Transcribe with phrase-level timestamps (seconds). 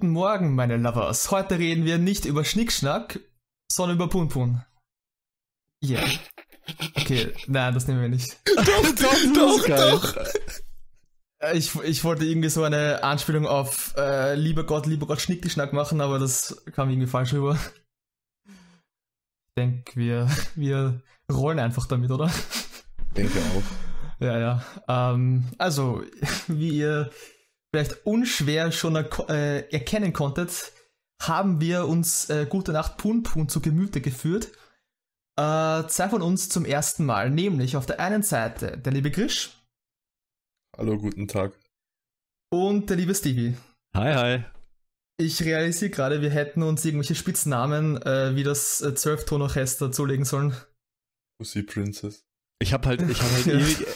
[0.00, 1.30] Guten Morgen, meine Lovers.
[1.30, 3.20] Heute reden wir nicht über Schnickschnack,
[3.70, 4.64] sondern über Punpun.
[5.84, 6.08] Yeah.
[6.96, 8.40] Okay, nein, das nehmen wir nicht.
[8.56, 10.24] doch, doch, doch, doch.
[11.52, 16.00] Ich, ich wollte irgendwie so eine Anspielung auf äh, lieber Gott, lieber Gott, Schnickschnack machen,
[16.00, 17.58] aber das kam irgendwie falsch rüber.
[18.46, 22.30] Ich denke, wir, wir rollen einfach damit, oder?
[23.14, 24.24] Denke auch.
[24.24, 24.64] Ja, ja.
[24.88, 26.02] Ähm, also,
[26.46, 27.10] wie ihr
[27.72, 30.72] vielleicht unschwer schon äh, erkennen konntet,
[31.20, 34.52] haben wir uns äh, Gute Nacht Pun Pun zu Gemüte geführt.
[35.36, 39.50] Äh, zwei von uns zum ersten Mal, nämlich auf der einen Seite der liebe Grisch.
[40.76, 41.52] Hallo, guten Tag.
[42.50, 43.56] Und der liebe Stevie.
[43.94, 44.44] Hi, hi.
[45.18, 50.54] Ich realisiere gerade, wir hätten uns irgendwelche Spitznamen äh, wie das äh, Zwölftonorchester zulegen sollen.
[51.38, 52.24] Pussy Princess.
[52.58, 53.86] Ich habe halt, ich habe halt ewig,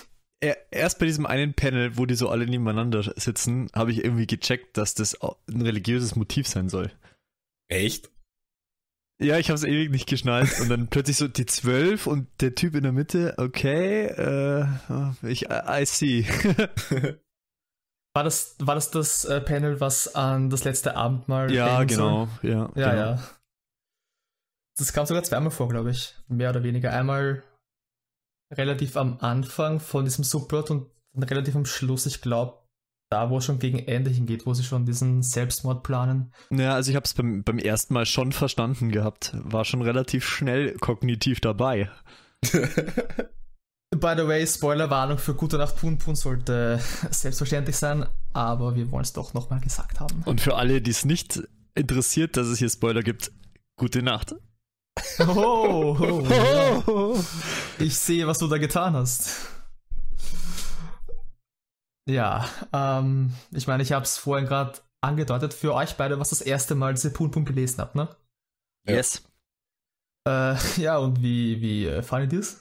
[0.70, 4.77] erst bei diesem einen Panel, wo die so alle nebeneinander sitzen, habe ich irgendwie gecheckt,
[4.77, 5.17] dass das
[5.48, 6.91] ein religiöses Motiv sein soll.
[7.69, 8.11] Echt?
[9.20, 12.55] Ja, ich habe es ewig nicht geschnallt und dann plötzlich so die zwölf und der
[12.56, 14.67] Typ in der Mitte, okay, äh,
[15.22, 16.25] ich, I see.
[18.15, 22.70] war das, war das das äh, Panel, was an das letzte Abendmahl Ja, genau, ja.
[22.75, 22.95] Ja, genau.
[22.95, 23.22] ja.
[24.77, 26.15] Das kam sogar zweimal vor, glaube ich.
[26.27, 26.92] Mehr oder weniger.
[26.92, 27.45] Einmal
[28.56, 32.64] relativ am Anfang von diesem Subplot und relativ am Schluss, ich glaube,
[33.10, 36.33] da, wo es schon gegen Ende hingeht, wo sie schon diesen Selbstmord planen.
[36.50, 39.32] Ja, also ich habe es beim, beim ersten Mal schon verstanden gehabt.
[39.34, 41.91] War schon relativ schnell kognitiv dabei.
[43.91, 49.05] By the way, Spoilerwarnung für Gute Nacht Pun Pun sollte selbstverständlich sein, aber wir wollen
[49.05, 50.22] es doch nochmal gesagt haben.
[50.25, 51.41] Und für alle, die es nicht
[51.77, 53.30] interessiert, dass es hier Spoiler gibt,
[53.77, 54.34] gute Nacht.
[55.19, 57.24] Oh, oh, oh,
[57.78, 59.48] Ich sehe, was du da getan hast.
[62.06, 66.41] Ja, ähm, ich meine, ich habe es vorhin gerade angedeutet für euch beide, was das
[66.41, 68.09] erste Mal diese Punkt gelesen habt, ne?
[68.87, 69.22] Yes.
[70.26, 72.60] Äh, ja, und wie, wie äh, fandet ihr es?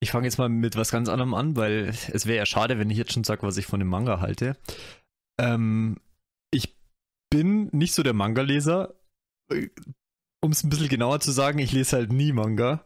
[0.00, 2.90] Ich fange jetzt mal mit was ganz anderem an, weil es wäre ja schade, wenn
[2.90, 4.56] ich jetzt schon sage, was ich von dem Manga halte.
[5.38, 5.96] Ähm,
[6.50, 6.76] ich
[7.30, 8.94] bin nicht so der Manga-Leser,
[10.40, 12.84] um es ein bisschen genauer zu sagen, ich lese halt nie Manga.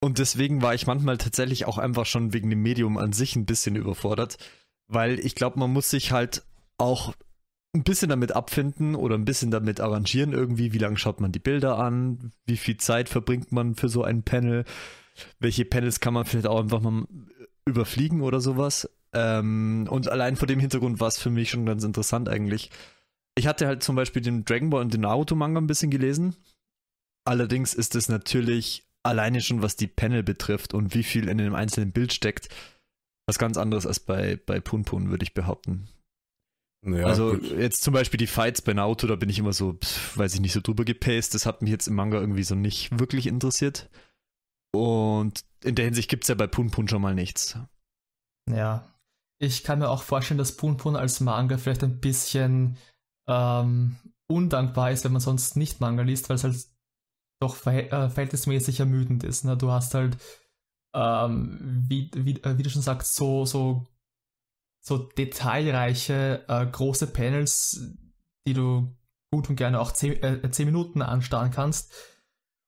[0.00, 3.46] Und deswegen war ich manchmal tatsächlich auch einfach schon wegen dem Medium an sich ein
[3.46, 4.36] bisschen überfordert,
[4.88, 6.42] weil ich glaube, man muss sich halt
[6.76, 7.14] auch
[7.74, 11.38] ein bisschen damit abfinden oder ein bisschen damit arrangieren irgendwie, wie lange schaut man die
[11.38, 14.64] Bilder an, wie viel Zeit verbringt man für so ein Panel,
[15.38, 17.06] welche Panels kann man vielleicht auch einfach mal
[17.64, 18.90] überfliegen oder sowas.
[19.14, 22.70] Ähm, und allein vor dem Hintergrund war es für mich schon ganz interessant eigentlich.
[23.36, 26.36] Ich hatte halt zum Beispiel den Dragon Ball und den Naruto Manga ein bisschen gelesen
[27.24, 31.54] Allerdings ist es natürlich alleine schon, was die Panel betrifft und wie viel in dem
[31.54, 32.48] einzelnen Bild steckt,
[33.26, 35.88] was ganz anderes als bei, bei Punpun, würde ich behaupten.
[36.84, 37.50] Ja, also gut.
[37.50, 39.78] jetzt zum Beispiel die Fights bei Naruto, da bin ich immer so,
[40.16, 41.34] weiß ich nicht, so drüber gepaced.
[41.34, 43.88] Das hat mich jetzt im Manga irgendwie so nicht wirklich interessiert.
[44.74, 47.56] Und in der Hinsicht gibt es ja bei Punpun schon mal nichts.
[48.50, 48.88] Ja.
[49.38, 52.76] Ich kann mir auch vorstellen, dass Punpun als Manga vielleicht ein bisschen
[53.28, 53.96] ähm,
[54.28, 56.56] undankbar ist, wenn man sonst nicht Manga liest, weil es halt
[57.42, 59.44] doch äh, verhältnismäßig ermüdend ist.
[59.44, 59.56] Ne?
[59.56, 60.16] Du hast halt,
[60.94, 63.86] ähm, wie, wie, äh, wie, du schon sagst, so, so,
[64.84, 67.96] so detailreiche, äh, große Panels,
[68.46, 68.96] die du
[69.32, 71.92] gut und gerne auch 10, äh, 10 Minuten anstarren kannst.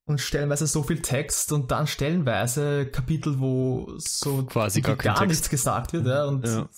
[0.07, 5.49] Und stellenweise so viel Text und dann stellenweise Kapitel, wo so quasi gar, gar nichts
[5.49, 6.07] gesagt wird.
[6.07, 6.25] Ja?
[6.27, 6.69] Und ja.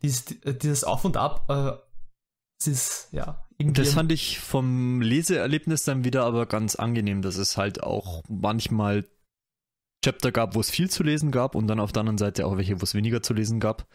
[0.00, 1.72] Dieses, dieses Auf und Ab, äh,
[2.58, 7.56] es ist, ja, das fand ich vom Leseerlebnis dann wieder aber ganz angenehm, dass es
[7.56, 9.04] halt auch manchmal
[10.04, 12.56] Chapter gab, wo es viel zu lesen gab und dann auf der anderen Seite auch
[12.56, 13.86] welche, wo es weniger zu lesen gab.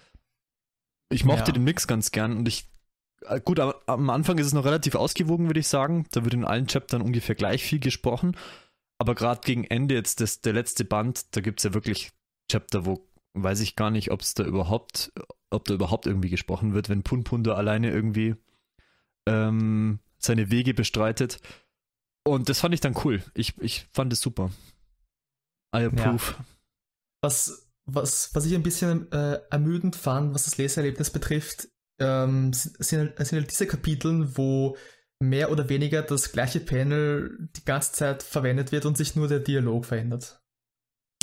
[1.09, 1.53] Ich mochte ja.
[1.53, 2.69] den Mix ganz gern und ich
[3.27, 6.05] äh, gut, am Anfang ist es noch relativ ausgewogen, würde ich sagen.
[6.11, 8.35] Da wird in allen Chaptern ungefähr gleich viel gesprochen.
[8.97, 12.11] Aber gerade gegen Ende jetzt das, der letzte Band, da gibt es ja wirklich
[12.51, 15.11] Chapter, wo weiß ich gar nicht, ob es da überhaupt,
[15.49, 18.35] ob da überhaupt irgendwie gesprochen wird, wenn Punpun da alleine irgendwie
[19.27, 21.39] ähm, seine Wege bestreitet.
[22.23, 23.21] Und das fand ich dann cool.
[23.33, 24.51] Ich, ich fand es super.
[25.75, 26.35] I approve.
[26.37, 26.45] Ja.
[27.21, 31.67] Was, was, was ich ein bisschen äh, ermüdend fand, was das Leseerlebnis betrifft,
[31.99, 34.77] ähm, sind, sind halt diese Kapitel, wo
[35.19, 39.39] mehr oder weniger das gleiche Panel die ganze Zeit verwendet wird und sich nur der
[39.39, 40.41] Dialog verändert.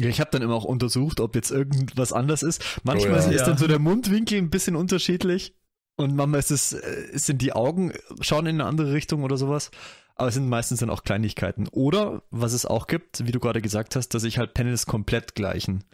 [0.01, 2.81] Ja, ich habe dann immer auch untersucht, ob jetzt irgendwas anders ist.
[2.83, 3.31] Manchmal oh ja.
[3.31, 3.47] ist ja.
[3.47, 5.55] dann so der Mundwinkel ein bisschen unterschiedlich.
[5.97, 9.71] Und manchmal ist es, äh, sind die Augen, schauen in eine andere Richtung oder sowas.
[10.15, 11.69] Aber es sind meistens dann auch Kleinigkeiten.
[11.69, 15.35] Oder, was es auch gibt, wie du gerade gesagt hast, dass sich halt Panels komplett
[15.35, 15.85] gleichen.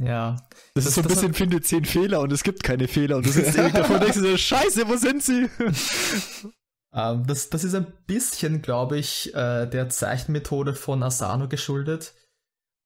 [0.00, 0.36] Ja.
[0.74, 1.36] Das, das ist so ein bisschen, hat...
[1.36, 4.20] finde zehn Fehler und es gibt keine Fehler und du sitzt ewig davor und denkst
[4.20, 5.48] dir, scheiße, wo sind sie?
[6.96, 12.14] Ähm, das, das ist ein bisschen, glaube ich, äh, der Zeichenmethode von Asano geschuldet.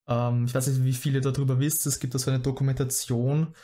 [0.09, 1.87] Ähm, ich weiß nicht, wie viele darüber wisst.
[1.87, 3.55] Es gibt da so eine Dokumentation,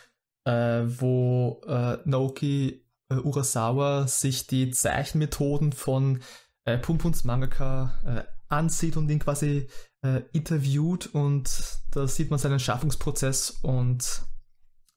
[0.47, 2.84] äh, wo äh, Naoki
[3.17, 6.21] äh, Urasawa sich die Zeichenmethoden von
[6.65, 9.69] äh, Pumpuns Mangaka äh, ansieht und ihn quasi
[10.03, 14.23] äh, interviewt und da sieht man seinen Schaffungsprozess und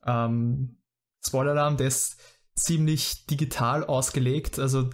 [0.06, 0.82] ähm,
[1.26, 2.18] Spoiler-Alarm, der ist
[2.56, 4.90] ziemlich digital ausgelegt, also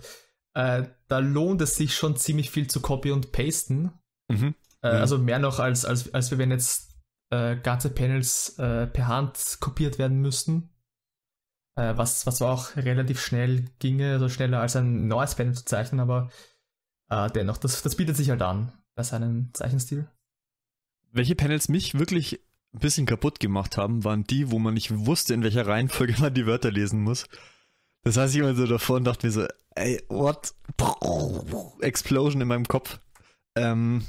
[0.53, 3.91] äh, da lohnt es sich schon ziemlich viel zu copy und pasten.
[4.29, 4.55] Mhm.
[4.81, 4.99] Äh, ja.
[4.99, 6.95] Also mehr noch als, als, als wenn jetzt
[7.31, 10.69] äh, ganze Panels äh, per Hand kopiert werden müssten.
[11.75, 15.99] Äh, was, was auch relativ schnell ginge, also schneller als ein neues Panel zu zeichnen,
[15.99, 16.29] aber
[17.09, 20.07] äh, dennoch, das, das bietet sich halt an bei seinem Zeichenstil.
[21.11, 22.41] Welche Panels mich wirklich
[22.73, 26.33] ein bisschen kaputt gemacht haben, waren die, wo man nicht wusste, in welcher Reihenfolge man
[26.33, 27.25] die Wörter lesen muss.
[28.03, 30.53] Das heißt, ich immer so davor und dachte mir so, ey, what?
[31.81, 32.99] Explosion in meinem Kopf.
[33.55, 34.05] Ähm,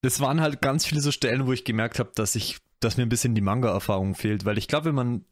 [0.00, 3.04] das waren halt ganz viele so Stellen, wo ich gemerkt habe, dass ich, dass mir
[3.04, 5.24] ein bisschen die Manga-Erfahrung fehlt, weil ich glaube, wenn man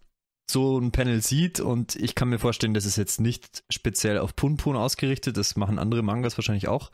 [0.53, 4.37] so ein Panel sieht und ich kann mir vorstellen, das ist jetzt nicht speziell auf
[4.37, 6.91] Punpun ausgerichtet, das machen andere Mangas wahrscheinlich auch,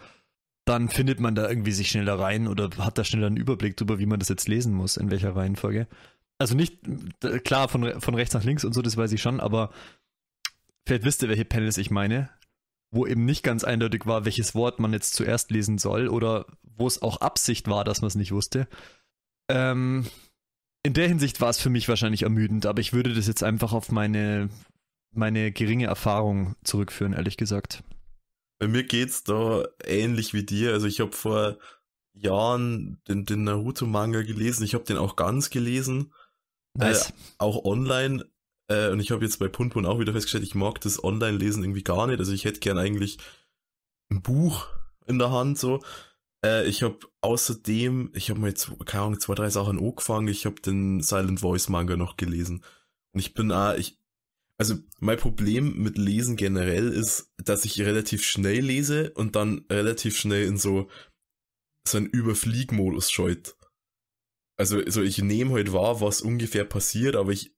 [0.65, 3.99] dann findet man da irgendwie sich schneller rein oder hat da schneller einen Überblick darüber,
[3.99, 5.87] wie man das jetzt lesen muss, in welcher Reihenfolge.
[6.39, 6.81] Also nicht,
[7.45, 9.71] klar, von, von rechts nach links und so, das weiß ich schon, aber
[10.87, 12.31] vielleicht wisst ihr, welche Panels ich meine,
[12.91, 16.87] wo eben nicht ganz eindeutig war, welches Wort man jetzt zuerst lesen soll oder wo
[16.87, 18.69] es auch Absicht war, dass man es nicht wusste.
[19.49, 20.07] Ähm,
[20.87, 23.73] in der Hinsicht war es für mich wahrscheinlich ermüdend, aber ich würde das jetzt einfach
[23.73, 24.49] auf meine,
[25.13, 27.83] meine geringe Erfahrung zurückführen, ehrlich gesagt.
[28.61, 30.73] Bei mir geht's da ähnlich wie dir.
[30.73, 31.59] Also ich habe vor
[32.15, 34.65] Jahren den, den Naruto-Manga gelesen.
[34.65, 36.13] Ich habe den auch ganz gelesen.
[36.75, 37.11] Nice.
[37.11, 38.25] Äh, auch online.
[38.69, 41.83] Äh, und ich habe jetzt bei Punpun auch wieder festgestellt, ich mag das Online-Lesen irgendwie
[41.83, 42.21] gar nicht.
[42.21, 43.19] Also ich hätte gern eigentlich
[44.11, 44.69] ein Buch
[45.05, 45.83] in der Hand so.
[46.47, 50.29] Äh, ich habe außerdem, ich habe mal jetzt, keine Ahnung, zwei, drei Sachen angefangen.
[50.29, 52.63] Ich habe den Silent Voice Manga noch gelesen.
[53.13, 53.99] Und ich bin auch, ich,
[54.59, 60.17] also mein Problem mit Lesen generell ist, dass ich relativ schnell lese und dann relativ
[60.17, 60.89] schnell in so,
[61.87, 63.57] so einen Überfliegmodus scheut.
[64.59, 67.55] Also, also ich nehme halt wahr, was ungefähr passiert, aber ich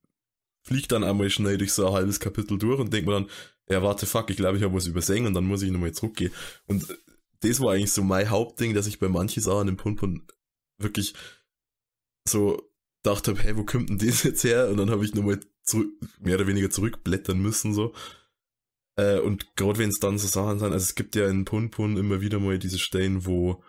[0.67, 3.31] fliege dann einmal schnell durch so ein halbes Kapitel durch und denke mir dann,
[3.71, 6.33] ja, warte, fuck, ich glaube, ich habe was übersehen und dann muss ich nochmal zurückgehen.
[6.67, 6.87] Und
[7.41, 10.27] das war eigentlich so mein Hauptding, dass ich bei manchen Sachen im Punpun
[10.79, 11.15] wirklich
[12.29, 12.69] so
[13.03, 14.69] dachte hey, wo kommt denn das jetzt her?
[14.69, 15.91] Und dann habe ich nochmal zurück,
[16.21, 17.95] mehr oder weniger zurückblättern müssen, so.
[18.97, 21.97] Äh, und gerade wenn es dann so Sachen sind, also es gibt ja in Punpun
[21.97, 23.63] immer wieder mal diese Stellen, wo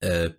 [0.00, 0.30] äh,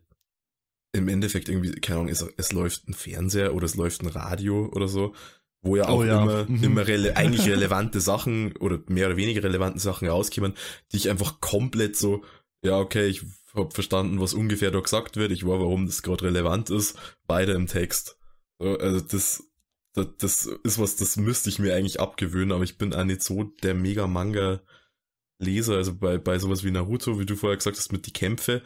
[0.94, 4.70] im Endeffekt irgendwie, keine Ahnung, es, es läuft ein Fernseher oder es läuft ein Radio
[4.74, 5.14] oder so,
[5.62, 6.22] wo ja auch oh, ja.
[6.22, 6.64] immer, mhm.
[6.64, 10.54] immer rele eigentlich relevante Sachen oder mehr oder weniger relevante Sachen rauskommen,
[10.92, 12.24] die ich einfach komplett so
[12.64, 13.24] ja, okay, ich
[13.54, 17.54] habe verstanden, was ungefähr da gesagt wird, ich war, warum das gerade relevant ist, beide
[17.54, 18.18] im Text.
[18.60, 19.44] Also das,
[19.94, 23.22] das, das ist was, das müsste ich mir eigentlich abgewöhnen, aber ich bin auch nicht
[23.22, 28.08] so der Mega-Manga-Leser, also bei, bei sowas wie Naruto, wie du vorher gesagt hast, mit
[28.08, 28.64] die Kämpfe,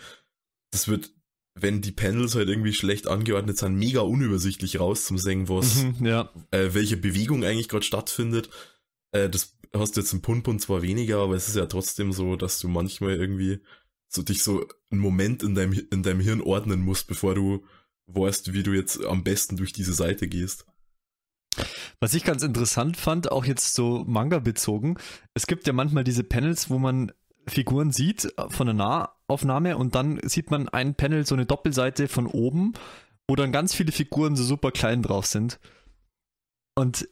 [0.72, 1.12] das wird,
[1.56, 6.06] wenn die Panels halt irgendwie schlecht angeordnet sind, mega unübersichtlich raus zum Singen, was, mhm,
[6.06, 6.32] ja.
[6.52, 8.50] äh, welche Bewegung eigentlich gerade stattfindet.
[9.12, 12.36] Äh, das hast du jetzt im Punpun zwar weniger, aber es ist ja trotzdem so,
[12.36, 13.60] dass du manchmal irgendwie
[14.08, 17.64] so dich so einen Moment in deinem, in deinem Hirn ordnen musst, bevor du
[18.08, 20.66] weißt, wie du jetzt am besten durch diese Seite gehst.
[22.00, 24.98] Was ich ganz interessant fand, auch jetzt so Manga bezogen,
[25.34, 27.12] es gibt ja manchmal diese Panels, wo man
[27.48, 32.28] Figuren sieht von der Nahaufnahme und dann sieht man ein Panel, so eine Doppelseite von
[32.28, 32.74] oben,
[33.28, 35.60] wo dann ganz viele Figuren so super klein drauf sind.
[36.76, 37.08] Und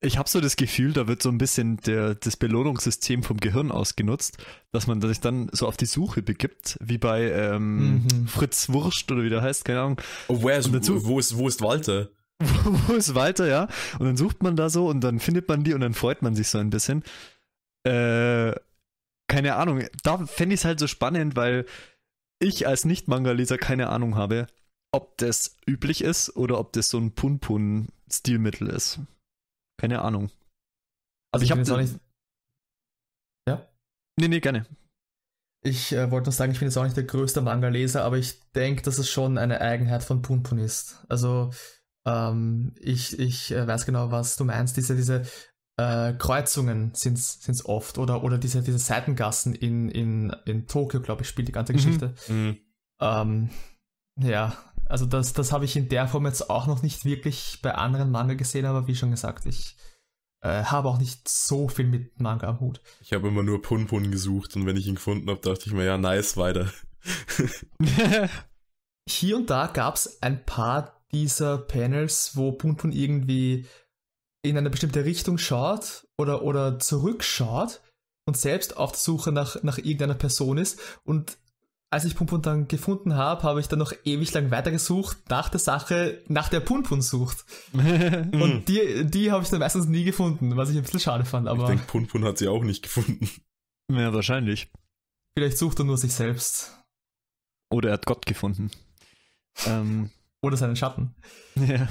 [0.00, 3.72] ich habe so das Gefühl, da wird so ein bisschen der, das Belohnungssystem vom Gehirn
[3.72, 4.38] ausgenutzt,
[4.70, 8.28] dass man sich dann so auf die Suche begibt, wie bei ähm, mhm.
[8.28, 10.00] Fritz Wurscht oder wie der heißt, keine Ahnung.
[10.28, 12.10] Oh, where is, wo, ist, wo ist Walter?
[12.40, 13.68] wo ist Walter, ja?
[13.98, 16.36] Und dann sucht man da so und dann findet man die und dann freut man
[16.36, 17.02] sich so ein bisschen.
[17.84, 18.52] Äh,
[19.26, 19.82] keine Ahnung.
[20.04, 21.66] Da fände ich es halt so spannend, weil
[22.38, 24.46] ich als Nicht-Manga-Leser keine Ahnung habe,
[24.92, 29.00] ob das üblich ist oder ob das so ein Pun-Pun-Stilmittel ist.
[29.78, 30.30] Keine Ahnung.
[31.32, 32.00] Also ich, ich habe nicht.
[33.48, 33.68] Ja?
[34.18, 34.66] Nee, nee, gerne.
[35.62, 38.40] Ich äh, wollte nur sagen, ich bin jetzt auch nicht der größte Manga-Leser, aber ich
[38.52, 41.04] denke, dass es schon eine Eigenheit von Punpun ist.
[41.08, 41.52] Also
[42.06, 44.76] ähm, ich, ich äh, weiß genau, was du meinst.
[44.76, 45.22] Diese, diese
[45.76, 51.22] äh, Kreuzungen sind es oft oder, oder diese, diese Seitengassen in, in, in Tokio, glaube
[51.22, 51.76] ich, spielt die ganze mhm.
[51.76, 52.14] Geschichte.
[52.28, 52.58] Mhm.
[53.00, 53.50] Ähm,
[54.20, 54.56] ja,
[54.88, 58.10] also das, das habe ich in der Form jetzt auch noch nicht wirklich bei anderen
[58.10, 59.76] Manga gesehen, aber wie schon gesagt, ich
[60.40, 62.80] äh, habe auch nicht so viel mit Manga am Hut.
[63.00, 65.84] Ich habe immer nur Punpun gesucht und wenn ich ihn gefunden habe, dachte ich mir,
[65.84, 66.70] ja, nice, weiter.
[69.08, 73.66] Hier und da gab es ein paar dieser Panels, wo Punpun irgendwie
[74.42, 77.80] in eine bestimmte Richtung schaut oder, oder zurückschaut
[78.26, 80.78] und selbst auf der Suche nach, nach irgendeiner Person ist.
[81.04, 81.38] Und
[81.90, 85.60] als ich Punpun dann gefunden habe, habe ich dann noch ewig lang weitergesucht nach der
[85.60, 87.44] Sache, nach der Punpun sucht.
[87.72, 91.48] und die, die habe ich dann meistens nie gefunden, was ich ein bisschen schade fand.
[91.48, 93.28] Aber ich denke, Punpun hat sie auch nicht gefunden.
[93.90, 94.70] Ja, wahrscheinlich.
[95.36, 96.78] Vielleicht sucht er nur sich selbst.
[97.70, 98.70] Oder er hat Gott gefunden.
[99.66, 100.10] Ähm.
[100.40, 101.16] Oder seinen Schatten.
[101.56, 101.88] Ja.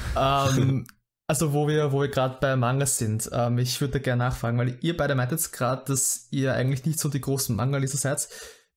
[0.58, 0.88] Ähm,
[1.28, 4.78] also wo wir, wo wir gerade bei Mangas sind, ähm, ich würde gerne nachfragen, weil
[4.82, 8.30] ihr beide meintet gerade, dass ihr eigentlich nicht so die großen Manga-Leser seid.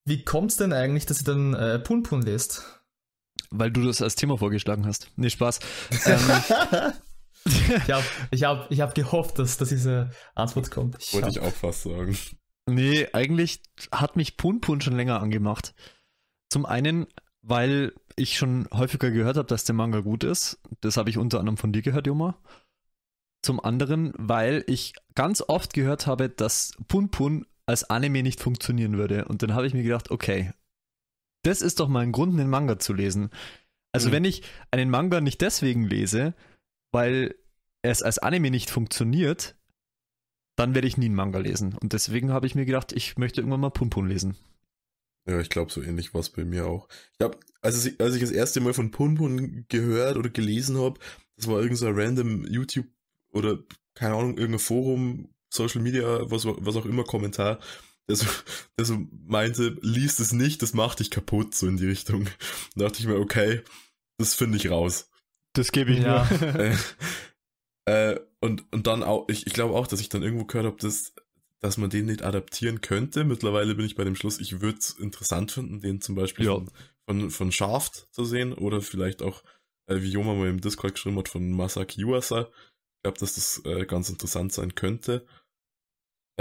[0.05, 2.81] Wie kommt es denn eigentlich, dass ihr dann äh, Pun Pun lest?
[3.49, 5.09] Weil du das als Thema vorgeschlagen hast.
[5.15, 5.59] Nee, Spaß.
[6.05, 6.93] ähm,
[7.45, 10.97] ich habe ich hab, ich hab gehofft, dass, dass diese Antwort kommt.
[10.99, 11.33] Ich Wollte hab...
[11.33, 12.17] ich auch fast sagen.
[12.67, 15.73] Nee, eigentlich hat mich Pun Pun schon länger angemacht.
[16.49, 17.07] Zum einen,
[17.41, 20.59] weil ich schon häufiger gehört habe, dass der Manga gut ist.
[20.81, 22.37] Das habe ich unter anderem von dir gehört, Joma.
[23.41, 28.97] Zum anderen, weil ich ganz oft gehört habe, dass Pun Pun als Anime nicht funktionieren
[28.97, 29.25] würde.
[29.25, 30.51] Und dann habe ich mir gedacht, okay,
[31.43, 33.31] das ist doch mal ein Grund, einen Manga zu lesen.
[33.91, 34.13] Also mhm.
[34.13, 36.35] wenn ich einen Manga nicht deswegen lese,
[36.91, 37.35] weil
[37.81, 39.55] es als Anime nicht funktioniert,
[40.55, 41.75] dann werde ich nie einen Manga lesen.
[41.75, 44.37] Und deswegen habe ich mir gedacht, ich möchte irgendwann mal Pun Pun lesen.
[45.27, 46.87] Ja, ich glaube, so ähnlich war es bei mir auch.
[47.13, 50.77] Ich glaube, als, ich, als ich das erste Mal von Pun Pun gehört oder gelesen
[50.77, 50.99] habe,
[51.37, 52.87] das war irgendein so random YouTube
[53.31, 53.59] oder
[53.93, 57.59] keine Ahnung, irgendein Forum, Social Media, was, was auch immer, Kommentar,
[58.07, 58.25] der so,
[58.77, 62.25] der so meinte, liest es nicht, das macht dich kaputt, so in die Richtung.
[62.75, 63.61] Da dachte ich mir, okay,
[64.17, 65.09] das finde ich raus.
[65.53, 66.27] Das gebe ich ja.
[66.29, 66.75] nur.
[67.85, 70.77] äh, und, und dann auch, ich, ich glaube auch, dass ich dann irgendwo gehört habe,
[70.77, 71.13] dass,
[71.59, 73.23] dass man den nicht adaptieren könnte.
[73.23, 76.53] Mittlerweile bin ich bei dem Schluss, ich würde es interessant finden, den zum Beispiel ja.
[76.53, 76.71] von,
[77.05, 79.43] von, von Shaft zu sehen oder vielleicht auch,
[79.87, 82.49] äh, wie Joma mal im Discord geschrieben hat, von Masaki Yuasa.
[82.97, 85.25] Ich glaube, dass das äh, ganz interessant sein könnte.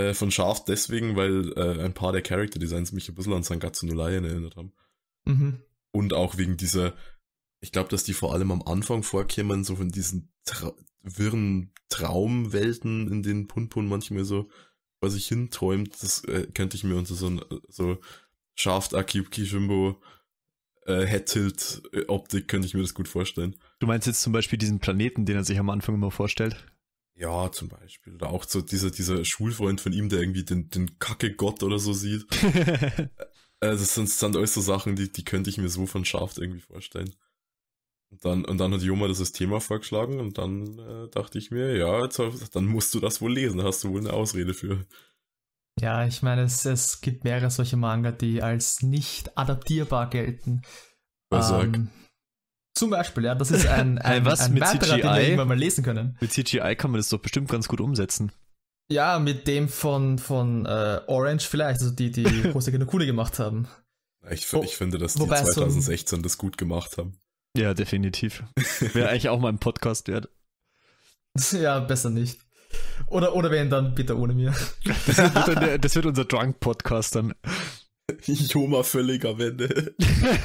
[0.00, 3.42] Äh, von Shaft deswegen, weil äh, ein paar der Character Designs mich ein bisschen an
[3.42, 4.73] Sangatsu no Lion erinnert haben.
[5.25, 5.61] Mhm.
[5.92, 6.95] Und auch wegen dieser,
[7.61, 13.09] ich glaube, dass die vor allem am Anfang vorkämen, so von diesen tra wirren Traumwelten,
[13.11, 14.49] in denen Punpun manchmal so
[15.00, 17.99] vor sich hinträumt, das äh, könnte ich mir unter so, so
[18.54, 20.00] Shaft Aki Kishimbo
[20.87, 23.57] äh, Head-Tilt Optik könnte ich mir das gut vorstellen.
[23.78, 26.57] Du meinst jetzt zum Beispiel diesen Planeten, den er sich am Anfang immer vorstellt?
[27.21, 28.15] Ja, zum Beispiel.
[28.15, 31.93] Oder auch so dieser, dieser Schulfreund von ihm, der irgendwie den, den Kacke-Gott oder so
[31.93, 32.25] sieht.
[32.43, 33.09] äh,
[33.61, 36.39] das sind, das sind alles so Sachen, die, die könnte ich mir so von Schaft
[36.39, 37.15] irgendwie vorstellen.
[38.11, 41.77] Und dann, und dann hat Joma das Thema vorgeschlagen und dann äh, dachte ich mir,
[41.77, 42.19] ja, jetzt,
[42.55, 44.87] dann musst du das wohl lesen, da hast du wohl eine Ausrede für.
[45.79, 50.62] Ja, ich meine, es, es gibt mehrere solche Manga, die als nicht adaptierbar gelten.
[51.29, 51.91] Was ähm,
[52.75, 55.03] zum Beispiel, ja, das ist ein, ein, Was, ein mit weiterer, CGI?
[55.03, 56.17] den wir irgendwann mal lesen können.
[56.21, 58.33] Mit CGI kann man das doch bestimmt ganz gut umsetzen.
[58.91, 62.25] Ja, mit dem von, von äh, Orange vielleicht, also die, die
[62.55, 63.69] Hoseki no Kune gemacht haben.
[64.31, 67.19] Ich, ich finde, dass die 2016 so das gut gemacht haben.
[67.57, 68.43] Ja, definitiv.
[68.81, 70.29] Wäre eigentlich auch mal ein Podcast wert.
[71.53, 72.41] Ja, besser nicht.
[73.07, 74.55] Oder, oder wenn dann bitte ohne mir.
[74.85, 77.35] Das wird, das wird unser Drunk-Podcast dann.
[78.26, 79.95] Joma völlig am Ende.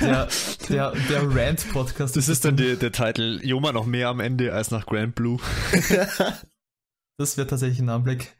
[0.02, 0.28] Der,
[0.70, 2.16] der, der Rant-Podcast.
[2.16, 3.40] Das ist dann der, der Titel.
[3.44, 5.40] Joma noch mehr am Ende als nach Grand Blue.
[7.18, 8.36] das wird tatsächlich ein Anblick.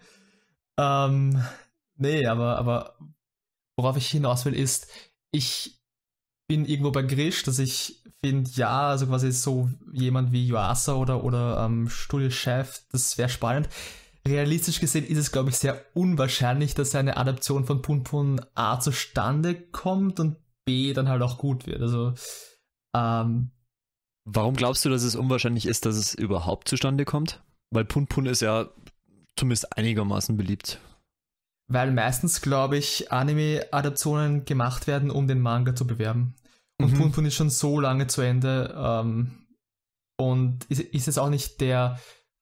[0.78, 1.42] Ähm,
[1.98, 2.98] nee, aber, aber
[3.78, 4.88] worauf ich hinaus will, ist,
[5.32, 5.80] ich
[6.48, 11.24] bin irgendwo bei Grisch, dass ich finde, ja, also quasi so jemand wie Yuasa oder,
[11.24, 13.70] oder ähm, Studiochef, das wäre spannend
[14.28, 18.80] realistisch gesehen ist es, glaube ich, sehr unwahrscheinlich, dass eine Adaption von Pun Pun A
[18.80, 21.82] zustande kommt und B dann halt auch gut wird.
[21.82, 22.14] Also,
[22.96, 23.52] ähm,
[24.26, 27.44] Warum glaubst du, dass es unwahrscheinlich ist, dass es überhaupt zustande kommt?
[27.70, 28.70] Weil Pun Pun ist ja
[29.36, 30.80] zumindest einigermaßen beliebt.
[31.68, 36.36] Weil meistens, glaube ich, Anime-Adaptionen gemacht werden, um den Manga zu bewerben.
[36.80, 36.98] Und mhm.
[36.98, 38.74] Pun Pun ist schon so lange zu Ende.
[38.76, 39.46] Ähm,
[40.18, 42.00] und ist, ist es auch nicht der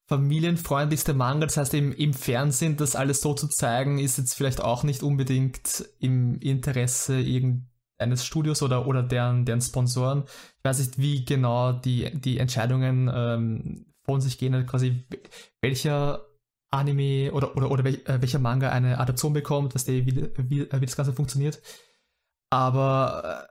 [0.07, 1.45] familienfreundlichste Manga.
[1.45, 5.03] Das heißt, im, im Fernsehen das alles so zu zeigen, ist jetzt vielleicht auch nicht
[5.03, 10.23] unbedingt im Interesse irgendeines Studios oder, oder deren, deren Sponsoren.
[10.57, 15.05] Ich weiß nicht, wie genau die, die Entscheidungen ähm, von sich gehen, also quasi
[15.61, 16.25] welcher
[16.71, 20.81] Anime oder, oder, oder äh, welcher Manga eine Adaption bekommt, dass die, wie, wie, äh,
[20.81, 21.61] wie das Ganze funktioniert.
[22.49, 23.47] Aber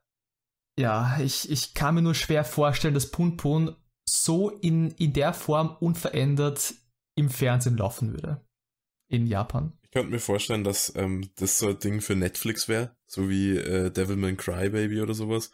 [0.76, 3.76] äh, ja, ich, ich kann mir nur schwer vorstellen, dass Pun Pun
[4.08, 6.74] so in, in der Form unverändert
[7.16, 8.40] im Fernsehen laufen würde.
[9.08, 9.72] In Japan.
[9.82, 13.56] Ich könnte mir vorstellen, dass ähm, das so ein Ding für Netflix wäre, so wie
[13.56, 15.50] äh, Devilman Crybaby oder sowas.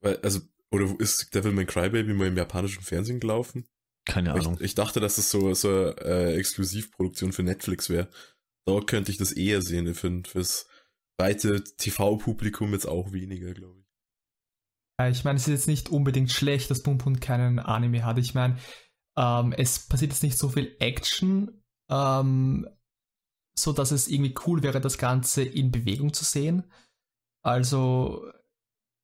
[0.00, 3.66] Weil, also, oder ist Devilman Crybaby mal im japanischen Fernsehen gelaufen?
[4.04, 4.54] Keine Ahnung.
[4.56, 8.08] Ich, ich dachte, dass es so, so eine äh, Exklusivproduktion für Netflix wäre.
[8.66, 9.86] Da könnte ich das eher sehen.
[9.86, 10.66] Ich finde, fürs
[11.18, 13.83] breite TV-Publikum jetzt auch weniger, glaube ich.
[15.02, 18.18] Ich meine, es ist jetzt nicht unbedingt schlecht, dass Pum keinen Anime hat.
[18.18, 18.58] Ich meine,
[19.16, 22.68] ähm, es passiert jetzt nicht so viel Action, ähm,
[23.58, 26.64] so dass es irgendwie cool wäre, das Ganze in Bewegung zu sehen.
[27.42, 28.24] Also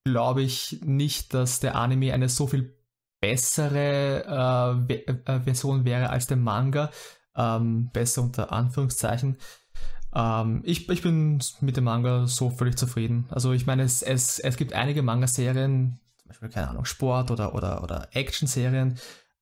[0.05, 2.77] glaube ich nicht, dass der Anime eine so viel
[3.21, 6.91] bessere äh, äh, Version wäre als der Manga.
[7.37, 9.37] Ähm, besser unter Anführungszeichen.
[10.15, 13.27] Ähm, ich, ich bin mit dem Manga so völlig zufrieden.
[13.31, 17.55] Also ich meine, es, es, es gibt einige Manga-Serien, zum Beispiel, keine Ahnung, Sport oder,
[17.55, 18.99] oder, oder Action-Serien,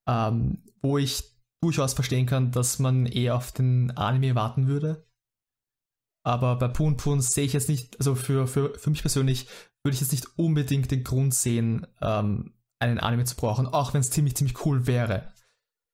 [0.07, 1.25] ähm, wo ich
[1.61, 5.05] durchaus verstehen kann, dass man eher auf den Anime warten würde.
[6.23, 9.49] Aber bei Poon Poon sehe ich jetzt nicht, also für, für, für mich persönlich
[9.83, 14.01] würde ich jetzt nicht unbedingt den Grund sehen, ähm, einen Anime zu brauchen, auch wenn
[14.01, 15.33] es ziemlich, ziemlich cool wäre.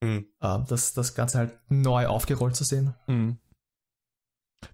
[0.03, 0.27] Mhm.
[0.41, 2.95] Äh, das, das Ganze halt neu aufgerollt zu sehen.
[3.07, 3.39] Mhm.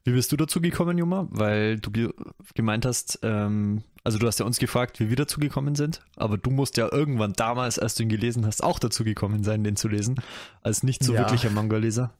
[0.04, 1.26] Wie bist du dazu gekommen, Juma?
[1.30, 2.10] Weil du ge
[2.54, 6.38] gemeint hast, ähm, also du hast ja uns gefragt, wie wir dazu gekommen sind, aber
[6.38, 9.76] du musst ja irgendwann damals, als du ihn gelesen hast, auch dazu gekommen sein, den
[9.76, 10.20] zu lesen,
[10.62, 11.20] als nicht so ja.
[11.20, 12.12] wirklicher Manga-Leser.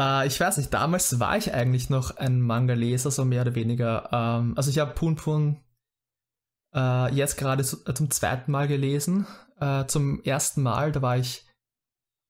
[0.00, 4.08] Äh, ich weiß nicht, damals war ich eigentlich noch ein Manga-Leser, so mehr oder weniger.
[4.12, 5.60] Ähm, also ich habe Pun Pun
[6.74, 9.26] äh, jetzt gerade äh, zum zweiten Mal gelesen.
[9.58, 11.46] Äh, zum ersten Mal, da war ich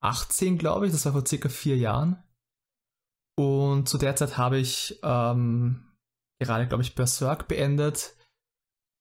[0.00, 2.22] 18, glaube ich, das war vor circa vier Jahren.
[3.40, 5.82] Und zu der Zeit habe ich ähm,
[6.38, 8.14] gerade, glaube ich, Berserk beendet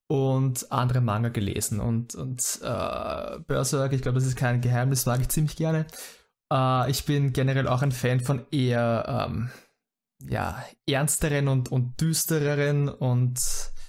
[0.08, 1.82] und andere Manga gelesen.
[1.82, 5.88] Und, und äh, Berserk, ich glaube, das ist kein Geheimnis, mag ich ziemlich gerne.
[6.54, 9.50] Äh, ich bin generell auch ein Fan von eher ähm,
[10.26, 13.40] ja, ernsteren und, und düstereren und.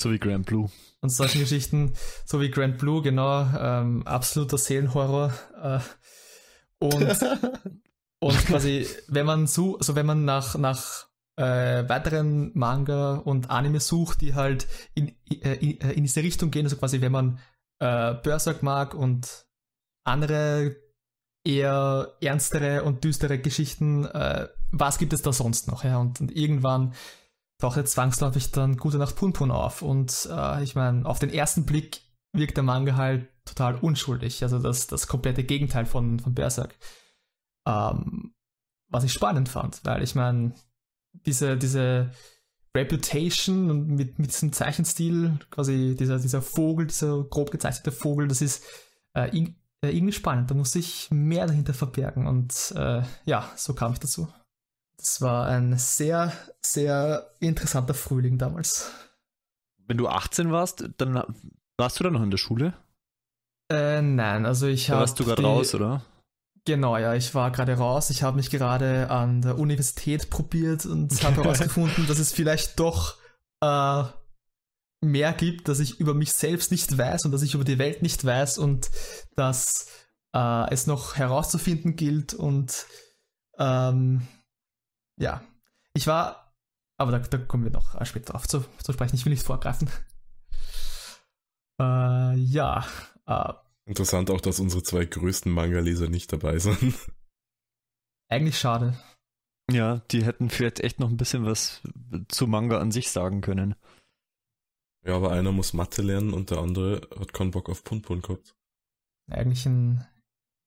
[0.01, 0.69] So wie Grand Blue.
[1.01, 1.95] Und solchen Geschichten,
[2.25, 5.33] so wie Grand Blue, genau, ähm, absoluter Seelenhorror.
[5.63, 5.79] Äh,
[6.81, 7.21] und,
[8.21, 13.81] und quasi, wenn man so, also wenn man nach, nach äh, weiteren Manga und Anime
[13.81, 17.39] sucht, die halt in, äh, in, äh, in diese Richtung gehen, also quasi, wenn man
[17.81, 19.47] äh, Berserk mag und
[20.05, 20.77] andere
[21.45, 25.85] eher ernstere und düstere Geschichten, äh, was gibt es da sonst noch?
[25.85, 25.99] Ja?
[25.99, 26.95] Und, und irgendwann
[27.59, 29.83] taucht jetzt zwangsläufig dann Gute Nacht Punpun auf.
[29.83, 32.03] Und äh, ich meine, auf den ersten Blick
[32.33, 34.43] wirkt der Manga halt total unschuldig.
[34.43, 36.75] Also das, das komplette Gegenteil von, von Berserk.
[37.67, 38.35] Ähm,
[38.89, 40.53] was ich spannend fand, weil ich meine,
[41.27, 42.11] diese, diese
[42.77, 48.65] Reputation mit, mit diesem Zeichenstil, quasi dieser, dieser Vogel, dieser grob gezeichnete Vogel, das ist
[49.15, 50.51] äh, in, äh, irgendwie spannend.
[50.51, 54.29] Da musste ich mehr dahinter verbergen und äh, ja, so kam ich dazu.
[54.97, 58.93] Das war ein sehr, sehr interessanter Frühling damals.
[59.87, 61.23] Wenn du 18 warst, dann
[61.77, 62.75] warst du da noch in der Schule?
[63.73, 65.01] Äh, nein, also ich habe.
[65.01, 66.03] Warst du gerade raus, oder?
[66.65, 68.11] Genau, ja, ich war gerade raus.
[68.11, 73.17] Ich habe mich gerade an der Universität probiert und habe herausgefunden, dass es vielleicht doch
[73.61, 74.05] äh,
[75.01, 78.03] mehr gibt, dass ich über mich selbst nicht weiß und dass ich über die Welt
[78.03, 78.91] nicht weiß und
[79.37, 79.87] dass
[80.35, 82.87] äh, es noch herauszufinden gilt und
[83.59, 84.27] ähm,
[85.17, 85.43] ja,
[85.95, 86.55] ich war,
[86.97, 89.17] aber da, da, kommen wir noch später drauf zu, zu sprechen.
[89.17, 89.91] Ich will nicht vorgreifen.
[91.81, 92.85] Äh, ja.
[93.27, 93.53] Äh,
[93.91, 96.95] Interessant auch, dass unsere zwei größten Manga-Leser nicht dabei sind.
[98.29, 98.97] Eigentlich schade.
[99.69, 101.83] Ja, die hätten vielleicht echt noch ein bisschen was
[102.29, 103.75] zu Manga an sich sagen können.
[105.05, 108.55] Ja, aber einer muss Mathe lernen und der andere hat keinen Bock auf Punpun gehabt.
[109.29, 110.07] Eigentlich ein,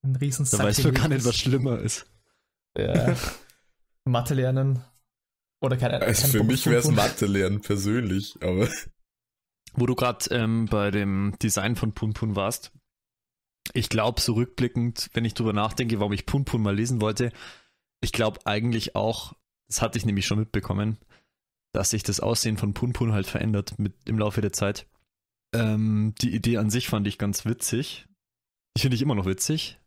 [0.03, 2.05] ein riesen Da weißt du gar nicht, was schlimmer ist.
[2.77, 3.15] Ja.
[4.03, 4.83] Mathe lernen.
[5.61, 6.09] Oder keine Ahnung.
[6.09, 8.67] Also für mich wäre es Mathe lernen persönlich, aber.
[9.75, 12.73] Wo du gerade ähm, bei dem Design von Punpun warst,
[13.73, 17.31] ich glaube, so rückblickend, wenn ich drüber nachdenke, warum ich Punpun mal lesen wollte,
[18.01, 19.33] ich glaube eigentlich auch,
[19.67, 20.97] das hatte ich nämlich schon mitbekommen,
[21.73, 24.87] dass sich das Aussehen von Punpun halt verändert mit, im Laufe der Zeit.
[25.53, 28.05] Ähm, die Idee an sich fand ich ganz witzig.
[28.75, 29.79] Die finde ich immer noch witzig.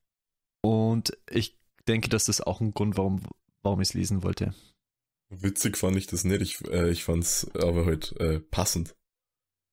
[0.62, 3.22] Und ich denke, dass das auch ein Grund, warum,
[3.62, 4.54] warum ich es lesen wollte.
[5.28, 6.40] Witzig fand ich das nicht.
[6.40, 8.94] Ich, äh, ich fand es aber halt äh, passend.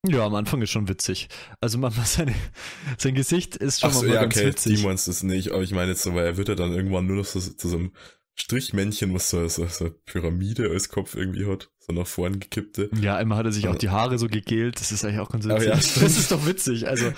[0.06, 1.30] Ja, am Anfang ist schon witzig.
[1.62, 2.34] Also man seine,
[2.98, 4.78] sein Gesicht ist schon Ach so, mal ja, ganz okay, witzig.
[4.78, 7.08] Die meinst es nicht, aber ich meine jetzt so, weil er wird ja dann irgendwann
[7.08, 7.92] nur noch zu, zu so einem
[8.36, 12.90] Strichmännchen, was so, so, so eine Pyramide als Kopf irgendwie hat, so nach vorn gekippte.
[13.00, 15.46] Ja, immer hat er sich auch die Haare so gegelt, das ist eigentlich auch ganz
[15.46, 15.68] witzig.
[15.68, 16.88] Ja, das ist doch witzig.
[16.88, 17.14] Also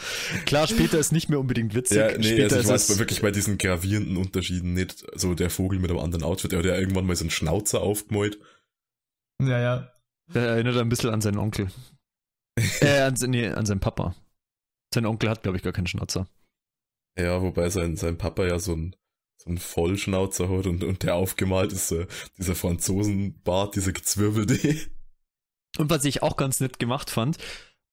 [0.45, 1.97] klar, später ist nicht mehr unbedingt witzig.
[1.97, 5.79] Ja, nee, später also ich weiß wirklich bei diesen gravierenden Unterschieden nicht, so der Vogel
[5.79, 8.37] mit einem anderen Outfit, der hat ja irgendwann mal so einen Schnauzer aufgemalt.
[9.41, 9.91] Ja, ja.
[10.33, 11.69] Der erinnert ein bisschen an seinen Onkel.
[12.55, 14.15] Äh, an, nee, an seinen Papa.
[14.93, 16.27] Sein Onkel hat, glaube ich, gar keinen Schnauzer.
[17.17, 18.95] Ja, wobei sein, sein Papa ja so ein
[19.37, 24.57] so ein Vollschnauzer hat und, und der aufgemalt ist, äh, dieser Franzosenbart, dieser gezwirbelte.
[25.77, 27.37] Und was ich auch ganz nett gemacht fand,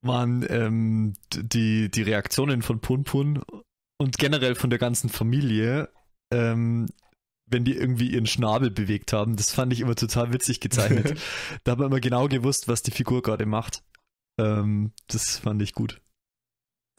[0.02, 3.42] waren ähm, die, die Reaktionen von Punpun
[3.98, 5.88] und generell von der ganzen Familie,
[6.32, 6.88] ähm,
[7.46, 9.34] wenn die irgendwie ihren Schnabel bewegt haben.
[9.34, 11.18] Das fand ich immer total witzig gezeichnet.
[11.64, 13.82] da hat man immer genau gewusst, was die Figur gerade macht.
[14.38, 16.02] Ähm, das fand ich gut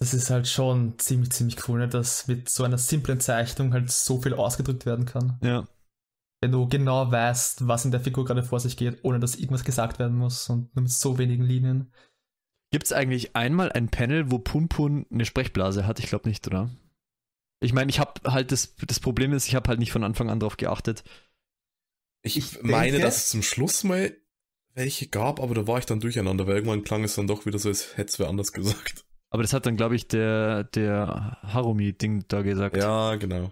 [0.03, 1.87] das ist halt schon ziemlich, ziemlich cool, ne?
[1.87, 5.39] dass mit so einer simplen Zeichnung halt so viel ausgedrückt werden kann.
[5.41, 5.65] Ja.
[6.41, 9.63] Wenn du genau weißt, was in der Figur gerade vor sich geht, ohne dass irgendwas
[9.63, 11.93] gesagt werden muss und nur mit so wenigen Linien.
[12.71, 15.99] Gibt es eigentlich einmal ein Panel, wo Punpun eine Sprechblase hat?
[15.99, 16.69] Ich glaube nicht, oder?
[17.61, 20.29] Ich meine, ich habe halt das, das Problem ist, ich habe halt nicht von Anfang
[20.29, 21.05] an drauf geachtet.
[22.23, 24.13] Ich, ich meine, denke, dass es zum Schluss mal
[24.75, 27.59] welche gab, aber da war ich dann durcheinander, weil irgendwann klang es dann doch wieder
[27.59, 29.05] so, als hätte es wer anders gesagt.
[29.29, 32.77] Aber das hat dann, glaube ich, der, der Harumi-Ding da gesagt.
[32.77, 33.51] Ja, genau.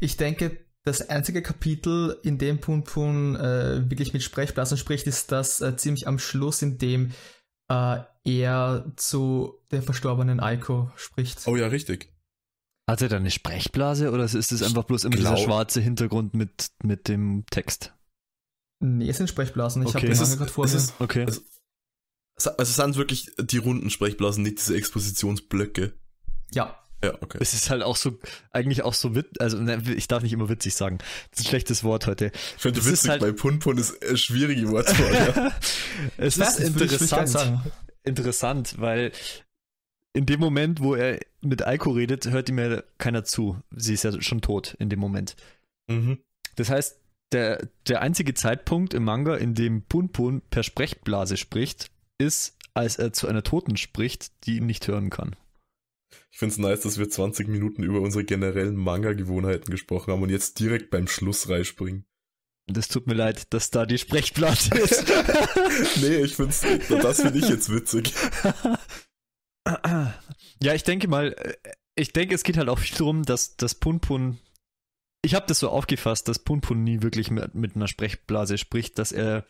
[0.00, 5.30] Ich denke, das einzige Kapitel, in dem Pun Pun äh, wirklich mit Sprechblasen spricht, ist
[5.30, 7.12] das äh, ziemlich am Schluss, in dem
[7.68, 11.46] äh, er zu der verstorbenen Aiko spricht.
[11.46, 12.12] Oh ja, richtig.
[12.88, 16.70] Hat er da eine Sprechblase oder ist es einfach bloß immer dieser schwarze Hintergrund mit,
[16.82, 17.94] mit dem Text?
[18.80, 19.82] Nee, es sind Sprechblasen.
[19.82, 20.08] Ich okay.
[20.08, 20.82] habe das gerade vor mir.
[20.98, 21.24] okay.
[21.24, 21.42] Es,
[22.46, 25.92] also es sind wirklich die runden Sprechblasen, nicht diese Expositionsblöcke.
[26.52, 26.76] Ja.
[27.02, 27.38] Ja, okay.
[27.40, 28.18] Es ist halt auch so,
[28.50, 30.98] eigentlich auch so witzig, also ne, ich darf nicht immer witzig sagen.
[31.30, 32.30] Das ist ein schlechtes Wort heute.
[32.56, 35.34] Ich finde witzig, halt, bei Punpun ist ein schwierige Wortwahl.
[35.34, 35.52] ja.
[36.18, 37.62] es ist interessant,
[38.04, 39.12] interessant, weil
[40.12, 43.58] in dem Moment, wo er mit Aiko redet, hört ihm ja keiner zu.
[43.70, 45.36] Sie ist ja schon tot in dem Moment.
[45.86, 46.18] Mhm.
[46.56, 46.98] Das heißt,
[47.32, 53.12] der, der einzige Zeitpunkt im Manga, in dem Punpun per Sprechblase spricht, ist, als er
[53.12, 55.36] zu einer Toten spricht, die ihn nicht hören kann.
[56.32, 60.30] Ich finde es nice, dass wir 20 Minuten über unsere generellen Manga-Gewohnheiten gesprochen haben und
[60.30, 62.04] jetzt direkt beim Schluss reinspringen.
[62.66, 65.04] Das tut mir leid, dass da die Sprechplatte ist.
[66.00, 68.12] nee, ich find's, das finde ich jetzt witzig.
[70.62, 71.54] ja, ich denke mal, äh,
[71.96, 74.38] ich denke, es geht halt auch viel darum, dass das Punpun.
[75.22, 79.12] Ich habe das so aufgefasst, dass Punpun nie wirklich mit, mit einer Sprechblase spricht, dass
[79.12, 79.44] er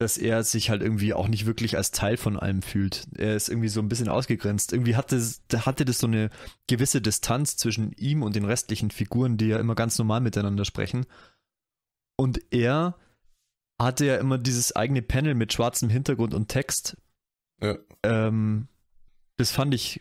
[0.00, 3.06] dass er sich halt irgendwie auch nicht wirklich als Teil von allem fühlt.
[3.18, 4.72] Er ist irgendwie so ein bisschen ausgegrenzt.
[4.72, 5.22] Irgendwie hatte,
[5.54, 6.30] hatte das so eine
[6.66, 11.04] gewisse Distanz zwischen ihm und den restlichen Figuren, die ja immer ganz normal miteinander sprechen.
[12.16, 12.96] Und er
[13.78, 16.96] hatte ja immer dieses eigene Panel mit schwarzem Hintergrund und Text.
[17.60, 17.76] Ja.
[18.02, 18.68] Ähm,
[19.36, 20.00] das fand ich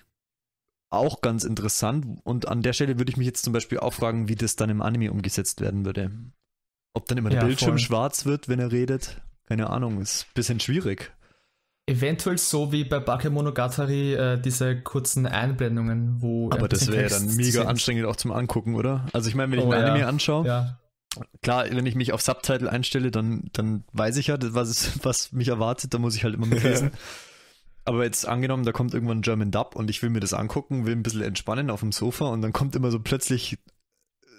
[0.89, 2.19] auch ganz interessant.
[2.23, 4.69] Und an der Stelle würde ich mich jetzt zum Beispiel auch fragen, wie das dann
[4.69, 6.11] im Anime umgesetzt werden würde.
[6.93, 7.79] Ob dann immer der ja, Bildschirm voll.
[7.79, 11.11] schwarz wird, wenn er redet keine Ahnung, ist ein bisschen schwierig.
[11.87, 16.51] Eventuell so wie bei Bakemonogatari äh, diese kurzen Einblendungen, wo.
[16.51, 19.07] Aber das wäre dann mega anstrengend auch zum Angucken, oder?
[19.11, 20.77] Also ich meine, wenn ich oh, mir Anime anschaue, ja.
[21.41, 25.31] klar, wenn ich mich auf Subtitle einstelle, dann, dann weiß ich ja, was, ist, was
[25.31, 26.91] mich erwartet, da muss ich halt immer mitlesen.
[27.89, 30.85] Aber jetzt angenommen, da kommt irgendwann ein German Dub und ich will mir das angucken,
[30.85, 33.57] will ein bisschen entspannen auf dem Sofa und dann kommt immer so plötzlich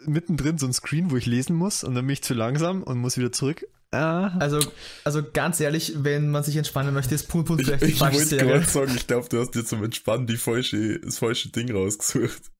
[0.07, 2.99] mittendrin so ein Screen, wo ich lesen muss und dann bin ich zu langsam und
[2.99, 3.67] muss wieder zurück.
[3.91, 4.37] Ah.
[4.39, 4.61] Also,
[5.03, 8.19] also ganz ehrlich, wenn man sich entspannen möchte, ist Pun Pun vielleicht ich, die falsche
[8.19, 11.49] Ich wollte gerade sagen, ich glaube, du hast dir zum Entspannen die falsche, das falsche
[11.49, 12.53] Ding rausgesucht.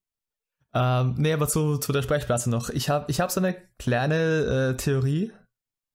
[0.73, 2.69] Ähm, nee, aber zu, zu der Sprechblase noch.
[2.69, 5.31] Ich habe ich hab so eine kleine äh, Theorie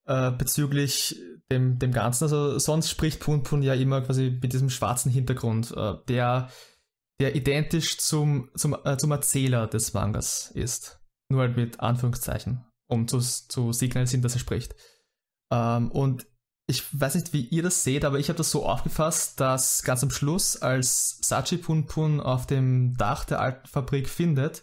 [0.07, 2.25] äh, bezüglich dem, dem Ganzen.
[2.25, 6.51] Also sonst spricht Pun Pun ja immer quasi mit diesem schwarzen Hintergrund, äh, der,
[7.21, 11.01] der identisch zum, zum, äh, zum Erzähler des Mangas ist.
[11.29, 14.75] Nur halt mit Anführungszeichen, um zu, zu signalisieren, dass er spricht.
[15.53, 16.27] Ähm, und
[16.69, 20.03] ich weiß nicht, wie ihr das seht, aber ich habe das so aufgefasst, dass ganz
[20.03, 24.62] am Schluss, als Sachi Pun Pun auf dem Dach der alten Fabrik findet,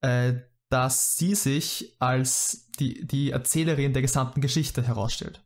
[0.00, 0.34] äh,
[0.70, 5.44] dass sie sich als die, die Erzählerin der gesamten Geschichte herausstellt.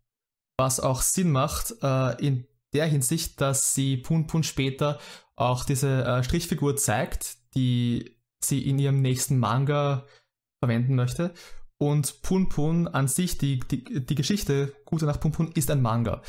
[0.59, 4.99] Was auch Sinn macht äh, in der Hinsicht, dass sie Pun Pun später
[5.37, 10.07] auch diese äh, Strichfigur zeigt, die sie in ihrem nächsten Manga
[10.63, 11.33] verwenden möchte
[11.79, 15.83] und Pun Pun an sich, die, die, die Geschichte Gute Nacht Pun Pun ist ein
[15.83, 16.23] Manga.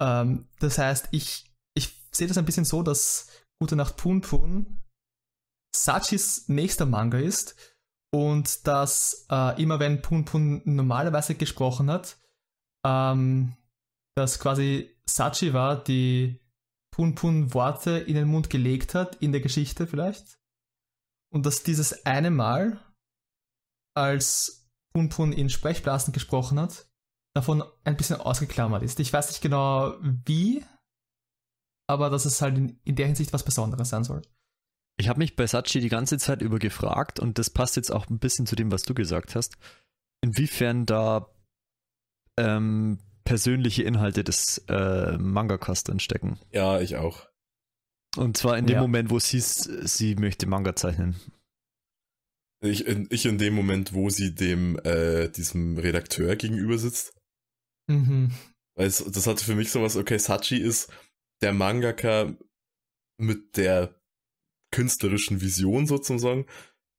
[0.00, 3.28] Ähm, das heißt, ich, ich sehe das ein bisschen so, dass
[3.60, 4.80] Gute Nacht Pun Pun
[5.74, 7.56] Sachis nächster Manga ist
[8.10, 12.18] und dass äh, immer wenn Pun Pun normalerweise gesprochen hat,
[12.86, 13.56] ähm,
[14.14, 16.40] dass quasi Sachi war, die
[16.90, 20.38] Pun Pun Worte in den Mund gelegt hat, in der Geschichte vielleicht.
[21.30, 22.80] Und dass dieses eine Mal,
[23.94, 26.88] als Pun Pun in Sprechblasen gesprochen hat,
[27.36, 28.98] davon ein bisschen ausgeklammert ist.
[29.00, 30.64] Ich weiß nicht genau wie,
[31.86, 34.22] aber dass es halt in, in der Hinsicht was Besonderes sein soll.
[34.98, 38.08] Ich habe mich bei Sachi die ganze Zeit über gefragt und das passt jetzt auch
[38.08, 39.56] ein bisschen zu dem, was du gesagt hast,
[40.22, 41.30] inwiefern da
[42.36, 46.38] ähm, persönliche Inhalte des äh, Mangakas drin stecken.
[46.50, 47.28] Ja, ich auch.
[48.16, 48.80] Und zwar in dem ja.
[48.80, 51.14] Moment, wo sie sie möchte Manga zeichnen.
[52.60, 57.14] Ich in, ich in dem Moment, wo sie dem äh, diesem Redakteur gegenüber sitzt.
[57.86, 58.32] Mhm.
[58.74, 60.90] Weil es, das hatte für mich sowas, okay, Sachi ist
[61.40, 62.34] der Mangaka
[63.20, 63.97] mit der
[64.70, 66.46] künstlerischen Vision sozusagen.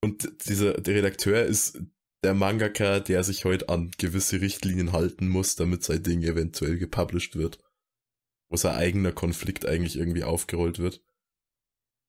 [0.02, 1.82] Und dieser, der Redakteur ist
[2.24, 7.36] der Mangaka, der sich heute an gewisse Richtlinien halten muss, damit sein Ding eventuell gepublished
[7.36, 7.60] wird.
[8.50, 11.02] Wo sein eigener Konflikt eigentlich irgendwie aufgerollt wird.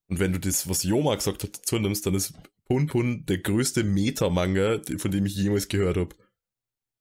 [0.09, 3.39] Und wenn du das, was Yoma gesagt hat, dazu nimmst, dann ist Pun Pun der
[3.39, 6.17] größte Meta-Manga, von dem ich jemals gehört habe.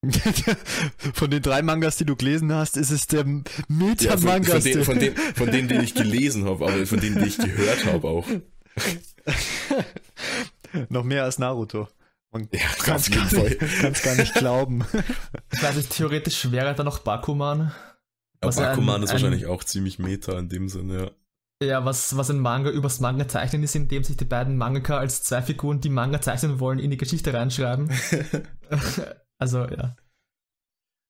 [1.14, 3.26] von den drei Mangas, die du gelesen hast, ist es der
[3.68, 4.58] Meta-Manga.
[4.58, 7.22] Ja, von, von, den, von, den, von denen, die ich gelesen habe, aber von denen,
[7.22, 8.26] die ich gehört habe auch.
[10.90, 11.90] Noch mehr als Naruto.
[12.32, 13.26] Man ja, kann es gar,
[13.92, 14.86] gar nicht glauben.
[15.52, 17.72] Ich weiß nicht, theoretisch wäre da noch Bakuman.
[18.44, 21.10] Ja, Bakuman ein, ist wahrscheinlich auch ziemlich Meta in dem Sinne, ja.
[21.62, 25.24] Ja, was, was ein Manga übers Manga zeichnen ist, indem sich die beiden Mangaka als
[25.24, 27.92] zwei Figuren, die Manga zeichnen wollen, in die Geschichte reinschreiben.
[29.40, 29.96] Also, ja.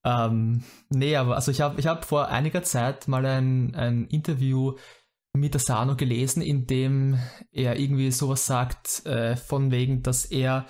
[0.05, 4.77] Ähm, nee, aber also ich habe ich hab vor einiger Zeit mal ein, ein Interview
[5.33, 7.19] mit Asano gelesen, in dem
[7.51, 10.67] er irgendwie sowas sagt, äh, von wegen, dass er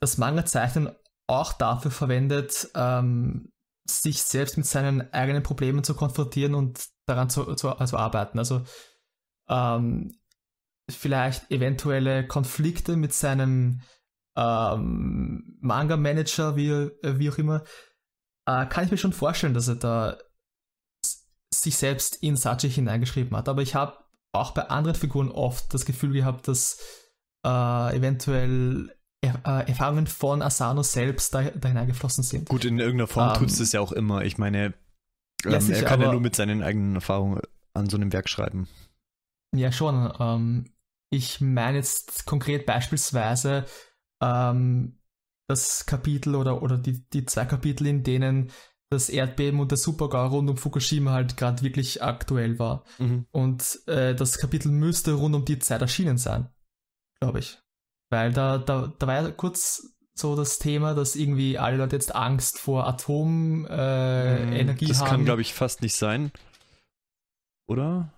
[0.00, 0.90] das Manga-Zeichnen
[1.26, 3.52] auch dafür verwendet, ähm,
[3.86, 8.38] sich selbst mit seinen eigenen Problemen zu konfrontieren und daran zu, zu also arbeiten.
[8.38, 8.62] Also
[9.48, 10.18] ähm,
[10.90, 13.80] vielleicht eventuelle Konflikte mit seinem
[14.38, 17.64] ähm, Manga-Manager, wie, äh, wie auch immer,
[18.46, 20.16] äh, kann ich mir schon vorstellen, dass er da
[21.52, 23.48] sich selbst in Sachi hineingeschrieben hat.
[23.48, 23.98] Aber ich habe
[24.32, 26.78] auch bei anderen Figuren oft das Gefühl gehabt, dass
[27.44, 32.48] äh, eventuell er äh, Erfahrungen von Asano selbst da, da hineingeflossen sind.
[32.48, 34.22] Gut, in irgendeiner Form ähm, tut es das ja auch immer.
[34.22, 34.74] Ich meine,
[35.44, 37.40] ähm, ja, sicher, er kann ja nur mit seinen eigenen Erfahrungen
[37.74, 38.68] an so einem Werk schreiben.
[39.56, 40.12] Ja, schon.
[40.20, 40.72] Ähm,
[41.10, 43.64] ich meine jetzt konkret beispielsweise
[44.22, 44.98] ähm,
[45.48, 48.50] das Kapitel oder, oder die, die zwei Kapitel, in denen
[48.90, 52.84] das Erdbeben und der Supergau rund um Fukushima halt gerade wirklich aktuell war.
[52.98, 53.26] Mhm.
[53.30, 56.48] Und äh, das Kapitel müsste rund um die Zeit erschienen sein,
[57.20, 57.58] glaube ich.
[58.10, 62.14] Weil da, da, da war ja kurz so das Thema, dass irgendwie alle Leute jetzt
[62.14, 64.66] Angst vor Atomenergie äh, mhm.
[64.66, 64.86] das haben.
[64.88, 66.32] Das kann, glaube ich, fast nicht sein.
[67.68, 68.12] Oder?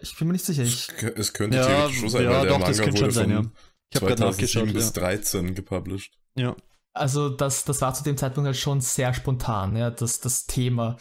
[0.00, 0.62] Ich bin mir nicht sicher.
[0.62, 3.10] Ich, es könnte ja, theoretisch schon sein, ja, weil der doch, Manga das könnte schon
[3.10, 3.42] sein, ja.
[3.90, 4.72] Ich habe gerade nachgeschaut.
[4.72, 5.02] bis ja.
[5.02, 6.16] 13 gepublished.
[6.36, 6.54] Ja.
[6.92, 10.96] Also das, das war zu dem Zeitpunkt halt schon sehr spontan, ja, das, das Thema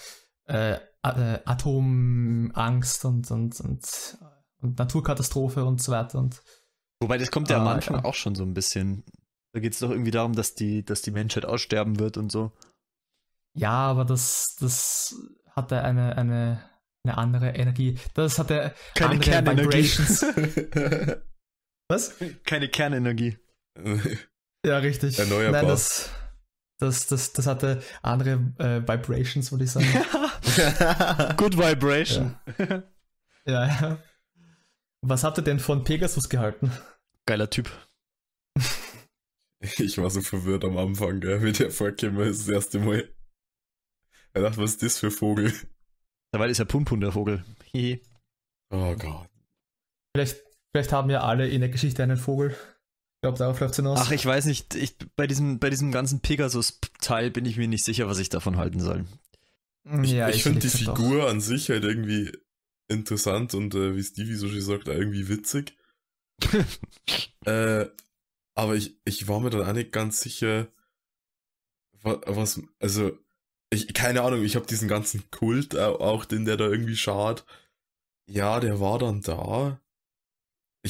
[0.45, 0.73] äh,
[1.04, 4.17] äh, Atomangst und, und, und,
[4.62, 6.19] und, Naturkatastrophe und so weiter.
[6.19, 6.41] Und,
[6.99, 8.06] Wobei das kommt ja äh, am Anfang ja.
[8.06, 9.04] auch schon so ein bisschen.
[9.52, 12.52] Da geht es doch irgendwie darum, dass die, dass die Menschheit aussterben wird und so.
[13.56, 15.15] Ja, aber das, das
[15.56, 16.63] hatte eine, eine,
[17.04, 17.97] eine andere Energie.
[18.13, 19.63] Das hatte Keine andere Kernenergie.
[19.65, 20.25] Vibrations.
[21.89, 22.15] Was?
[22.45, 23.38] Keine Kernenergie.
[24.65, 25.17] ja, richtig.
[25.17, 25.62] Erneuerbar.
[25.63, 26.10] Nein, das,
[26.78, 29.88] das, das, das hatte andere äh, Vibrations, würde ich sagen.
[31.38, 32.38] Good Vibration.
[32.58, 32.84] Ja.
[33.45, 34.04] ja, ja.
[35.02, 36.71] Was habt ihr denn von Pegasus gehalten?
[37.25, 37.69] Geiler Typ.
[39.62, 43.13] Ich war so verwirrt am Anfang, gell, wie der vorgekommen ist, das erste Mal.
[44.34, 45.54] Ich dachte, was ist das für Vogel?
[46.32, 47.43] Dabei ist ja Punpun der Vogel.
[48.69, 49.30] oh Gott.
[50.15, 52.51] Vielleicht Vielleicht haben ja alle in der Geschichte einen Vogel.
[52.51, 53.99] Ich glaube, darauf läuft es hinaus.
[54.01, 54.75] Ach, ich weiß nicht.
[54.75, 58.58] Ich, bei, diesem, bei diesem ganzen Pegasus-Teil bin ich mir nicht sicher, was ich davon
[58.58, 59.05] halten soll.
[60.03, 61.29] Ich, ja, ich, ich finde die Figur auch.
[61.29, 62.32] an sich halt irgendwie
[62.88, 65.77] interessant und äh, wie Stevie so schön sagt, irgendwie witzig.
[67.45, 67.86] äh,
[68.55, 70.67] aber ich, ich war mir dann auch nicht ganz sicher,
[72.01, 73.17] was, was also,
[73.69, 77.45] ich, keine Ahnung, ich habe diesen ganzen Kult auch, den der da irgendwie schaut.
[78.27, 79.82] Ja, der war dann da.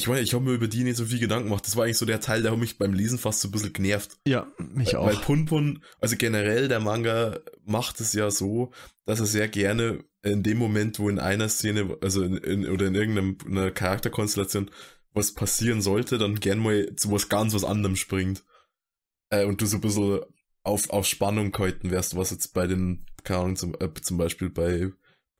[0.00, 1.66] Ich meine, ich habe mir über die nicht so viel Gedanken gemacht.
[1.66, 3.74] Das war eigentlich so der Teil, der hat mich beim Lesen fast so ein bisschen
[3.74, 4.18] genervt.
[4.26, 5.06] Ja, mich auch.
[5.06, 8.72] Weil Punpun, also generell der Manga macht es ja so,
[9.04, 12.86] dass er sehr gerne in dem Moment, wo in einer Szene, also in, in, oder
[12.86, 14.70] in irgendeiner Charakterkonstellation
[15.12, 18.42] was passieren sollte, dann gern mal zu was ganz was anderem springt.
[19.30, 20.20] äh, und du so ein bisschen
[20.62, 24.50] auf, auf Spannung gehalten wärst, was jetzt bei den, keine Ahnung, zum, äh, zum Beispiel
[24.50, 24.90] bei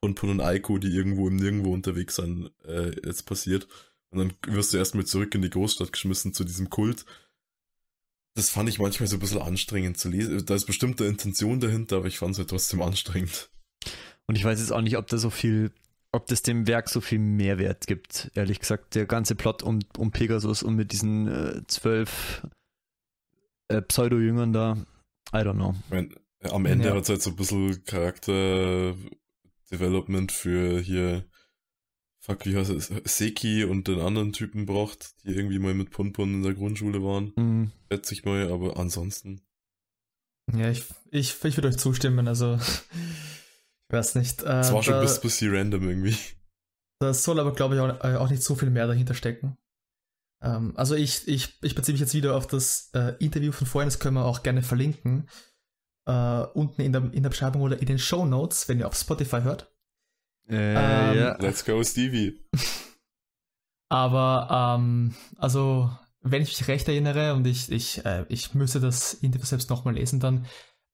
[0.01, 3.69] Punpun und Aiko, die irgendwo im Nirgendwo unterwegs sind, äh, jetzt passiert.
[4.11, 7.05] Und dann wirst du erstmal zurück in die Großstadt geschmissen zu diesem Kult.
[8.35, 10.45] Das fand ich manchmal so ein bisschen anstrengend zu lesen.
[10.47, 13.51] Da ist bestimmt eine Intention dahinter, aber ich fand es halt trotzdem anstrengend.
[14.27, 15.73] Und ich weiß jetzt auch nicht, ob da so viel,
[16.13, 18.31] ob das dem Werk so viel Mehrwert gibt.
[18.35, 22.47] Ehrlich gesagt, der ganze Plot um, um Pegasus und mit diesen äh, zwölf
[23.69, 24.77] äh, Pseudo-Jüngern da.
[25.33, 25.75] I don't know.
[25.87, 26.95] Ich mein, am Ende ja.
[26.95, 31.25] hat es halt so ein bisschen Charakter-Development für hier,
[32.21, 36.35] fuck, wie heißt es, Seki und den anderen Typen braucht, die irgendwie mal mit Punpun
[36.35, 37.33] in der Grundschule waren.
[37.37, 37.73] Mhm.
[37.91, 39.41] Schätze ich mal, aber ansonsten.
[40.55, 42.57] Ja, ich, ich, ich würde euch zustimmen, also
[43.89, 44.43] ich weiß nicht.
[44.43, 46.17] Äh, das war schon ein bisschen random irgendwie.
[47.01, 49.57] Das soll aber, glaube ich, auch, äh, auch nicht so viel mehr dahinter stecken.
[50.43, 53.89] Ähm, also ich, ich, ich beziehe mich jetzt wieder auf das äh, Interview von vorhin,
[53.89, 55.29] das können wir auch gerne verlinken.
[56.07, 58.97] Äh, unten in der, in der Beschreibung oder in den Show Notes, wenn ihr auf
[58.97, 59.73] Spotify hört.
[60.51, 61.37] Äh, ähm, ja.
[61.39, 62.41] Let's go, Stevie.
[63.89, 65.91] Aber, ähm, also,
[66.23, 69.95] wenn ich mich recht erinnere und ich, ich, äh, ich müsste das Interview selbst nochmal
[69.95, 70.47] lesen, dann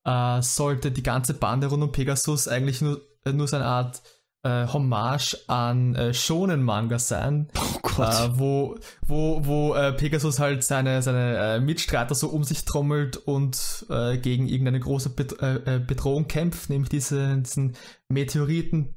[0.05, 4.01] äh, sollte die ganze Bande rund um Pegasus eigentlich nur, äh, nur so eine Art
[4.43, 11.01] äh, Hommage an äh, Shonen-Manga sein, oh äh, wo, wo, wo äh, Pegasus halt seine,
[11.01, 15.37] seine äh, Mitstreiter so um sich trommelt und äh, gegen irgendeine große Bet
[15.87, 17.75] Bedrohung kämpft, nämlich diese, diesen
[18.09, 18.95] Meteoriten,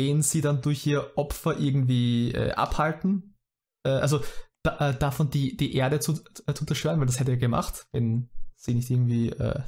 [0.00, 3.36] den sie dann durch ihr Opfer irgendwie äh, abhalten.
[3.84, 4.22] Äh, also
[4.62, 7.86] da, äh, davon die, die Erde zu, äh, zu zerstören, weil das hätte er gemacht,
[7.92, 9.60] wenn sie nicht irgendwie äh,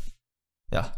[0.72, 0.92] ja,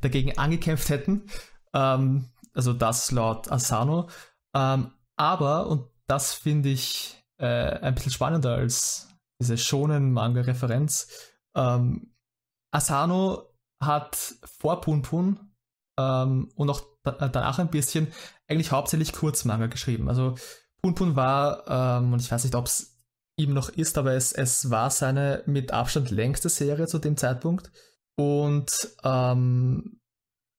[0.00, 1.26] dagegen angekämpft hätten.
[1.74, 4.08] Ähm, also das laut Asano.
[4.56, 9.08] Ähm, aber, und das finde ich ein bisschen spannender als
[9.40, 11.08] diese schonen Manga-Referenz,
[11.56, 12.14] ähm,
[12.70, 13.48] Asano
[13.82, 15.40] hat vor Punpun
[15.98, 18.08] ähm, und auch danach ein bisschen
[18.48, 20.08] eigentlich hauptsächlich Kurzmanga geschrieben.
[20.08, 20.34] Also
[20.82, 22.98] Punpun war, ähm, und ich weiß nicht, ob es
[23.36, 27.70] ihm noch ist, aber es, es war seine mit Abstand längste Serie zu dem Zeitpunkt.
[28.16, 28.70] Und
[29.02, 30.00] ähm,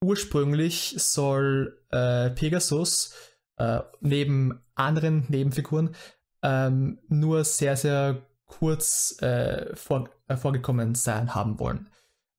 [0.03, 3.13] ursprünglich soll äh, Pegasus
[3.57, 5.95] äh, neben anderen Nebenfiguren
[6.41, 11.89] ähm, nur sehr, sehr kurz äh, vor, äh, vorgekommen sein haben wollen.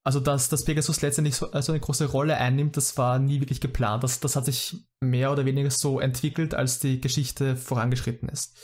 [0.04, 3.60] Also, dass, dass Pegasus letztendlich so, so, eine große Rolle einnimmt, das war nie wirklich
[3.60, 4.02] geplant.
[4.02, 8.56] Das, das hat sich mehr oder weniger so entwickelt, als die Geschichte vorangeschritten ist.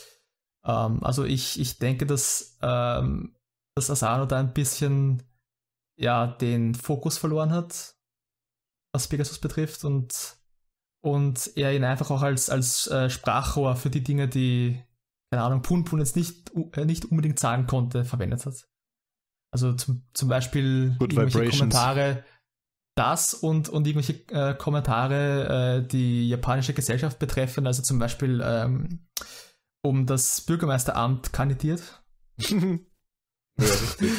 [0.65, 3.35] Ähm, also, ich, ich denke, dass, ähm,
[3.75, 5.23] dass Asano da ein bisschen
[5.97, 7.95] ja, den Fokus verloren hat
[8.91, 10.37] was Pegasus betrifft und,
[11.01, 14.81] und er ihn einfach auch als, als äh, Sprachrohr für die Dinge, die,
[15.31, 18.67] keine Ahnung, Punpun jetzt nicht, äh, nicht unbedingt sagen konnte, verwendet hat.
[19.51, 21.59] Also zum, zum Beispiel Good irgendwelche Vibrations.
[21.59, 22.23] Kommentare,
[22.95, 29.07] das und, und irgendwelche äh, Kommentare, äh, die japanische Gesellschaft betreffen, also zum Beispiel ähm,
[29.81, 32.03] um das Bürgermeisteramt kandidiert.
[32.39, 32.57] ja,
[33.57, 34.11] richtig.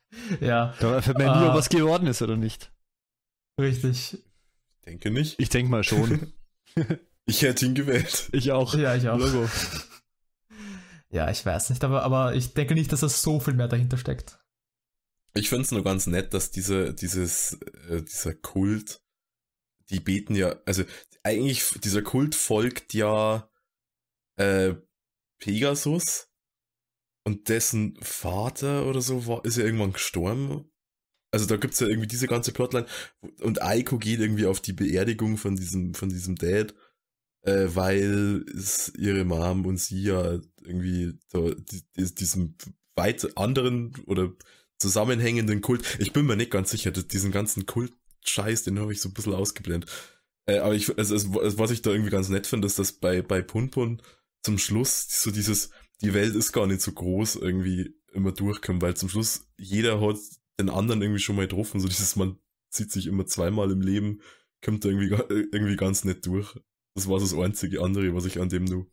[0.40, 0.74] ja.
[0.80, 2.72] Da erfährt man nie, ob was geworden ist oder nicht.
[3.60, 4.18] Richtig.
[4.86, 5.38] Denke nicht.
[5.38, 6.32] Ich denke mal schon.
[7.26, 8.28] ich hätte ihn gewählt.
[8.32, 8.74] Ich auch.
[8.74, 9.18] Ja, ich auch.
[9.18, 9.48] Logo.
[11.10, 13.98] Ja, ich weiß nicht, aber, aber ich denke nicht, dass da so viel mehr dahinter
[13.98, 14.39] steckt.
[15.34, 17.54] Ich finde es nur ganz nett, dass diese, dieses,
[17.88, 19.02] äh, dieser Kult,
[19.90, 20.84] die beten ja, also
[21.22, 23.50] eigentlich, dieser Kult folgt ja
[24.36, 24.74] äh,
[25.38, 26.28] Pegasus
[27.24, 30.70] und dessen Vater oder so war, ist ja irgendwann gestorben.
[31.32, 32.86] Also da gibt's ja irgendwie diese ganze Plotline
[33.40, 36.74] und Aiko geht irgendwie auf die Beerdigung von diesem, von diesem Dad,
[37.42, 42.56] äh, weil es ihre Mom und sie ja irgendwie da, die, die, diesem
[42.96, 44.32] weit anderen oder
[44.80, 49.08] zusammenhängenden Kult, ich bin mir nicht ganz sicher, diesen ganzen Kult-Scheiß, den habe ich so
[49.08, 49.90] ein bisschen ausgeblendet.
[50.46, 53.42] Äh, aber ich, also, was ich da irgendwie ganz nett finde, ist, dass bei, bei
[53.42, 54.02] Punpun
[54.42, 58.96] zum Schluss so dieses, die Welt ist gar nicht so groß irgendwie immer durchkommt, weil
[58.96, 60.16] zum Schluss jeder hat
[60.58, 61.80] den anderen irgendwie schon mal getroffen.
[61.80, 62.38] So dieses, man
[62.70, 64.20] sieht sich immer zweimal im Leben,
[64.64, 65.10] kommt da irgendwie,
[65.52, 66.58] irgendwie ganz nett durch.
[66.94, 68.86] Das war das einzige andere, was ich an dem nur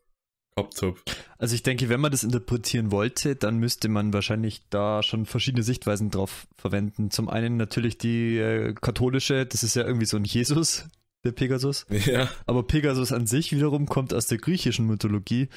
[0.58, 0.96] habe.
[1.38, 5.64] Also ich denke, wenn man das interpretieren wollte, dann müsste man wahrscheinlich da schon verschiedene
[5.64, 7.12] Sichtweisen drauf verwenden.
[7.12, 10.86] Zum einen natürlich die äh, katholische, das ist ja irgendwie so ein Jesus,
[11.24, 11.86] der Pegasus.
[12.06, 12.30] Ja.
[12.46, 15.50] Aber Pegasus an sich wiederum kommt aus der griechischen Mythologie.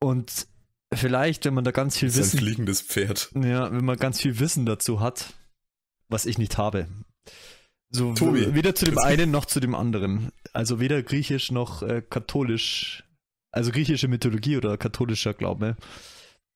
[0.00, 0.46] Und
[0.92, 2.38] vielleicht, wenn man da ganz viel das ist Wissen.
[2.38, 3.30] Ein fliegendes Pferd.
[3.34, 5.32] Ja, wenn man ganz viel Wissen dazu hat,
[6.08, 6.86] was ich nicht habe.
[7.90, 10.30] So Tobi, weder zu dem einen noch zu dem anderen.
[10.52, 13.04] Also weder griechisch noch äh, katholisch,
[13.54, 15.76] also griechische Mythologie oder katholischer Glaube.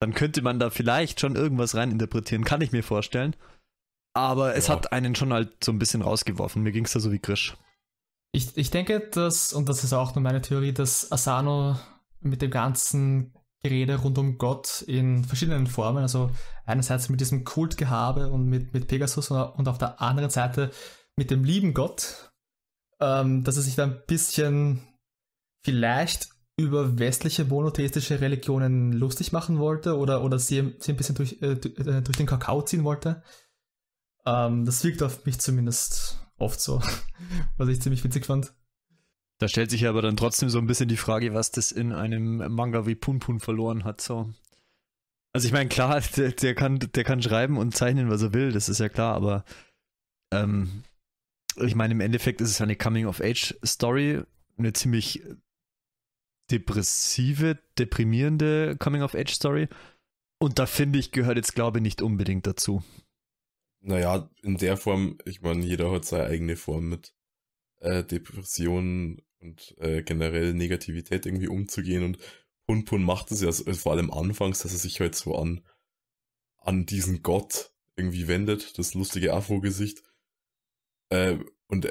[0.01, 3.34] Dann könnte man da vielleicht schon irgendwas reininterpretieren, kann ich mir vorstellen.
[4.14, 4.74] Aber es ja.
[4.74, 6.62] hat einen schon halt so ein bisschen rausgeworfen.
[6.62, 7.57] Mir ging es da so wie Grisch.
[8.32, 11.78] Ich, ich denke, dass, und das ist auch nur meine Theorie, dass Asano
[12.20, 13.32] mit dem ganzen
[13.62, 16.30] Gerede rund um Gott in verschiedenen Formen, also
[16.64, 20.70] einerseits mit diesem Kultgehabe und mit, mit Pegasus und auf der anderen Seite
[21.16, 22.32] mit dem lieben Gott,
[23.01, 24.82] ähm, dass er sich da ein bisschen
[25.64, 26.28] vielleicht
[26.59, 31.52] über westliche monotheistische Religionen lustig machen wollte oder, oder sie, sie ein bisschen durch, äh,
[31.52, 33.22] äh durch den Kakao ziehen wollte.
[34.26, 36.82] Ähm, das wirkt auf mich zumindest oft so,
[37.56, 38.52] was ich ziemlich witzig fand.
[39.38, 42.38] Da stellt sich aber dann trotzdem so ein bisschen die Frage, was das in einem
[42.52, 44.00] Manga wie Punpun verloren hat.
[44.00, 44.28] So.
[45.32, 48.50] Also ich meine, klar, der, der, kann, der kann schreiben und zeichnen, was er will,
[48.50, 49.44] das ist ja klar, aber
[50.32, 50.82] ähm,
[51.56, 54.22] ich meine, im Endeffekt ist es eine Coming-of-Age-Story,
[54.59, 55.22] eine ziemlich
[56.51, 59.68] depressive, deprimierende Coming-of-Age-Story.
[60.38, 62.82] Und da finde ich, gehört jetzt, glaube ich, nicht unbedingt dazu.
[63.80, 67.14] Naja, in der Form, ich meine, jeder hat seine eigene Form mit
[67.80, 72.18] äh, Depressionen und äh, generell Negativität irgendwie umzugehen und
[72.66, 75.64] Punpun macht es ja also vor allem anfangs, dass er sich halt so an,
[76.59, 80.03] an diesen Gott irgendwie wendet, das lustige Afro-Gesicht.
[81.09, 81.38] Äh,
[81.68, 81.88] und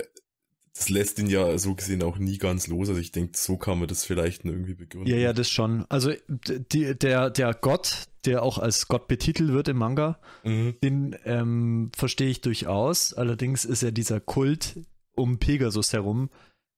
[0.78, 2.90] das lässt ihn ja so gesehen auch nie ganz los.
[2.90, 5.10] Also ich denke, so kann man das vielleicht irgendwie begründen.
[5.10, 5.86] Ja, ja, das schon.
[5.90, 10.76] Also die, der, der Gott, der auch als Gott betitelt wird im Manga, mhm.
[10.84, 13.14] den ähm, verstehe ich durchaus.
[13.14, 14.80] Allerdings ist ja dieser Kult
[15.16, 16.30] um Pegasus herum,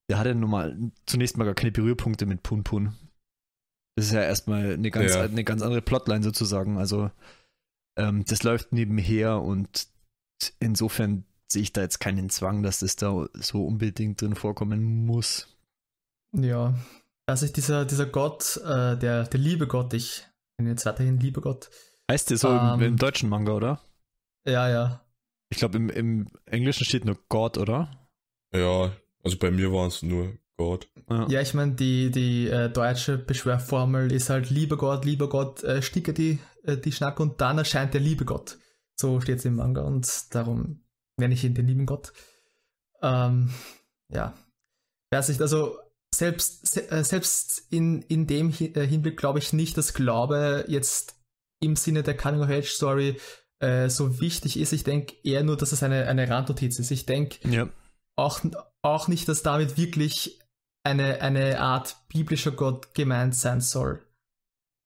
[0.10, 2.96] der hat ja nun mal zunächst mal gar keine Berührpunkte mit Pun Pun.
[3.98, 5.24] Das ist ja erstmal eine ganz, ja.
[5.24, 6.78] eine ganz andere Plotline sozusagen.
[6.78, 7.12] Also
[7.98, 9.90] ähm, das läuft nebenher und
[10.62, 15.48] insofern sehe ich da jetzt keinen Zwang, dass das da so unbedingt drin vorkommen muss.
[16.32, 16.76] Ja,
[17.26, 20.28] also ich dieser, dieser Gott, äh, der, der liebe Gott, ich
[20.58, 21.70] nenne jetzt weiterhin liebe Gott.
[22.10, 23.82] Heißt der so ähm, im, im, deutschen Manga, oder?
[24.46, 25.06] Ja, ja.
[25.50, 27.92] Ich glaube, im, im Englischen steht nur Gott, oder?
[28.54, 28.92] Ja,
[29.24, 30.88] also bei mir war es nur Gott.
[31.10, 35.64] Ja, ja ich meine, die, die äh, deutsche Beschwerformel ist halt lieber Gott, lieber Gott,
[35.64, 38.58] äh, sticke die, äh, die Schnack und dann erscheint der liebe Gott.
[38.96, 40.84] So steht es im Manga und darum
[41.20, 42.14] nenne ich ihn den lieben Gott.
[43.02, 43.54] Ähm,
[44.12, 44.34] ja,
[45.12, 45.78] weiß nicht, also
[46.14, 51.16] selbst, se äh, selbst in, in dem äh, Hinblick glaube ich nicht, dass Glaube jetzt
[51.62, 53.20] im Sinne der Coming of Age Story
[53.60, 54.74] äh, so wichtig ist.
[54.74, 56.92] Ich denke eher nur, dass es eine, eine Randnotiz ist.
[56.92, 57.70] Ich denke, ja
[58.20, 58.42] auch,
[58.82, 60.40] auch nicht, dass damit wirklich
[60.84, 64.06] eine, eine Art biblischer Gott gemeint sein soll.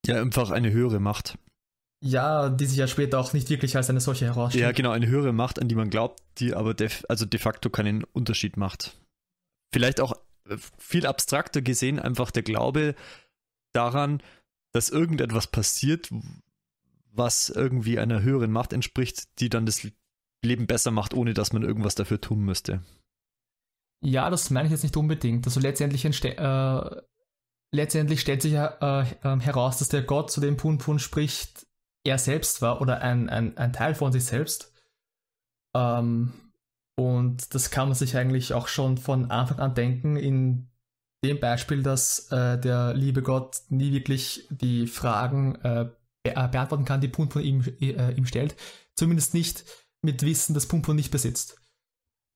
[0.06, 1.38] Ja, einfach eine höhere Macht.
[2.06, 4.62] Ja, die sich ja später auch nicht wirklich als eine solche herausstellt.
[4.62, 7.70] Ja, genau, eine höhere Macht, an die man glaubt, die aber de, also de facto
[7.70, 8.98] keinen Unterschied macht.
[9.72, 10.12] Vielleicht auch
[10.50, 12.96] äh, viel abstrakter gesehen einfach der Glaube
[13.72, 14.22] daran,
[14.74, 16.10] dass irgendetwas passiert,
[17.14, 19.88] was irgendwie einer höheren Macht entspricht, die dann das
[20.44, 22.84] Leben besser macht, ohne dass man irgendwas dafür tun müsste.
[24.02, 25.48] Ja, das meine ich jetzt nicht unbedingt.
[25.48, 27.02] Also letztendlich, äh,
[27.72, 31.66] letztendlich stellt sich äh, äh, heraus, dass der Gott, zu dem Pun Pun spricht,
[32.06, 34.74] er selbst war oder ein, ein, ein Teil von sich selbst.
[35.76, 36.34] Ähm,
[36.96, 40.70] und das kann man sich eigentlich auch schon von Anfang an denken, in
[41.24, 45.90] dem Beispiel, dass äh, der liebe Gott nie wirklich die Fragen äh,
[46.24, 48.56] be äh, beantworten kann, die Pun Pun ihm, äh, ihm stellt.
[48.96, 49.64] Zumindest nicht
[50.02, 51.58] mit Wissen, das Pun Pun nicht besitzt.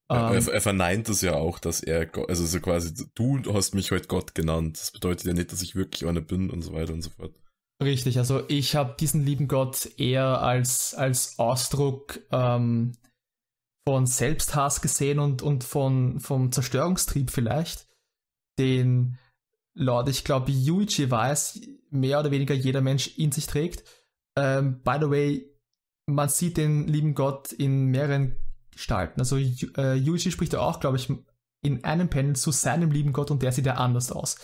[0.09, 0.47] Ja, er, ähm.
[0.47, 4.34] er, verneint es ja auch, dass er, also so quasi, du hast mich heute Gott
[4.34, 4.80] genannt.
[4.80, 7.36] Das bedeutet ja nicht, dass ich wirklich einer bin und so weiter und so fort.
[7.82, 12.94] Richtig, also ich habe diesen lieben Gott eher als, als Ausdruck ähm,
[13.88, 17.88] von Selbsthass gesehen und, und von, vom Zerstörungstrieb vielleicht,
[18.58, 19.20] den
[19.76, 21.62] laut, ich glaube, Yuichi weiß,
[21.92, 23.84] mehr oder weniger jeder Mensch in sich trägt.
[24.36, 25.58] Ähm, by the way,
[26.08, 28.38] man sieht den lieben Gott in mehreren
[28.72, 29.20] gestalten.
[29.20, 31.10] Also äh, Yuji spricht ja auch, glaube ich,
[31.64, 34.38] in einem Panel zu seinem lieben Gott und der sieht ja anders aus.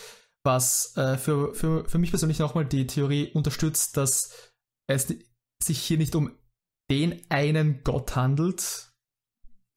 [0.44, 4.52] Was äh, für, für, für mich persönlich nochmal die Theorie unterstützt, dass
[4.86, 5.08] es
[5.62, 6.36] sich hier nicht um
[6.90, 8.92] den einen Gott handelt,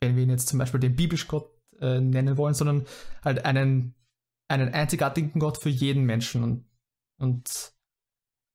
[0.02, 1.50] wenn wir ihn jetzt zum Beispiel den biblischen Gott
[1.80, 2.86] äh, nennen wollen, sondern
[3.24, 3.96] halt einen,
[4.50, 6.44] einen einzigartigen Gott für jeden Menschen.
[6.44, 6.66] Und,
[7.20, 7.74] und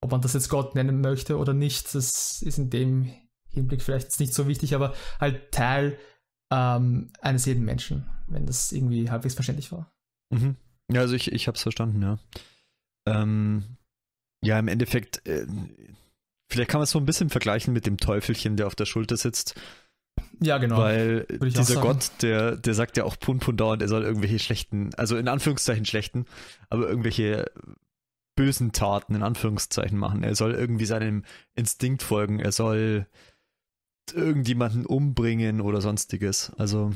[0.01, 3.11] ob man das jetzt Gott nennen möchte oder nicht, das ist in dem
[3.49, 5.97] Hinblick vielleicht nicht so wichtig, aber halt Teil
[6.51, 9.91] ähm, eines jeden Menschen, wenn das irgendwie halbwegs verständlich war.
[10.31, 10.57] Mhm.
[10.93, 12.19] Ja, also ich, ich habe es verstanden, ja.
[13.05, 13.63] Ähm,
[14.41, 15.45] ja, im Endeffekt, äh,
[16.49, 19.17] vielleicht kann man es so ein bisschen vergleichen mit dem Teufelchen, der auf der Schulter
[19.17, 19.55] sitzt.
[20.39, 20.77] Ja, genau.
[20.77, 24.93] Weil dieser Gott, der, der sagt ja auch Pun Pun dauernd, er soll irgendwelche schlechten,
[24.95, 26.25] also in Anführungszeichen schlechten,
[26.69, 27.51] aber irgendwelche
[28.35, 30.23] bösen Taten in Anführungszeichen machen.
[30.23, 31.23] Er soll irgendwie seinem
[31.55, 32.39] Instinkt folgen.
[32.39, 33.07] Er soll
[34.13, 36.51] irgendjemanden umbringen oder sonstiges.
[36.57, 36.91] Also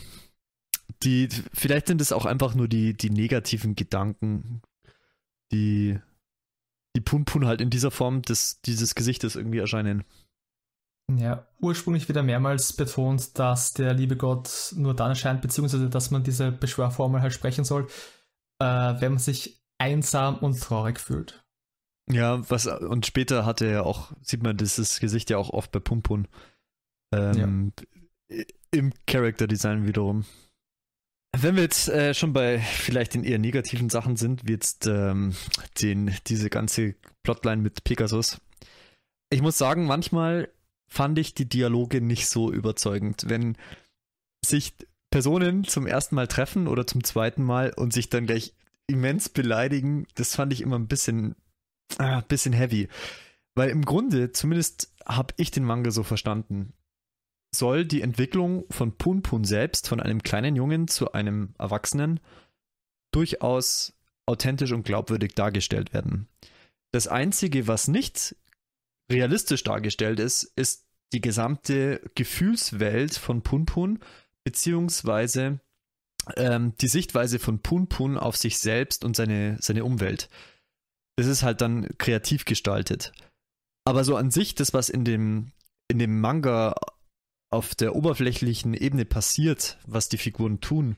[1.03, 4.61] die, vielleicht sind es auch einfach nur die, die negativen Gedanken,
[5.51, 5.99] die,
[6.95, 10.03] die Punpun halt in dieser Form des, dieses Gesichtes irgendwie erscheinen.
[11.15, 16.23] Ja, ursprünglich wieder mehrmals betont, dass der liebe Gott nur dann erscheint, beziehungsweise dass man
[16.23, 17.87] diese Beschwörformel halt sprechen soll,
[18.59, 21.45] äh, wenn man sich einsam und traurig fühlt.
[22.09, 25.79] Ja, was und später hatte er auch, sieht man dieses Gesicht ja auch oft bei
[25.79, 26.27] Pumpun.
[27.13, 27.73] Ähm,
[28.29, 28.43] ja.
[28.71, 30.25] Im Character Design wiederum.
[31.39, 35.35] Wenn wir jetzt äh, schon bei vielleicht den eher negativen Sachen sind, wie jetzt ähm,
[35.81, 38.41] den, diese ganze Plotline mit Pegasus.
[39.29, 40.49] Ich muss sagen, manchmal
[40.87, 43.25] fand ich die Dialoge nicht so überzeugend.
[43.27, 43.55] Wenn
[44.43, 44.73] sich
[45.11, 48.55] Personen zum ersten Mal treffen oder zum zweiten Mal und sich dann gleich
[48.87, 51.35] immens beleidigen, das fand ich immer ein bisschen,
[51.99, 52.87] äh, bisschen heavy.
[53.53, 56.73] Weil im Grunde, zumindest habe ich den Manga so verstanden,
[57.55, 62.19] soll die Entwicklung von Punpun selbst, von einem kleinen Jungen zu einem Erwachsenen,
[63.11, 63.93] durchaus
[64.25, 66.27] authentisch und glaubwürdig dargestellt werden.
[66.91, 68.35] Das Einzige, was nicht
[69.11, 73.99] realistisch dargestellt ist, ist die gesamte Gefühlswelt von Punpun,
[74.43, 75.61] beziehungsweise
[76.35, 80.29] ähm, die Sichtweise von Punpun auf sich selbst und seine, seine Umwelt.
[81.15, 83.11] Das ist halt dann kreativ gestaltet.
[83.85, 85.53] Aber so an sich, das, was in dem,
[85.87, 86.75] in dem Manga
[87.49, 90.97] auf der oberflächlichen Ebene passiert, was die Figuren tun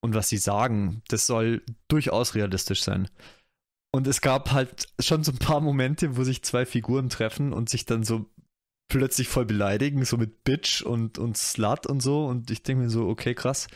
[0.00, 3.08] und was sie sagen, das soll durchaus realistisch sein.
[3.92, 7.68] Und es gab halt schon so ein paar Momente, wo sich zwei Figuren treffen und
[7.68, 8.26] sich dann so
[8.88, 12.26] plötzlich voll beleidigen, so mit Bitch und, und Slut und so.
[12.26, 13.66] Und ich denke mir so, okay, krass.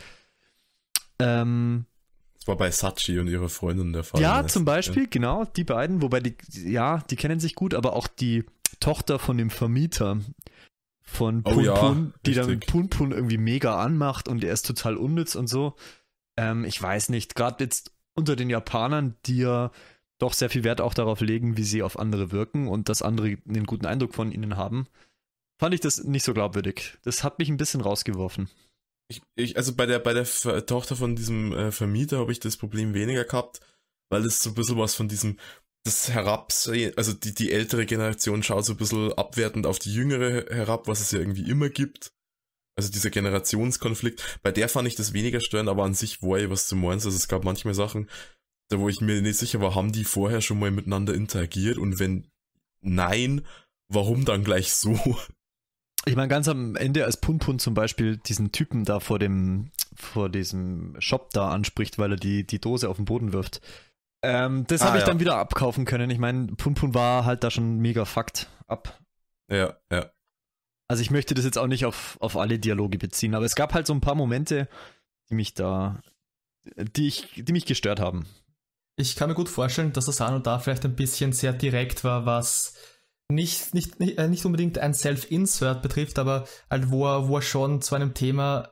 [1.19, 1.87] Ähm,
[2.37, 4.21] das war bei Sachi und ihrer Freundin der Fall.
[4.21, 5.09] Ja, zum Beispiel, ja.
[5.11, 8.45] genau, die beiden, wobei die, ja, die kennen sich gut, aber auch die
[8.81, 10.19] Tochter von dem Vermieter,
[11.05, 12.61] von Pun oh, ja, Pun, die richtig.
[12.61, 15.77] dann Pun Pun irgendwie mega anmacht und er ist total unnütz und so.
[16.37, 19.71] Ähm, ich weiß nicht, gerade jetzt unter den Japanern, die ja
[20.19, 23.37] doch sehr viel Wert auch darauf legen, wie sie auf andere wirken und dass andere
[23.47, 24.87] einen guten Eindruck von ihnen haben,
[25.59, 26.99] fand ich das nicht so glaubwürdig.
[27.03, 28.49] Das hat mich ein bisschen rausgeworfen.
[29.09, 30.25] Ich, ich, also bei der, bei der
[30.67, 33.61] Tochter von diesem äh, Vermieter habe ich das Problem weniger gehabt,
[34.09, 35.39] weil es so ein bisschen was von diesem,
[35.85, 40.47] das Herabsehen, also die, die ältere Generation schaut so ein bisschen abwertend auf die jüngere
[40.55, 42.13] herab, was es ja irgendwie immer gibt.
[42.77, 44.41] Also dieser Generationskonflikt.
[44.43, 47.07] Bei der fand ich das weniger störend, aber an sich war ja was zu meinst.
[47.07, 48.09] Also es gab manchmal Sachen,
[48.69, 51.99] da wo ich mir nicht sicher war, haben die vorher schon mal miteinander interagiert und
[51.99, 52.27] wenn
[52.81, 53.43] nein,
[53.89, 54.99] warum dann gleich so?
[56.07, 60.29] Ich meine, ganz am Ende, als Punpun zum Beispiel diesen Typen da vor dem, vor
[60.29, 63.61] diesem Shop da anspricht, weil er die, die Dose auf den Boden wirft,
[64.25, 65.09] ähm, das ah, habe ich ja.
[65.09, 66.11] dann wieder abkaufen können.
[66.11, 68.99] Ich meine, Punpun war halt da schon mega fucked ab.
[69.51, 70.11] Ja, ja.
[70.89, 73.75] Also ich möchte das jetzt auch nicht auf, auf alle Dialoge beziehen, aber es gab
[73.75, 74.69] halt so ein paar Momente,
[75.31, 76.01] die mich da,
[76.77, 78.27] die ich, die mich gestört haben.
[78.97, 82.75] Ich kann mir gut vorstellen, dass Asano da vielleicht ein bisschen sehr direkt war, was
[83.31, 87.43] nicht, nicht, nicht, äh, nicht unbedingt ein Self-Insert betrifft, aber halt wo er, wo er
[87.43, 88.71] schon zu einem Thema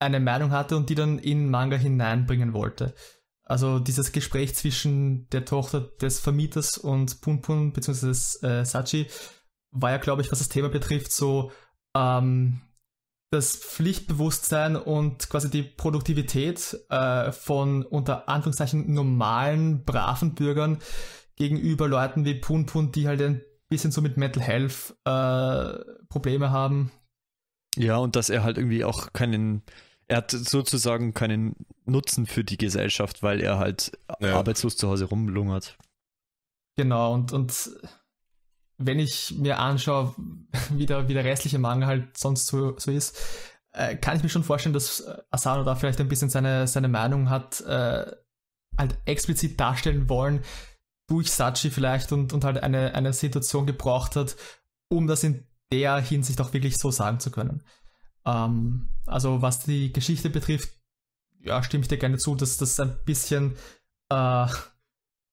[0.00, 2.94] eine Meinung hatte und die dann in Manga hineinbringen wollte.
[3.44, 8.10] Also dieses Gespräch zwischen der Tochter des Vermieters und Punpun bzw.
[8.46, 9.08] Äh, Sachi
[9.72, 11.50] war ja, glaube ich, was das Thema betrifft, so
[11.96, 12.60] ähm,
[13.30, 20.78] das Pflichtbewusstsein und quasi die Produktivität äh, von unter Anführungszeichen normalen, braven Bürgern
[21.36, 26.92] gegenüber Leuten wie Punpun, die halt ein bisschen so mit Mental Health äh, Probleme haben.
[27.76, 29.62] Ja, und dass er halt irgendwie auch keinen
[30.12, 31.56] er hat sozusagen keinen
[31.86, 34.36] Nutzen für die Gesellschaft, weil er halt ja.
[34.36, 35.78] arbeitslos zu Hause rumlungert.
[36.76, 37.70] Genau, und, und
[38.76, 40.14] wenn ich mir anschaue,
[40.70, 43.18] wie der, wie der restliche Manga halt sonst so, so ist,
[43.72, 47.30] äh, kann ich mir schon vorstellen, dass Asano da vielleicht ein bisschen seine, seine Meinung
[47.30, 48.04] hat, äh,
[48.76, 50.42] halt explizit darstellen wollen,
[51.08, 54.36] durch Sachi vielleicht und, und halt eine, eine Situation gebraucht hat,
[54.90, 57.62] um das in der Hinsicht auch wirklich so sagen zu können.
[58.24, 60.70] Ähm, also was die Geschichte betrifft,
[61.40, 63.56] ja, stimme ich dir gerne zu, dass das ein bisschen
[64.10, 64.46] äh,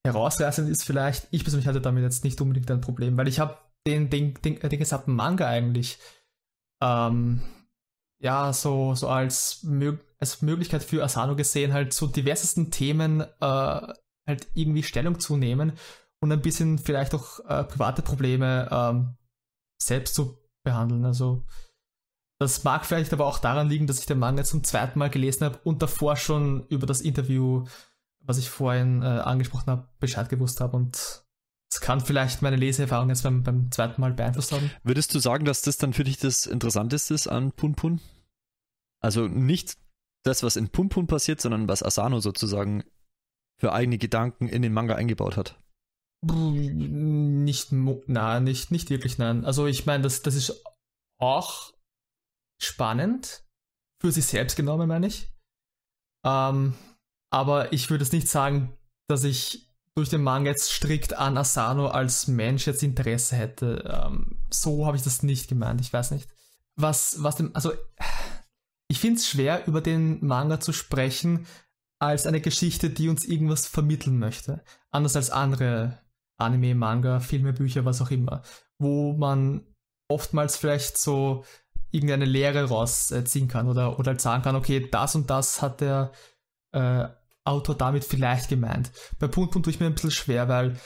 [0.03, 1.27] herausreißend ist vielleicht.
[1.31, 4.59] Ich persönlich hatte damit jetzt nicht unbedingt ein Problem, weil ich habe den, den, den,
[4.59, 5.99] den gesamten Manga eigentlich
[6.81, 7.41] ähm,
[8.19, 9.65] ja so, so als,
[10.19, 15.73] als Möglichkeit für Asano gesehen, halt zu diversesten Themen äh, halt irgendwie Stellung zu nehmen
[16.19, 19.17] und ein bisschen vielleicht auch äh, private Probleme ähm,
[19.81, 21.05] selbst zu behandeln.
[21.05, 21.45] Also
[22.39, 25.43] das mag vielleicht aber auch daran liegen, dass ich den Manga zum zweiten Mal gelesen
[25.43, 27.65] habe und davor schon über das Interview,
[28.21, 30.77] was ich vorhin äh, angesprochen habe, Bescheid gewusst habe.
[30.77, 31.25] Und es
[31.69, 34.71] das kann vielleicht meine Leseerfahrung jetzt beim, beim zweiten Mal beeinflusst haben.
[34.83, 37.99] Würdest du sagen, dass das dann für dich das Interessanteste ist an Punpun?
[39.01, 39.77] Also nicht
[40.23, 42.83] das, was in Punpun passiert, sondern was Asano sozusagen
[43.57, 45.59] für eigene Gedanken in den Manga eingebaut hat.
[46.21, 49.45] Nicht, na, nicht, nicht wirklich, nein.
[49.45, 50.63] Also ich meine, das, das ist
[51.17, 51.73] auch
[52.61, 53.43] spannend,
[54.01, 55.31] für sich selbst genommen, meine ich.
[56.25, 56.73] Ähm,
[57.31, 61.87] aber ich würde es nicht sagen, dass ich durch den Manga jetzt strikt an Asano
[61.87, 63.83] als Mensch jetzt Interesse hätte.
[63.85, 66.29] Ähm, so habe ich das nicht gemeint, ich weiß nicht.
[66.77, 67.73] Was, was dem, also
[68.87, 71.45] ich finde es schwer, über den Manga zu sprechen,
[72.01, 74.63] als eine Geschichte, die uns irgendwas vermitteln möchte.
[74.89, 75.99] Anders als andere
[76.37, 78.41] Anime, Manga, Filme, Bücher, was auch immer.
[78.79, 79.65] Wo man
[80.07, 81.43] oftmals vielleicht so
[81.91, 86.11] irgendeine Lehre rausziehen kann oder, oder halt sagen kann, okay, das und das hat der
[86.71, 87.07] äh,
[87.43, 88.91] Autor damit vielleicht gemeint.
[89.17, 90.79] Bei Punkt Punkt tue ich mir ein bisschen schwer, weil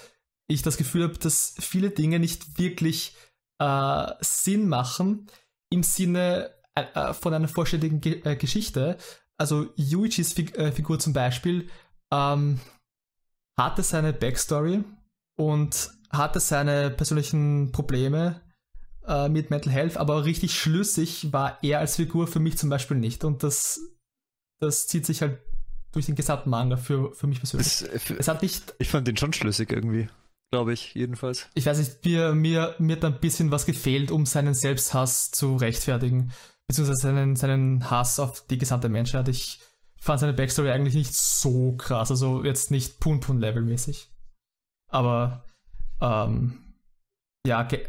[0.47, 3.15] ich das Gefühl habe, dass viele Dinge nicht wirklich
[3.59, 5.27] äh, Sinn machen
[5.69, 8.97] im Sinne äh, äh von einer vollständigen Ge äh, Geschichte.
[9.37, 11.69] Also Yuichis Fig äh, Figur zum Beispiel
[12.11, 12.59] ähm,
[13.57, 14.83] hatte seine Backstory
[15.35, 18.41] und hatte seine persönlichen Probleme
[19.07, 22.97] äh, mit Mental Health, aber richtig schlüssig war er als Figur für mich zum Beispiel
[22.97, 23.23] nicht.
[23.23, 23.81] Und das,
[24.59, 25.39] das zieht sich halt
[25.91, 27.67] durch den gesamten Manga für, für mich persönlich.
[27.67, 28.73] Es, äh, es hat nicht.
[28.79, 30.07] Ich fand den schon schlüssig irgendwie.
[30.51, 31.49] Glaube ich, jedenfalls.
[31.55, 35.55] Ich weiß nicht, mir, mir, mir hat ein bisschen was gefehlt, um seinen Selbsthass zu
[35.55, 36.31] rechtfertigen.
[36.67, 39.27] Beziehungsweise seinen, seinen Hass auf die gesamte Menschheit.
[39.29, 39.59] Ich
[39.99, 42.11] fand seine Backstory eigentlich nicht so krass.
[42.11, 44.11] Also jetzt nicht Pun-Pun-Level-mäßig.
[44.91, 45.43] Aber
[46.01, 46.75] ähm,
[47.47, 47.85] ja, ge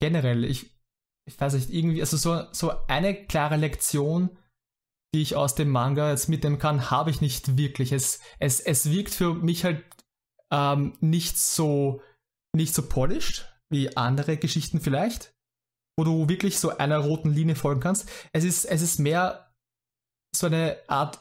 [0.00, 0.70] generell, ich,
[1.26, 4.36] ich weiß nicht, irgendwie, also so, so eine klare Lektion,
[5.14, 7.92] die ich aus dem Manga jetzt mitnehmen kann, habe ich nicht wirklich.
[7.92, 9.84] Es, es, es wirkt für mich halt
[10.50, 12.02] ähm, nicht so
[12.54, 15.34] nicht so polished wie andere Geschichten vielleicht,
[15.98, 18.08] wo du wirklich so einer roten Linie folgen kannst.
[18.32, 19.54] Es ist, es ist mehr
[20.34, 21.20] so eine Art,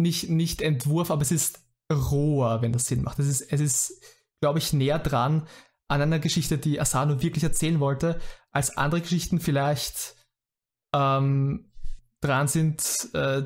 [0.00, 3.18] nicht, nicht Entwurf, aber es ist roher, wenn das Sinn macht.
[3.18, 4.04] Es ist, es ist,
[4.40, 5.46] glaube ich, näher dran
[5.90, 8.20] an einer Geschichte, die Asano wirklich erzählen wollte,
[8.52, 10.14] als andere Geschichten vielleicht
[10.94, 11.72] ähm,
[12.20, 13.42] dran sind, äh,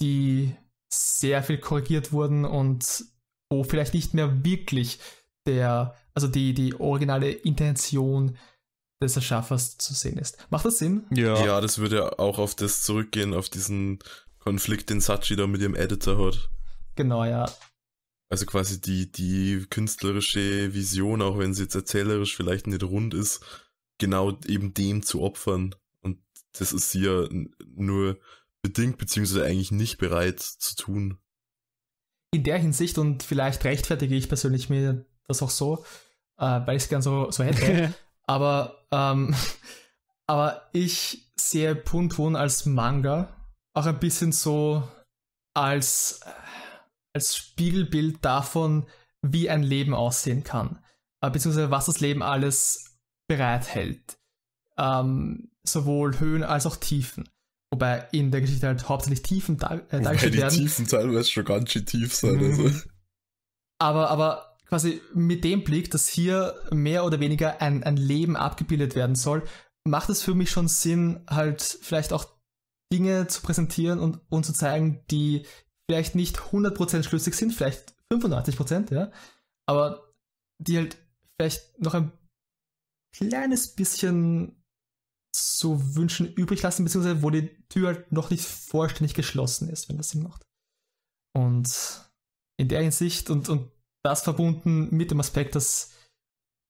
[0.00, 0.54] die
[0.92, 3.04] sehr viel korrigiert wurden und
[3.50, 4.98] wo vielleicht nicht mehr wirklich
[5.46, 8.36] der, also die, die originale Intention
[9.02, 10.38] des Erschaffers zu sehen ist.
[10.50, 11.06] Macht das Sinn?
[11.10, 11.44] Ja.
[11.44, 14.00] Ja, das würde auch auf das zurückgehen, auf diesen
[14.38, 16.50] Konflikt, den Sachi da mit ihrem Editor hat.
[16.94, 17.46] Genau, ja.
[18.28, 23.40] Also quasi die, die künstlerische Vision, auch wenn sie jetzt erzählerisch vielleicht nicht rund ist,
[23.98, 25.74] genau eben dem zu opfern.
[26.00, 26.18] Und
[26.52, 27.28] das ist sie ja
[27.74, 28.18] nur
[28.62, 31.18] bedingt, beziehungsweise eigentlich nicht bereit zu tun.
[32.32, 35.84] In der Hinsicht, und vielleicht rechtfertige ich persönlich mir das auch so,
[36.38, 37.94] äh, weil ich es gern so, so hätte,
[38.26, 39.34] aber, ähm,
[40.26, 43.32] aber ich sehe Pun Pun als Manga
[43.72, 44.82] auch ein bisschen so
[45.54, 46.20] als
[47.16, 48.86] als Spiegelbild davon,
[49.22, 50.78] wie ein Leben aussehen kann,
[51.22, 54.18] äh, beziehungsweise was das Leben alles bereithält.
[54.76, 57.28] Ähm, sowohl Höhen als auch Tiefen.
[57.70, 60.54] Wobei in der Geschichte halt hauptsächlich Tiefen dar äh, dargestellt die werden.
[60.54, 62.38] Die Tiefen teilweise schon ganz schön tief sein.
[62.38, 62.62] Also.
[62.64, 62.82] Mhm.
[63.78, 68.94] Aber, aber quasi mit dem Blick, dass hier mehr oder weniger ein, ein Leben abgebildet
[68.94, 69.42] werden soll,
[69.84, 72.26] macht es für mich schon Sinn, halt vielleicht auch
[72.92, 75.46] Dinge zu präsentieren und, und zu zeigen, die
[75.88, 79.10] vielleicht nicht 100% schlüssig sind, vielleicht 85%, ja,
[79.68, 80.12] aber
[80.58, 80.96] die halt
[81.38, 82.12] vielleicht noch ein
[83.14, 84.62] kleines bisschen
[85.34, 89.98] zu wünschen übrig lassen, beziehungsweise wo die Tür halt noch nicht vollständig geschlossen ist, wenn
[89.98, 90.42] das Sinn macht.
[91.34, 92.10] Und
[92.58, 93.70] in der Hinsicht und, und
[94.02, 95.92] das verbunden mit dem Aspekt, dass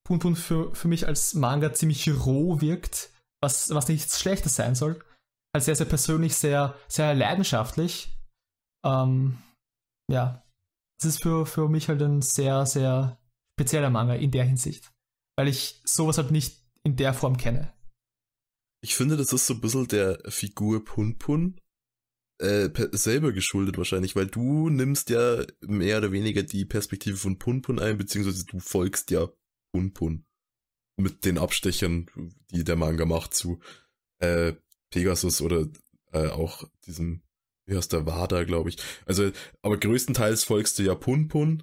[0.04, 3.10] Pun Pun für, für mich als Manga ziemlich roh wirkt,
[3.40, 5.04] was, was nichts Schlechtes sein soll.
[5.54, 8.15] Halt sehr, sehr persönlich, sehr, sehr leidenschaftlich
[8.84, 9.38] ähm,
[10.10, 10.44] ja,
[11.00, 13.18] es ist für, für mich halt ein sehr, sehr
[13.58, 14.92] spezieller Manga in der Hinsicht.
[15.36, 17.72] Weil ich sowas halt nicht in der Form kenne.
[18.82, 21.60] Ich finde, das ist so ein bisschen der Figur Pun Pun
[22.38, 27.62] äh, selber geschuldet wahrscheinlich, weil du nimmst ja mehr oder weniger die Perspektive von Pun
[27.62, 29.28] Pun ein, beziehungsweise du folgst ja
[29.72, 30.24] Pun Pun.
[30.98, 32.06] Mit den Abstechern,
[32.50, 33.60] die der Manga macht zu
[34.18, 34.54] äh,
[34.90, 35.66] Pegasus oder
[36.12, 37.22] äh, auch diesem
[37.66, 38.78] wie heißt der Wada, glaube ich.
[39.04, 39.30] Also,
[39.62, 41.62] aber größtenteils folgst du ja Pun Pun.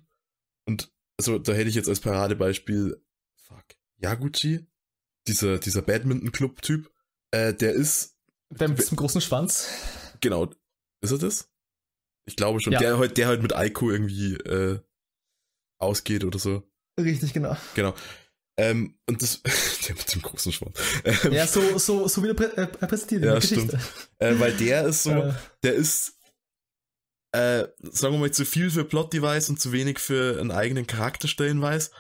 [0.66, 3.01] Und also da hätte ich jetzt als Paradebeispiel,
[3.36, 3.66] fuck,
[3.97, 4.68] Yaguchi,
[5.28, 6.91] dieser, dieser Badminton-Club-Typ,
[7.32, 8.18] äh, der ist.
[8.49, 9.68] Der mit diesem großen Schwanz.
[10.22, 10.51] Genau.
[11.01, 11.49] Ist er das?
[12.26, 12.74] Ich glaube schon.
[12.74, 12.80] Ja.
[12.80, 14.80] Der halt, der halt mit Aiko irgendwie äh,
[15.80, 16.64] ausgeht oder so.
[16.99, 17.58] Richtig, genau.
[17.76, 17.93] Genau.
[18.58, 19.41] Ähm, und das,
[19.88, 20.78] der mit dem großen Schwanz.
[21.04, 23.80] Ähm, ja, so, so, so wie er prä äh, präsentiert ja, Geschichte.
[24.20, 25.34] Äh, weil der ist so, äh.
[25.64, 26.20] der ist,
[27.32, 31.62] äh, sagen wir mal, zu viel für Plot-Device und zu wenig für einen eigenen Charakterstellen
[31.62, 31.91] weiß.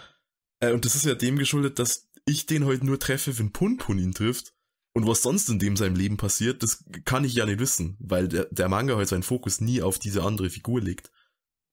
[0.59, 3.97] Äh, und das ist ja dem geschuldet, dass ich den heute nur treffe, wenn Punpun
[3.97, 4.53] ihn trifft.
[4.95, 8.27] Und was sonst in dem seinem Leben passiert, das kann ich ja nicht wissen, weil
[8.27, 11.11] der, der Manga halt seinen Fokus nie auf diese andere Figur legt.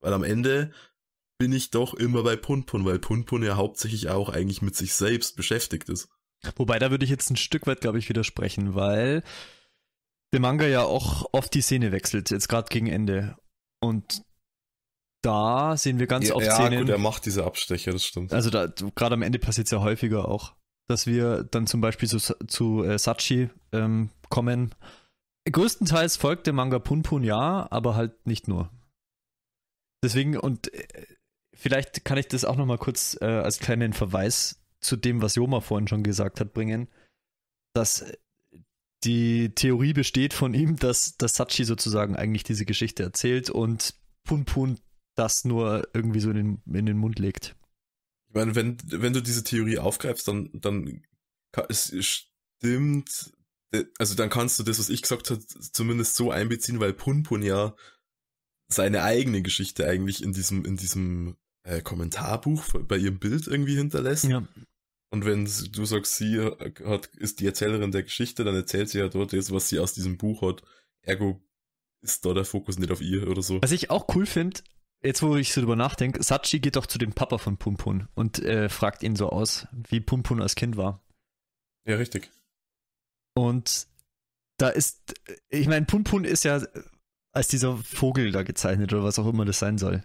[0.00, 0.72] Weil am Ende
[1.40, 5.36] bin ich doch immer bei Punpun, weil Punpun ja hauptsächlich auch eigentlich mit sich selbst
[5.36, 6.10] beschäftigt ist.
[6.56, 9.22] Wobei, da würde ich jetzt ein Stück weit, glaube ich, widersprechen, weil
[10.34, 13.38] der Manga ja auch oft die Szene wechselt, jetzt gerade gegen Ende.
[13.80, 14.22] Und
[15.22, 16.72] da sehen wir ganz ja, oft ja, Szenen.
[16.74, 18.34] Ja, gut, er macht diese Abstecher, das stimmt.
[18.34, 20.54] Also gerade am Ende passiert es ja häufiger auch,
[20.88, 24.74] dass wir dann zum Beispiel zu, zu äh, Sachi ähm, kommen.
[25.50, 28.70] Größtenteils folgt der Manga Punpun ja, aber halt nicht nur.
[30.04, 31.06] Deswegen, und äh,
[31.60, 35.60] vielleicht kann ich das auch nochmal kurz äh, als kleinen Verweis zu dem, was Joma
[35.60, 36.88] vorhin schon gesagt hat, bringen,
[37.74, 38.04] dass
[39.04, 43.94] die Theorie besteht von ihm, dass, dass Sachi sozusagen eigentlich diese Geschichte erzählt und
[44.24, 44.78] Punpun
[45.16, 47.56] das nur irgendwie so in den, in den Mund legt.
[48.28, 51.02] Ich meine, wenn, wenn du diese Theorie aufgreifst, dann, dann
[51.68, 53.32] es stimmt,
[53.98, 57.74] also dann kannst du das, was ich gesagt habe, zumindest so einbeziehen, weil Punpun ja
[58.68, 61.36] seine eigene Geschichte eigentlich in diesem, in diesem
[61.70, 64.24] äh, Kommentarbuch bei ihrem Bild irgendwie hinterlässt.
[64.24, 64.46] Ja.
[65.10, 69.08] Und wenn du sagst, sie hat, ist die Erzählerin der Geschichte, dann erzählt sie ja
[69.08, 70.62] dort das, was sie aus diesem Buch hat.
[71.02, 71.40] Ergo
[72.02, 73.60] ist da der Fokus nicht auf ihr oder so.
[73.62, 74.60] Was ich auch cool finde,
[75.02, 78.38] jetzt wo ich so drüber nachdenke, Sachi geht doch zu dem Papa von Pumpun und
[78.40, 81.04] äh, fragt ihn so aus, wie Pumpun als Kind war.
[81.86, 82.30] Ja, richtig.
[83.34, 83.88] Und
[84.58, 85.14] da ist,
[85.48, 86.62] ich meine, Pumpun ist ja
[87.32, 90.04] als dieser Vogel da gezeichnet oder was auch immer das sein soll.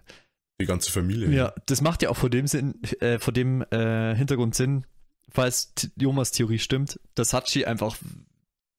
[0.60, 1.30] Die ganze Familie.
[1.32, 4.86] Ja, das macht ja auch vor dem Sinn, äh, vor dem äh, Hintergrund Sinn,
[5.30, 7.97] falls Jomas Theorie stimmt, dass Hachi einfach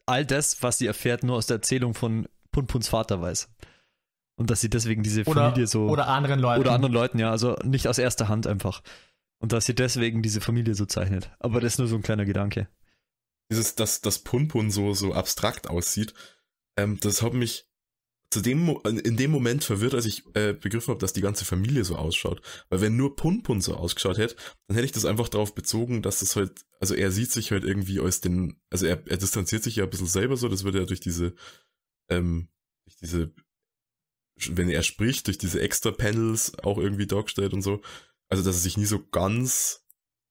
[0.07, 3.51] all das, was sie erfährt, nur aus der Erzählung von Punpuns Vater weiß.
[4.39, 5.89] Und dass sie deswegen diese Familie oder, so.
[5.89, 6.61] Oder anderen Leuten.
[6.61, 7.31] Oder anderen Leuten, ja.
[7.31, 8.83] Also nicht aus erster Hand einfach.
[9.39, 11.31] Und dass sie deswegen diese Familie so zeichnet.
[11.41, 12.69] Aber das ist nur so ein kleiner Gedanke.
[13.51, 16.15] Dieses, dass das Punpun so, so abstrakt aussieht,
[16.77, 17.67] ähm, das hat mich
[18.31, 21.85] zu dem, in dem Moment verwirrt, als ich äh, begriffen habe, dass die ganze Familie
[21.85, 22.43] so ausschaut.
[22.69, 26.21] Weil wenn nur Punpun so ausgeschaut hätte, dann hätte ich das einfach darauf bezogen, dass
[26.21, 29.77] das halt, also er sieht sich halt irgendwie als den, also er, er distanziert sich
[29.77, 31.35] ja ein bisschen selber so, das wird ja durch diese,
[32.09, 32.49] ähm,
[32.85, 33.33] durch diese,
[34.51, 37.81] wenn er spricht, durch diese extra Panels auch irgendwie dargestellt und so.
[38.29, 39.87] Also, dass er sich nie so ganz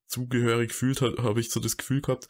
[0.08, 2.28] zugehörig fühlt, habe ich so das Gefühl gehabt.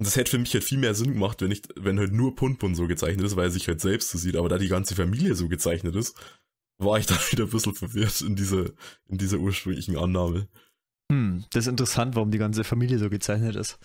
[0.00, 2.34] Und das hätte für mich halt viel mehr Sinn gemacht, wenn ich, wenn halt nur
[2.34, 4.94] Punpun so gezeichnet ist, weil er sich halt selbst so sieht, aber da die ganze
[4.94, 6.16] Familie so gezeichnet ist,
[6.78, 8.70] war ich da wieder ein bisschen verwirrt in dieser,
[9.08, 10.48] in dieser ursprünglichen Annahme.
[11.12, 13.78] Hm, das ist interessant, warum die ganze Familie so gezeichnet ist.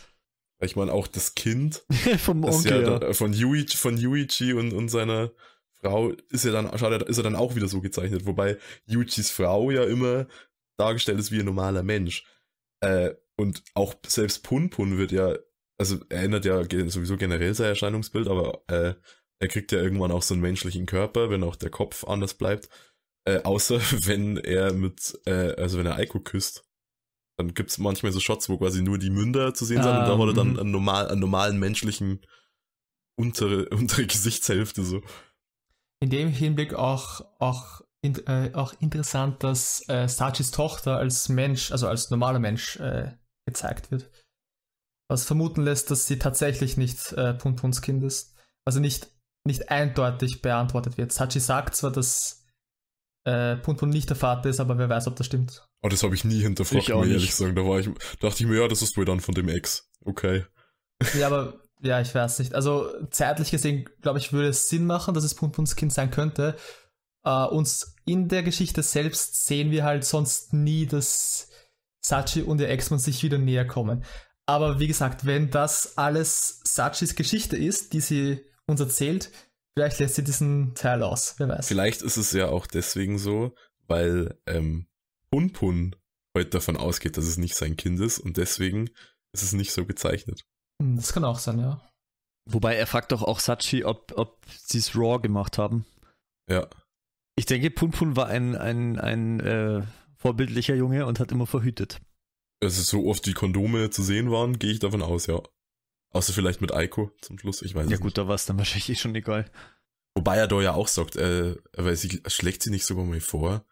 [0.61, 1.83] Ich meine, auch das Kind
[2.19, 3.13] vom Onkel, ja, ja.
[3.13, 5.33] von, Yuichi, von Yuichi und, und seiner
[5.81, 9.83] Frau ist ja dann, ist er dann auch wieder so gezeichnet, wobei Yuichis Frau ja
[9.83, 10.27] immer
[10.77, 12.25] dargestellt ist wie ein normaler Mensch.
[12.79, 15.35] Äh, und auch selbst Punpun wird ja
[15.77, 18.95] also er ändert ja sowieso generell sein Erscheinungsbild, aber äh,
[19.41, 22.69] er kriegt ja irgendwann auch so einen menschlichen Körper, wenn auch der Kopf anders bleibt.
[23.27, 26.63] Äh, außer wenn er mit, äh, also wenn er Aiko küsst.
[27.37, 30.17] Dann gibt's manchmal so Shots, wo quasi nur die Münder zu sehen sind und da
[30.17, 30.59] hat er dann mhm.
[30.59, 32.25] einen, normal, einen normalen menschlichen
[33.19, 35.01] untere, untere Gesichtshälfte so.
[36.01, 41.71] In dem Hinblick auch, auch, in, äh, auch interessant, dass äh, Sachis Tochter als Mensch,
[41.71, 43.11] also als normaler Mensch äh,
[43.45, 44.09] gezeigt wird
[45.15, 48.35] was vermuten lässt, dass sie tatsächlich nicht äh, Puntuns Kind ist.
[48.65, 49.07] Also nicht,
[49.45, 51.13] nicht eindeutig beantwortet wird.
[51.13, 52.43] Sachi sagt zwar, dass
[53.23, 55.65] äh, Puntun nicht der Vater ist, aber wer weiß, ob das stimmt.
[55.81, 57.55] Oh, das habe ich nie hinterfragt, muss ich ehrlich sagen.
[57.55, 57.89] Da war ich,
[58.19, 59.89] dachte ich mir, ja, das ist wohl dann von dem Ex.
[60.03, 60.45] Okay.
[61.17, 62.53] Ja, aber ja, ich weiß nicht.
[62.53, 66.55] Also zeitlich gesehen, glaube ich, würde es Sinn machen, dass es Puntuns Kind sein könnte.
[67.27, 71.49] Uh, uns in der Geschichte selbst sehen wir halt sonst nie, dass
[72.05, 74.03] Sachi und ihr Ex-Mann sich wieder näher kommen.
[74.47, 79.31] Aber wie gesagt, wenn das alles Sachis Geschichte ist, die sie uns erzählt,
[79.75, 81.67] vielleicht lässt sie diesen Teil aus, wer weiß.
[81.67, 83.55] Vielleicht ist es ja auch deswegen so,
[83.87, 84.87] weil ähm,
[85.31, 85.95] Punpun
[86.37, 88.89] heute davon ausgeht, dass es nicht sein Kind ist und deswegen
[89.33, 90.45] ist es nicht so gezeichnet.
[90.81, 91.81] Hm, das kann auch sein, ja.
[92.47, 95.85] Wobei er fragt doch auch Sachi, ob, ob sie es raw gemacht haben.
[96.47, 96.67] Ja.
[97.35, 99.81] Ich denke, Punpun war ein, ein, ein äh,
[100.17, 101.99] vorbildlicher Junge und hat immer verhütet
[102.65, 105.41] also so oft die Kondome zu sehen waren, gehe ich davon aus, ja.
[106.11, 108.17] Außer vielleicht mit Eiko zum Schluss, ich weiß Ja gut, nicht.
[108.17, 109.49] da war es dann wahrscheinlich eh schon egal.
[110.15, 113.65] Wobei er da ja auch sagt, äh, weil sie schlägt sie nicht sogar mal vor,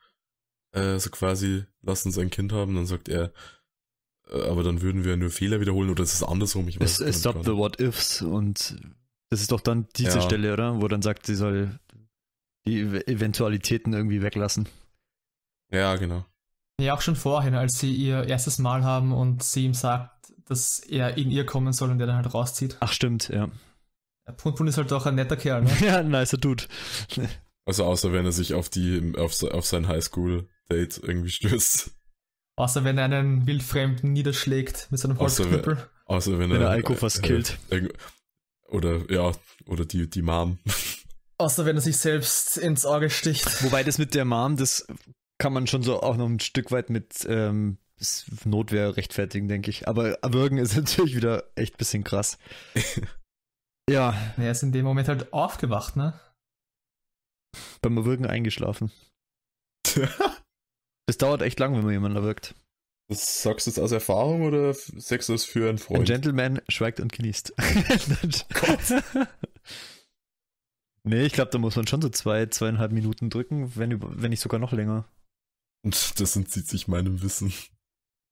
[0.71, 3.31] äh, so quasi, lassen sein Kind haben, dann sagt er,
[4.29, 6.67] äh, aber dann würden wir nur Fehler wiederholen oder ist es andersrum?
[6.67, 8.77] Ich weiß es stop the what ifs und
[9.29, 10.21] das ist doch dann diese ja.
[10.21, 10.81] Stelle, oder?
[10.81, 11.79] Wo dann sagt, sie soll
[12.65, 14.67] die Eventualitäten irgendwie weglassen.
[15.71, 16.25] Ja, genau.
[16.81, 20.79] Ja, auch schon vorhin, als sie ihr erstes Mal haben und sie ihm sagt, dass
[20.79, 22.77] er in ihr kommen soll und der dann halt rauszieht.
[22.79, 23.49] Ach, stimmt, ja.
[24.37, 25.71] Pun Pun ist halt auch ein netter Kerl, ne?
[25.81, 26.63] ja, ein nicer Dude.
[27.65, 31.91] Also außer wenn er sich auf die, auf, auf sein Highschool-Date irgendwie stürzt.
[32.55, 35.73] Außer wenn er einen Wildfremden niederschlägt mit seinem Holzknüppel.
[35.73, 37.57] Außer, außer wenn, wenn er, er Alko fast äh, killt.
[38.67, 39.31] Oder, ja,
[39.65, 40.59] oder die, die Mom.
[41.37, 43.63] Außer wenn er sich selbst ins Auge sticht.
[43.63, 44.87] Wobei das mit der Mom, das
[45.43, 47.77] kann man schon so auch noch ein Stück weit mit ähm,
[48.45, 49.89] Notwehr rechtfertigen, denke ich.
[49.89, 52.37] Aber Erwürgen ist natürlich wieder echt ein bisschen krass.
[53.89, 54.15] ja.
[54.37, 56.17] Er ist in dem Moment halt aufgewacht, ne?
[57.81, 58.89] Beim Erwürgen eingeschlafen.
[61.07, 62.55] das dauert echt lang, wenn man jemanden erwürgt.
[63.09, 65.99] Das sagst du jetzt aus Erfahrung oder sagst du es für einen Freund?
[65.99, 67.53] Ein Gentleman schweigt und genießt.
[68.53, 69.03] Gott.
[71.03, 74.39] nee, ich glaube, da muss man schon so zwei, zweieinhalb Minuten drücken, wenn, wenn nicht
[74.39, 75.05] sogar noch länger.
[75.83, 77.53] Und das entzieht sich meinem Wissen.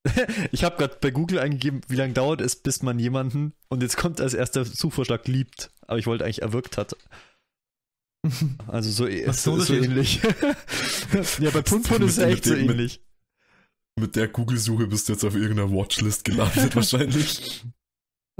[0.52, 3.97] ich habe gerade bei Google eingegeben, wie lange dauert es, bis man jemanden, und jetzt
[3.97, 6.95] kommt als erster Suchvorschlag liebt, aber ich wollte eigentlich erwürgt hat.
[8.68, 10.22] Also so, ist, so, so ähnlich.
[11.39, 13.02] ja, bei Punpun ist es echt so ähnlich.
[13.99, 17.66] Mit der Google-Suche bist du jetzt auf irgendeiner Watchlist gelandet wahrscheinlich.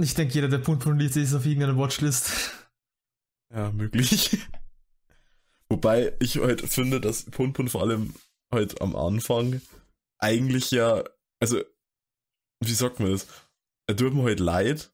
[0.00, 2.30] Ich denke, jeder, der Punpun liest, ist auf irgendeiner Watchlist.
[3.52, 4.38] Ja, möglich.
[5.68, 8.14] Wobei ich halt finde, dass Punpun vor allem
[8.52, 9.60] halt am Anfang
[10.18, 11.04] eigentlich ja,
[11.40, 11.62] also,
[12.64, 13.26] wie sagt man das?
[13.88, 14.92] Er tut mir halt leid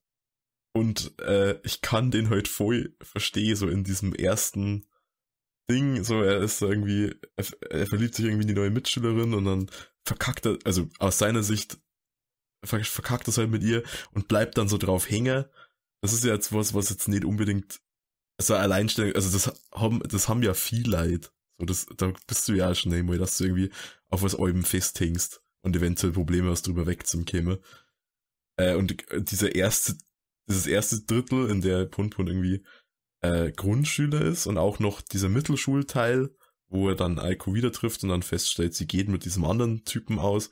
[0.75, 4.87] und äh, ich kann den halt voll verstehen, so in diesem ersten
[5.71, 9.45] Ding, so er ist irgendwie, er, er verliebt sich irgendwie in die neue Mitschülerin und
[9.45, 9.71] dann
[10.07, 11.79] verkackt er, also aus seiner Sicht
[12.65, 13.83] verkackt er halt mit ihr
[14.13, 15.45] und bleibt dann so drauf hängen.
[16.01, 17.81] Das ist ja jetzt was, was jetzt nicht unbedingt
[18.41, 21.33] so Alleinstellung, also das haben, das haben ja viel Leid.
[21.59, 23.71] So, das, da bist du ja schon einmal, dass du irgendwie
[24.11, 27.59] auf was Alben festhängst und eventuell Probleme hast, drüber wegzukommen.
[28.57, 29.97] Äh, und dieser erste,
[30.49, 32.65] dieses erste Drittel, in der Punpun irgendwie
[33.21, 36.31] äh, Grundschüler ist und auch noch dieser Mittelschulteil,
[36.69, 40.19] wo er dann Aiko wieder trifft und dann feststellt, sie geht mit diesem anderen Typen
[40.19, 40.51] aus.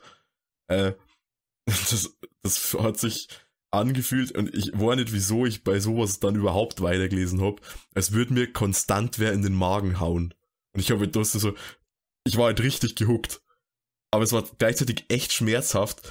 [0.69, 0.93] Äh,
[1.67, 3.29] das, das hat sich
[3.71, 7.61] angefühlt und ich war nicht, wieso ich bei sowas dann überhaupt weitergelesen hab.
[7.95, 10.35] Es würde mir konstant wer in den Magen hauen.
[10.77, 11.55] Und ich habe das so,
[12.25, 13.41] ich war halt richtig gehuckt.
[14.11, 16.03] Aber es war gleichzeitig echt schmerzhaft.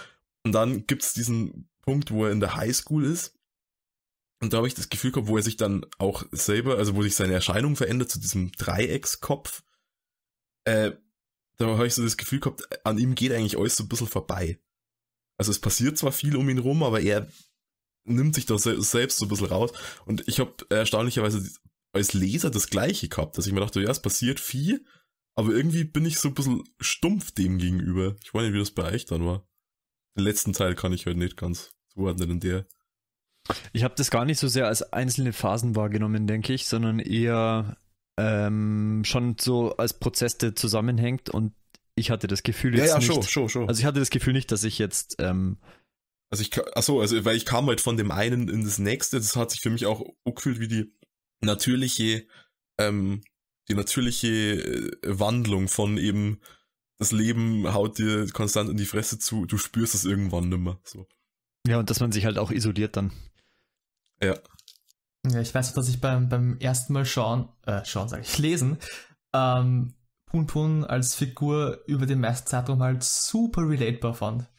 [0.44, 3.38] Und dann gibt's diesen Punkt, wo er in der Highschool ist.
[4.42, 7.04] Und da habe ich das Gefühl gehabt, wo er sich dann auch selber, also wo
[7.04, 9.64] sich seine Erscheinung verändert zu diesem Dreieckskopf.
[10.64, 10.94] Äh,
[11.58, 14.08] da habe ich so das Gefühl gehabt, an ihm geht eigentlich alles so ein bisschen
[14.08, 14.60] vorbei.
[15.38, 17.30] Also es passiert zwar viel um ihn rum, aber er
[18.04, 19.74] nimmt sich da selbst so ein bisschen raus.
[20.06, 21.48] Und ich habe erstaunlicherweise
[21.96, 24.86] als Leser das gleiche gehabt, dass ich mir dachte, ja, es passiert viel,
[25.36, 28.16] aber irgendwie bin ich so ein bisschen stumpf dem gegenüber.
[28.24, 29.48] Ich weiß nicht, wie das bei euch dann war.
[30.18, 32.66] Den letzten Teil kann ich halt nicht ganz zuordnen in der.
[33.74, 37.78] Ich habe das gar nicht so sehr als einzelne Phasen wahrgenommen, denke ich, sondern eher
[38.18, 41.54] ähm, schon so als Prozess, der zusammenhängt und
[41.96, 43.08] ich hatte das Gefühl jetzt ja, ja, nicht.
[43.08, 43.70] Schon, schon, schon.
[43.70, 45.58] Also ich hatte das Gefühl nicht, dass ich jetzt ähm,
[46.30, 49.36] also ich, achso, also weil ich kam halt von dem einen in das nächste, das
[49.36, 50.92] hat sich für mich auch gefühlt wie die
[51.42, 52.28] natürliche,
[52.78, 53.22] ähm,
[53.70, 56.40] die natürliche äh, Wandlung von eben
[56.98, 60.80] das Leben haut dir konstant in die Fresse zu, du spürst es irgendwann nimmer.
[60.84, 61.08] So.
[61.68, 63.12] Ja, und dass man sich halt auch isoliert dann.
[64.22, 64.38] Ja.
[65.28, 68.78] Ja, ich weiß, dass ich beim, beim ersten Mal schauen, äh, schauen sage ich, lesen,
[69.34, 74.50] ähm, Pun Pun als Figur über den meisten Zeitraum halt super relatable fand.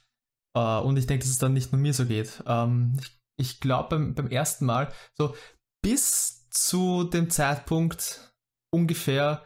[0.54, 2.42] Äh, und ich denke, dass es dann nicht nur mir so geht.
[2.46, 5.34] Ähm, ich, ich glaube beim, beim ersten Mal, so
[5.82, 8.32] bis zu dem Zeitpunkt
[8.72, 9.44] ungefähr,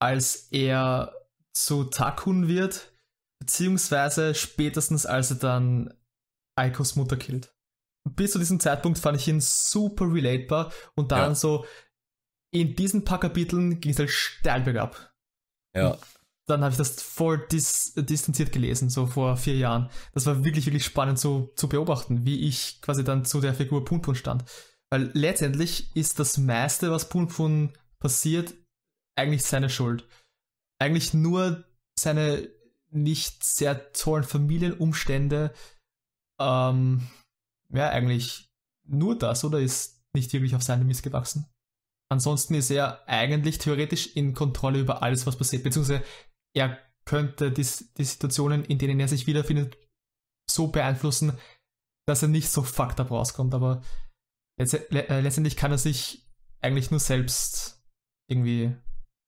[0.00, 1.14] als er
[1.52, 2.92] zu Takun wird,
[3.40, 5.94] beziehungsweise spätestens als er dann
[6.56, 7.54] Aikos Mutter killt.
[8.08, 11.34] Bis zu diesem Zeitpunkt fand ich ihn super relatbar und dann ja.
[11.34, 11.66] so
[12.52, 15.14] in diesen paar Kapiteln ging es halt steil bergab.
[15.74, 15.92] Ja.
[15.92, 16.00] Und
[16.46, 19.90] dann habe ich das voll dis distanziert gelesen, so vor vier Jahren.
[20.12, 23.84] Das war wirklich, wirklich spannend zu, zu beobachten, wie ich quasi dann zu der Figur
[23.84, 24.44] Punpun stand.
[24.92, 28.54] Weil letztendlich ist das meiste, was Punpun passiert,
[29.16, 30.08] eigentlich seine Schuld.
[30.80, 31.64] Eigentlich nur
[31.98, 32.48] seine
[32.90, 35.54] nicht sehr tollen Familienumstände.
[36.40, 37.06] Ähm,
[37.72, 38.50] ja, eigentlich
[38.86, 41.46] nur das, oder ist nicht wirklich auf seine Mist gewachsen?
[42.10, 46.02] Ansonsten ist er eigentlich theoretisch in Kontrolle über alles, was passiert, beziehungsweise
[46.56, 47.66] er könnte die,
[47.96, 49.78] die Situationen, in denen er sich wiederfindet,
[50.50, 51.38] so beeinflussen,
[52.08, 53.54] dass er nicht so fucked up rauskommt.
[53.54, 53.82] Aber
[54.90, 56.26] letztendlich kann er sich
[56.60, 57.82] eigentlich nur selbst
[58.28, 58.74] irgendwie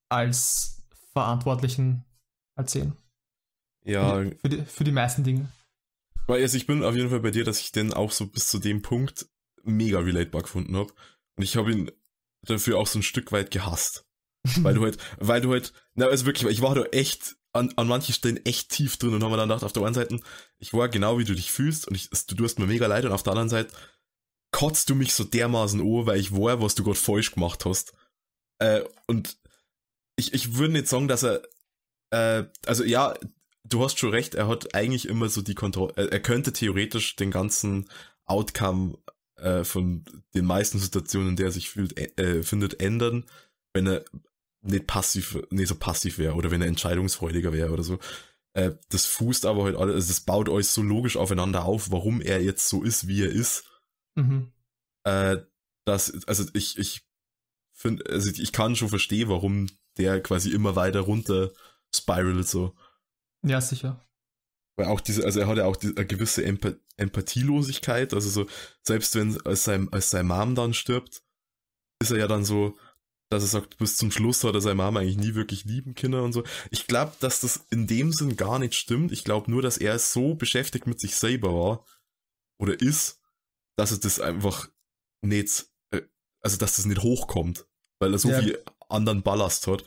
[0.09, 2.05] als Verantwortlichen
[2.57, 2.93] erzählen.
[3.85, 4.17] Ja.
[4.17, 5.49] Für die, für die, für die meisten Dinge.
[6.27, 8.47] Weil also ich bin auf jeden Fall bei dir, dass ich den auch so bis
[8.49, 9.27] zu dem Punkt
[9.65, 10.93] mega relatable gefunden habe.
[11.37, 11.91] Und ich habe ihn
[12.43, 14.07] dafür auch so ein Stück weit gehasst.
[14.59, 17.87] weil du halt, weil du halt, na, also wirklich, ich war da echt an, an
[17.87, 20.19] manchen Stellen echt tief drin und haben mir dann gedacht, auf der einen Seite,
[20.59, 23.05] ich war genau wie du dich fühlst und ich, du, du hast mir mega leid
[23.05, 23.73] und auf der anderen Seite
[24.53, 27.95] kotzt du mich so dermaßen an, weil ich war, was du gerade falsch gemacht hast.
[28.59, 29.37] Äh, und
[30.17, 31.43] ich, ich würde nicht sagen, dass er,
[32.11, 33.15] äh, also ja,
[33.65, 37.31] du hast schon recht, er hat eigentlich immer so die Kontrolle, er könnte theoretisch den
[37.31, 37.89] ganzen
[38.27, 38.99] Outcome
[39.37, 43.25] äh, von den meisten Situationen, in der er sich fühlt, äh, findet, ändern,
[43.73, 44.05] wenn er
[44.63, 47.99] nicht passiv, nicht so passiv wäre oder wenn er entscheidungsfreudiger wäre oder so.
[48.55, 52.21] Äh, das fußt aber halt alles, also das baut euch so logisch aufeinander auf, warum
[52.21, 53.65] er jetzt so ist, wie er ist.
[54.15, 54.53] Mhm.
[55.05, 55.39] Äh,
[55.85, 57.03] dass, also ich, ich
[57.73, 59.67] finde, also ich kann schon verstehen, warum
[59.99, 61.53] der quasi immer weiter runter
[61.95, 62.75] spiralt so.
[63.45, 64.07] Ja, sicher.
[64.77, 68.47] Weil auch diese, also er hat ja auch die, eine gewisse Emp Empathielosigkeit, also so,
[68.83, 71.23] selbst wenn als sein, als sein Mom dann stirbt,
[72.01, 72.79] ist er ja dann so,
[73.31, 76.23] dass er sagt, bis zum Schluss hat er seine Mom eigentlich nie wirklich lieben Kinder
[76.23, 76.45] und so.
[76.71, 79.11] Ich glaube, dass das in dem Sinn gar nicht stimmt.
[79.11, 81.87] Ich glaube nur, dass er so beschäftigt mit sich selber war
[82.59, 83.22] oder ist,
[83.77, 84.69] dass er das einfach
[85.23, 86.03] nicht, äh,
[86.41, 87.67] also dass das nicht hochkommt,
[87.99, 88.41] weil er so ja.
[88.41, 89.85] viel anderen Ballast hat.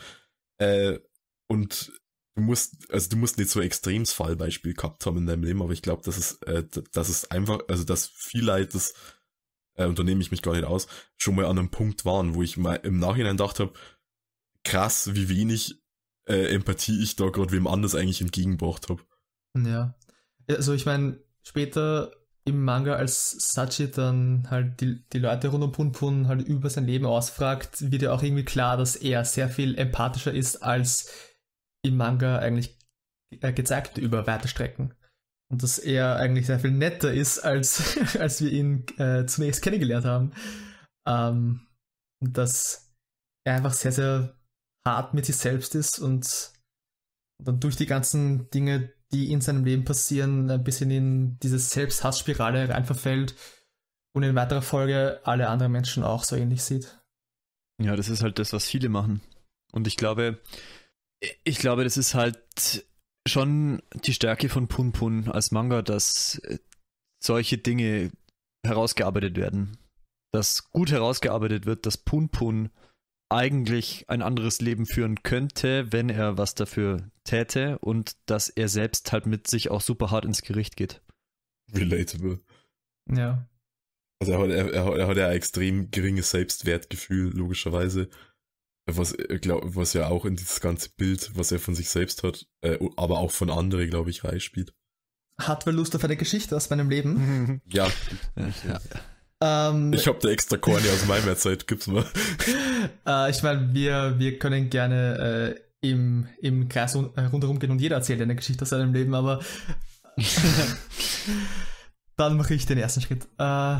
[0.57, 0.99] Äh,
[1.47, 1.91] und
[2.35, 5.61] du musst, also du musst nicht so ein extremes Fallbeispiel gehabt haben in deinem Leben,
[5.61, 8.93] aber ich glaube, dass es, äh, dass es einfach, also dass viel Leute das,
[9.75, 12.35] äh, und da nehme ich mich gar nicht aus, schon mal an einem Punkt waren,
[12.35, 13.73] wo ich mal im Nachhinein gedacht habe,
[14.63, 15.81] krass, wie wenig
[16.27, 19.03] äh, Empathie ich da gerade wem anders eigentlich entgegengebracht habe.
[19.55, 19.95] Ja.
[20.47, 22.11] Also ich meine, später
[22.47, 26.85] im Manga, als Sachi dann halt die, die Leute rund um Punpun halt über sein
[26.85, 31.11] Leben ausfragt, wird ja auch irgendwie klar, dass er sehr viel empathischer ist als
[31.83, 32.77] im Manga eigentlich
[33.41, 34.93] äh, gezeigt über weite Strecken.
[35.51, 40.05] Und dass er eigentlich sehr viel netter ist, als, als wir ihn äh, zunächst kennengelernt
[40.05, 40.33] haben.
[41.07, 41.67] Ähm,
[42.23, 42.93] dass
[43.45, 44.39] er einfach sehr, sehr
[44.87, 46.53] hart mit sich selbst ist und
[47.43, 52.69] dann durch die ganzen Dinge, die in seinem Leben passieren, ein bisschen in diese Selbsthassspirale
[52.69, 53.35] reinverfällt
[54.13, 56.99] und in weiterer Folge alle anderen Menschen auch so ähnlich sieht.
[57.81, 59.21] Ja, das ist halt das, was viele machen.
[59.71, 60.41] Und ich glaube,
[61.43, 62.85] ich glaube, das ist halt
[63.27, 66.41] schon die Stärke von Pun Pun als Manga, dass
[67.21, 68.11] solche Dinge
[68.65, 69.77] herausgearbeitet werden.
[70.31, 72.69] Dass gut herausgearbeitet wird, dass Pun Pun
[73.35, 79.11] eigentlich ein anderes Leben führen könnte, wenn er was dafür täte und dass er selbst
[79.11, 81.01] halt mit sich auch super hart ins Gericht geht.
[81.73, 82.39] Relatable.
[83.11, 83.47] Ja.
[84.19, 88.09] Also er hat, er, er hat ja ein extrem geringes Selbstwertgefühl, logischerweise
[88.85, 92.23] was, äh, glaub, was ja auch in dieses ganze Bild, was er von sich selbst
[92.23, 94.73] hat, äh, aber auch von anderen, glaube ich, reinspielt.
[95.41, 97.61] Hat wer Lust auf eine Geschichte aus meinem Leben?
[97.65, 97.91] Ja.
[98.67, 98.79] ja.
[99.41, 102.05] Ähm, ich habe da extra Corny aus meiner Zeit, gibt's mal.
[103.07, 107.71] äh, ich meine, wir, wir können gerne äh, im, im Kreis rund, äh, rundherum gehen
[107.71, 109.41] und jeder erzählt eine Geschichte aus seinem Leben, aber
[112.17, 113.27] dann mache ich den ersten Schritt.
[113.37, 113.77] Äh,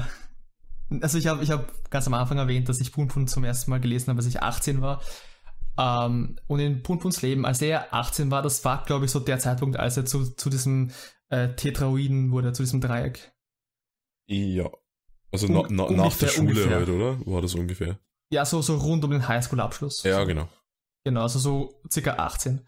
[1.02, 3.80] also ich habe ich hab ganz am Anfang erwähnt, dass ich Punpun zum ersten Mal
[3.80, 5.02] gelesen habe, als ich 18 war.
[5.78, 9.40] Ähm, und in Punpuns Leben, als er 18 war, das war, glaube ich, so der
[9.40, 10.92] Zeitpunkt, als er zu, zu diesem
[11.30, 13.34] äh, Tetraoiden wurde, zu diesem Dreieck.
[14.28, 14.70] Ja.
[15.36, 16.76] Also na, na, nach der Schule ungefähr.
[16.78, 17.26] halt, oder?
[17.26, 18.00] War das ungefähr?
[18.32, 20.04] Ja, so, so rund um den Highschool-Abschluss.
[20.04, 20.48] Ja, genau.
[21.04, 22.66] Genau, also so circa 18.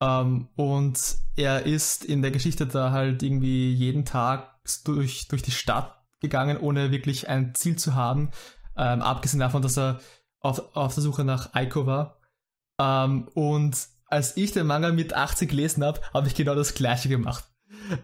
[0.00, 5.50] Ähm, und er ist in der Geschichte da halt irgendwie jeden Tag durch, durch die
[5.50, 8.30] Stadt gegangen, ohne wirklich ein Ziel zu haben.
[8.76, 10.00] Ähm, abgesehen davon, dass er
[10.40, 12.20] auf, auf der Suche nach Aiko war.
[12.80, 17.08] Ähm, und als ich den Manga mit 80 gelesen habe, habe ich genau das gleiche
[17.08, 17.44] gemacht.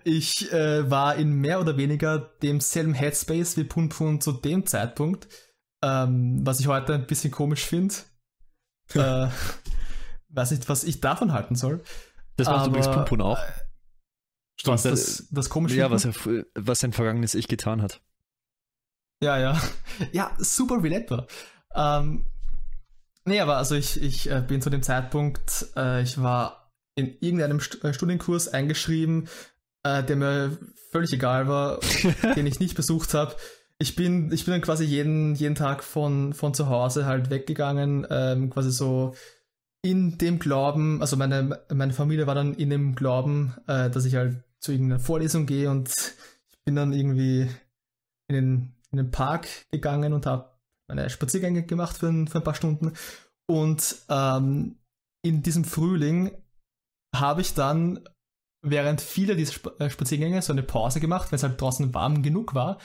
[0.05, 5.29] Ich äh, war in mehr oder weniger demselben Headspace wie Pun Pun zu dem Zeitpunkt,
[5.83, 7.95] ähm, was ich heute ein bisschen komisch finde.
[8.95, 9.29] äh,
[10.29, 11.83] weiß nicht, was ich davon halten soll.
[12.37, 13.39] Das macht übrigens Pun Pun auch.
[13.39, 13.53] Äh,
[14.57, 15.77] Stimmt, was, das, das komische.
[15.77, 18.01] Ja, was, er, was sein vergangenes Ich getan hat.
[19.23, 19.61] Ja, ja.
[20.13, 21.27] Ja, super relatable.
[21.75, 22.27] Ähm,
[23.25, 27.61] nee, aber also ich, ich äh, bin zu dem Zeitpunkt, äh, ich war in irgendeinem
[27.61, 29.29] St äh, Studienkurs eingeschrieben,
[29.85, 30.59] äh, der mir
[30.91, 31.81] völlig egal war,
[32.37, 33.37] den ich nicht besucht habe.
[33.79, 38.07] Ich bin, ich bin dann quasi jeden, jeden Tag von, von zu Hause halt weggegangen,
[38.11, 39.15] ähm, quasi so
[39.83, 44.15] in dem Glauben, also meine, meine Familie war dann in dem Glauben, äh, dass ich
[44.15, 47.51] halt zu irgendeiner Vorlesung gehe und ich bin dann irgendwie
[48.29, 50.49] in den, in den Park gegangen und habe
[50.89, 52.93] meine Spaziergänge gemacht für ein, für ein paar Stunden.
[53.47, 54.79] Und ähm,
[55.23, 56.31] in diesem Frühling
[57.15, 58.01] habe ich dann
[58.65, 62.23] während vieler dieser Sp äh, Spaziergänge so eine Pause gemacht, weil es halt draußen warm
[62.23, 62.79] genug war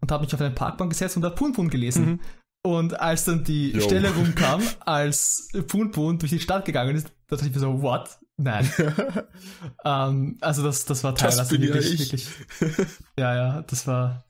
[0.00, 2.06] und habe mich auf eine Parkbank gesetzt und da Punpun gelesen.
[2.06, 2.20] Mhm.
[2.64, 3.80] Und als dann die Yo.
[3.80, 8.18] Stelle rumkam, als Punpun durch die Stadt gegangen ist, da dachte ich mir so, what?
[8.36, 8.70] Nein.
[9.84, 12.28] ähm, also das, das war teilweise wirklich, wirklich.
[13.18, 14.24] ja, ja, das war,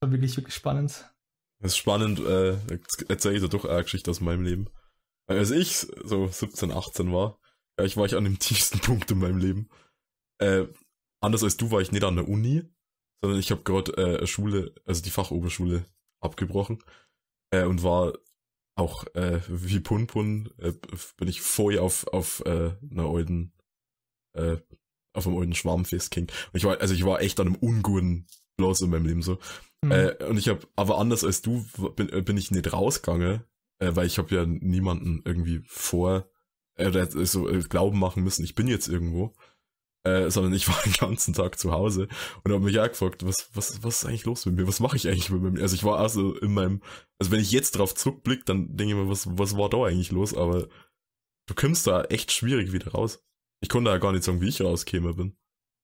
[0.00, 1.10] war wirklich, wirklich spannend.
[1.60, 2.58] Das ist spannend, äh,
[3.08, 4.68] erzähle ich dir doch eine Geschichte aus meinem Leben.
[5.26, 7.38] Als ich so 17, 18 war,
[7.78, 9.68] ja, ich war ich an dem tiefsten Punkt in meinem Leben.
[10.38, 10.66] Äh,
[11.20, 12.64] anders als du war ich nicht an der Uni,
[13.22, 15.84] sondern ich habe gerade äh, Schule, also die Fachoberschule
[16.20, 16.82] abgebrochen
[17.50, 18.18] äh, und war
[18.76, 20.72] auch äh, wie Punpun äh,
[21.16, 23.52] bin ich vorher auf auf äh, einer alten
[24.34, 24.58] äh,
[25.14, 26.24] auf einem alten Schwarmfest ging.
[26.24, 28.26] Und ich war also ich war echt an einem unguten
[28.60, 29.38] Los in meinem Leben so.
[29.82, 29.92] Mhm.
[29.92, 31.64] Äh, und ich habe aber anders als du
[31.96, 33.42] bin, bin ich nicht rausgegangen,
[33.80, 36.30] äh, weil ich habe ja niemanden irgendwie vor
[36.76, 39.34] äh, so äh, glauben machen müssen, ich bin jetzt irgendwo,
[40.04, 42.08] äh, sondern ich war den ganzen Tag zu Hause
[42.44, 44.68] und habe mich auch gefragt, was, was, was ist eigentlich los mit mir?
[44.68, 45.60] Was mache ich eigentlich mit mir?
[45.60, 46.82] Also ich war also in meinem,
[47.18, 50.12] also wenn ich jetzt drauf zurückblicke, dann denke ich mir, was, was war da eigentlich
[50.12, 50.34] los?
[50.34, 50.68] Aber
[51.46, 53.24] du kommst da echt schwierig wieder raus.
[53.60, 55.36] Ich konnte ja gar nicht sagen, wie ich rauskäme bin.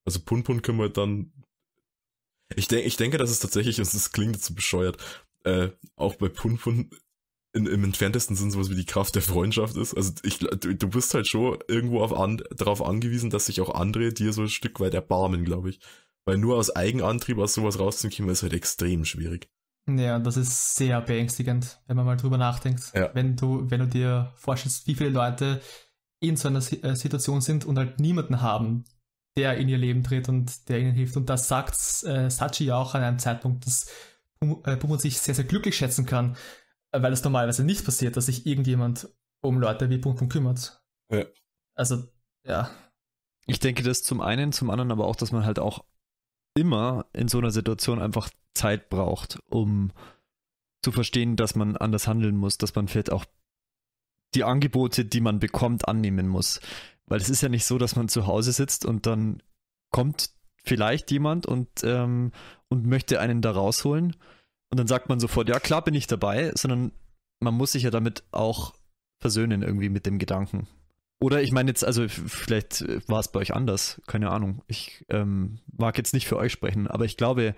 [0.05, 1.33] Also Pun Pun können wir dann.
[2.55, 4.97] Ich denke, ich denke, dass es tatsächlich, das klingt jetzt so bescheuert,
[5.43, 6.91] äh, auch bei Pun Pun
[7.55, 9.95] in, im entferntesten Sinn sowas wie die Kraft der Freundschaft ist.
[9.95, 13.73] Also ich, du, du bist halt schon irgendwo auf an, darauf angewiesen, dass sich auch
[13.73, 15.79] andere dir so ein Stück weit erbarmen, glaube ich.
[16.25, 19.47] Weil nur aus Eigenantrieb aus sowas rauszukommen, ist halt extrem schwierig.
[19.87, 22.91] Ja, das ist sehr beängstigend, wenn man mal drüber nachdenkt.
[22.93, 23.11] Ja.
[23.13, 25.61] Wenn du, wenn du dir vorstellst, wie viele Leute
[26.19, 28.85] in so einer äh, Situation sind und halt niemanden haben,
[29.37, 31.15] der in ihr Leben tritt und der ihnen hilft.
[31.15, 33.87] Und das sagt äh, Sachi ja auch an einem Zeitpunkt, dass
[34.39, 36.35] Pumut äh, sich sehr, sehr glücklich schätzen kann,
[36.91, 39.09] weil es normalerweise nicht passiert, dass sich irgendjemand
[39.41, 40.81] um Leute wie Punkt kümmert.
[41.11, 41.25] Ja.
[41.75, 42.07] Also,
[42.45, 42.69] ja.
[43.47, 45.85] Ich denke das zum einen, zum anderen aber auch, dass man halt auch
[46.57, 49.91] immer in so einer Situation einfach Zeit braucht, um
[50.81, 53.25] zu verstehen, dass man anders handeln muss, dass man vielleicht auch
[54.33, 56.59] die Angebote, die man bekommt, annehmen muss.
[57.07, 59.43] Weil es ist ja nicht so, dass man zu Hause sitzt und dann
[59.91, 60.31] kommt
[60.63, 62.31] vielleicht jemand und, ähm,
[62.69, 64.15] und möchte einen da rausholen
[64.75, 66.91] und dann sagt man sofort, ja klar bin ich dabei, sondern
[67.39, 68.73] man muss sich ja damit auch
[69.21, 70.67] versöhnen irgendwie mit dem Gedanken.
[71.21, 74.63] Oder ich meine jetzt, also vielleicht war es bei euch anders, keine Ahnung.
[74.67, 77.55] Ich ähm, mag jetzt nicht für euch sprechen, aber ich glaube,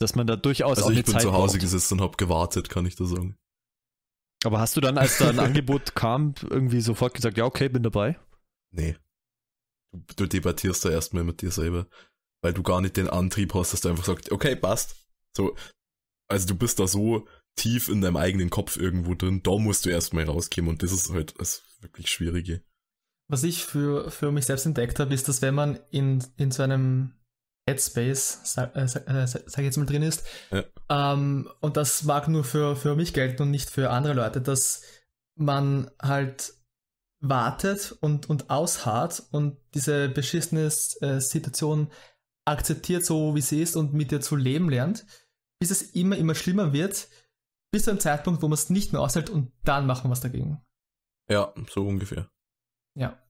[0.00, 1.60] dass man da durchaus also auch eine Zeit ich bin zu Hause braucht.
[1.60, 3.36] gesessen und habe gewartet, kann ich da sagen.
[4.44, 7.84] Aber hast du dann, als da ein Angebot kam, irgendwie sofort gesagt, ja okay, bin
[7.84, 8.18] dabei?
[8.72, 8.96] Nee.
[9.92, 11.86] Du, du debattierst da erstmal mit dir selber,
[12.42, 14.96] weil du gar nicht den Antrieb hast, dass du einfach sagst, okay, passt.
[15.36, 15.54] So,
[16.30, 17.26] also du bist da so
[17.56, 21.12] tief in deinem eigenen Kopf irgendwo drin, da musst du erstmal rauskommen und das ist
[21.12, 22.62] halt das wirklich Schwierige.
[23.28, 26.62] Was ich für, für mich selbst entdeckt habe, ist, dass wenn man in, in so
[26.62, 27.14] einem
[27.68, 30.64] Headspace, sag, äh, sag, äh, sag ich jetzt mal drin ist, ja.
[30.88, 34.82] ähm, und das mag nur für, für mich gelten und nicht für andere Leute, dass
[35.36, 36.54] man halt
[37.20, 40.62] wartet und, und ausharrt und diese beschissene
[41.00, 41.90] äh, Situation
[42.46, 45.04] akzeptiert, so wie sie ist und mit ihr zu leben lernt
[45.60, 47.08] bis es immer, immer schlimmer wird,
[47.72, 50.20] bis zu einem Zeitpunkt, wo man es nicht mehr aushält und dann machen wir was
[50.20, 50.60] dagegen.
[51.30, 52.28] Ja, so ungefähr.
[52.98, 53.22] Ja.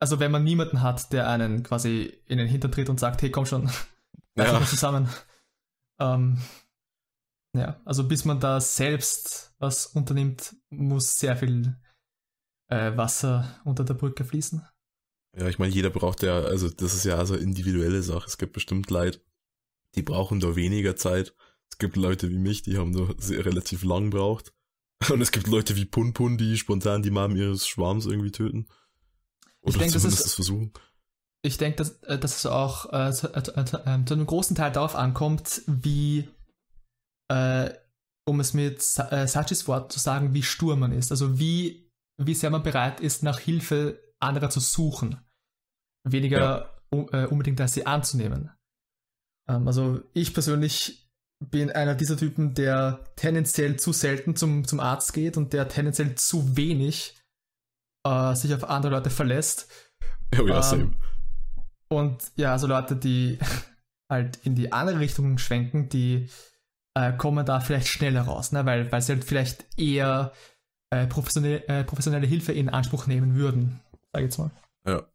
[0.00, 3.30] Also wenn man niemanden hat, der einen quasi in den Hintern tritt und sagt, hey,
[3.30, 3.70] komm schon,
[4.36, 4.64] ja.
[4.64, 5.08] zusammen.
[6.00, 6.40] Ähm,
[7.56, 11.76] ja, also bis man da selbst was unternimmt, muss sehr viel
[12.68, 14.66] äh, Wasser unter der Brücke fließen.
[15.36, 18.26] Ja, ich meine, jeder braucht ja, also das ist ja also individuelle Sache.
[18.26, 19.20] Es gibt bestimmt Leute,
[19.94, 21.34] die brauchen da weniger Zeit
[21.70, 24.52] es gibt Leute wie mich, die haben da sehr relativ lang braucht.
[25.10, 28.66] Und es gibt Leute wie Pun Pun, die spontan die Mom ihres Schwarms irgendwie töten.
[29.62, 30.72] Oder ich denke, das ist, das versuchen.
[31.42, 34.72] Ich denke, dass, äh, dass es auch äh, zu, äh, äh, zu, einem großen Teil
[34.72, 36.28] darauf ankommt, wie,
[37.28, 37.70] äh,
[38.24, 41.12] um es mit Sa äh, Sachis Wort zu sagen, wie stur man ist.
[41.12, 45.20] Also wie, wie sehr man bereit ist, nach Hilfe anderer zu suchen.
[46.04, 46.70] Weniger ja.
[46.90, 48.50] um, unbedingt als sie anzunehmen.
[49.48, 51.07] Ähm, also ich persönlich
[51.40, 56.14] bin einer dieser Typen, der tendenziell zu selten zum, zum Arzt geht und der tendenziell
[56.16, 57.16] zu wenig
[58.04, 59.68] äh, sich auf andere Leute verlässt.
[60.38, 60.92] Oh ja, ähm, same.
[61.88, 63.38] Und ja, also Leute, die
[64.10, 66.28] halt in die andere Richtung schwenken, die
[66.94, 68.66] äh, kommen da vielleicht schneller raus, ne?
[68.66, 70.32] weil, weil sie halt vielleicht eher
[70.90, 73.80] äh, professionelle, äh, professionelle Hilfe in Anspruch nehmen würden,
[74.12, 74.50] sag ich jetzt mal.
[74.86, 75.06] Ja.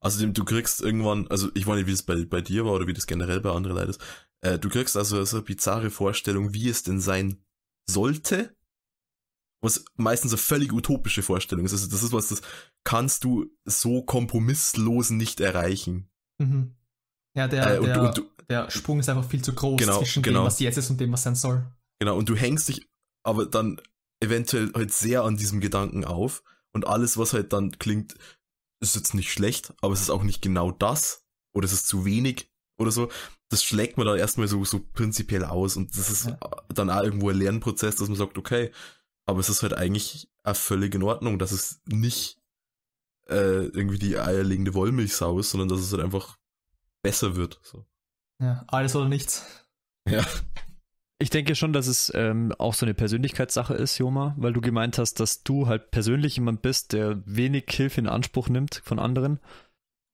[0.00, 2.86] Außerdem, du kriegst irgendwann, also ich weiß nicht, wie es bei, bei dir war oder
[2.86, 4.00] wie das generell bei anderen Leuten ist,
[4.42, 7.42] äh, du kriegst also so eine bizarre Vorstellung, wie es denn sein
[7.88, 8.54] sollte,
[9.62, 11.72] was meistens eine völlig utopische Vorstellung ist.
[11.72, 12.42] Also das ist was, das
[12.84, 16.10] kannst du so kompromisslos nicht erreichen.
[16.38, 16.74] Mhm.
[17.36, 19.98] Ja, der, äh, und, der, und du, der Sprung ist einfach viel zu groß genau,
[19.98, 20.40] zwischen genau.
[20.40, 21.64] dem, was jetzt ist und dem, was sein soll.
[22.00, 22.88] Genau, und du hängst dich
[23.24, 23.80] aber dann
[24.20, 26.42] eventuell halt sehr an diesem Gedanken auf
[26.72, 28.16] und alles, was halt dann klingt,
[28.80, 31.24] ist jetzt nicht schlecht, aber es ist auch nicht genau das
[31.54, 33.10] oder es ist zu wenig oder so.
[33.52, 36.38] Das schlägt man dann erstmal so, so prinzipiell aus und das ist ja.
[36.68, 38.72] dann auch irgendwo ein Lernprozess, dass man sagt, okay,
[39.26, 42.40] aber es ist halt eigentlich auch völlig in Ordnung, dass es nicht
[43.28, 46.38] äh, irgendwie die eierlegende Wollmilchsau ist, sondern dass es halt einfach
[47.02, 47.60] besser wird.
[47.62, 47.84] So.
[48.40, 49.44] Ja, alles oder nichts.
[50.08, 50.24] Ja.
[51.18, 54.98] Ich denke schon, dass es ähm, auch so eine Persönlichkeitssache ist, Joma, weil du gemeint
[54.98, 59.38] hast, dass du halt persönlich jemand bist, der wenig Hilfe in Anspruch nimmt von anderen.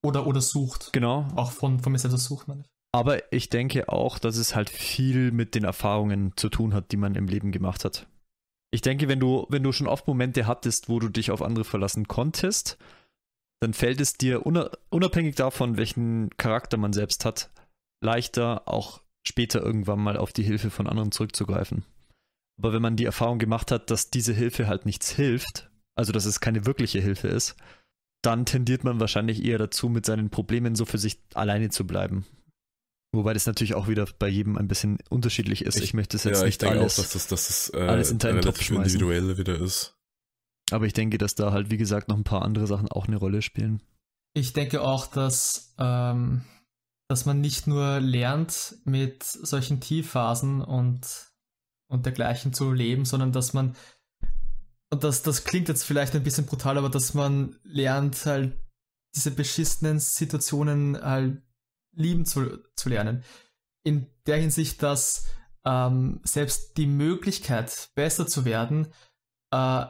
[0.03, 0.93] Oder, oder sucht.
[0.93, 1.27] Genau.
[1.35, 2.69] Auch von, von mir selbst sucht man nicht.
[2.91, 6.97] Aber ich denke auch, dass es halt viel mit den Erfahrungen zu tun hat, die
[6.97, 8.07] man im Leben gemacht hat.
[8.71, 11.65] Ich denke, wenn du, wenn du schon oft Momente hattest, wo du dich auf andere
[11.65, 12.77] verlassen konntest,
[13.61, 17.51] dann fällt es dir unabhängig davon, welchen Charakter man selbst hat,
[18.01, 21.83] leichter auch später irgendwann mal auf die Hilfe von anderen zurückzugreifen.
[22.57, 26.25] Aber wenn man die Erfahrung gemacht hat, dass diese Hilfe halt nichts hilft, also dass
[26.25, 27.55] es keine wirkliche Hilfe ist,
[28.21, 32.25] dann tendiert man wahrscheinlich eher dazu, mit seinen Problemen so für sich alleine zu bleiben.
[33.11, 35.77] Wobei das natürlich auch wieder bei jedem ein bisschen unterschiedlich ist.
[35.77, 38.11] Ich, ich möchte es jetzt ja, nicht alles, auch, dass das, dass das äh, alles
[38.11, 38.83] in einen Topf schmeißen.
[38.83, 39.95] individuell wieder ist.
[40.71, 43.17] Aber ich denke, dass da halt, wie gesagt, noch ein paar andere Sachen auch eine
[43.17, 43.81] Rolle spielen.
[44.35, 46.45] Ich denke auch, dass, ähm,
[47.07, 51.31] dass man nicht nur lernt, mit solchen Tiefphasen und,
[51.87, 53.75] und dergleichen zu leben, sondern dass man,
[54.91, 58.55] und das, das klingt jetzt vielleicht ein bisschen brutal, aber dass man lernt, halt
[59.15, 61.41] diese beschissenen Situationen halt
[61.91, 63.23] lieben zu, zu lernen.
[63.83, 65.27] In der Hinsicht, dass
[65.65, 68.87] ähm, selbst die Möglichkeit, besser zu werden,
[69.51, 69.85] äh,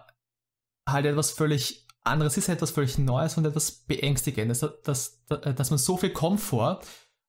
[0.88, 5.78] halt etwas völlig anderes ist, etwas völlig Neues und etwas Beängstigendes, dass, dass, dass man
[5.78, 6.82] so viel Komfort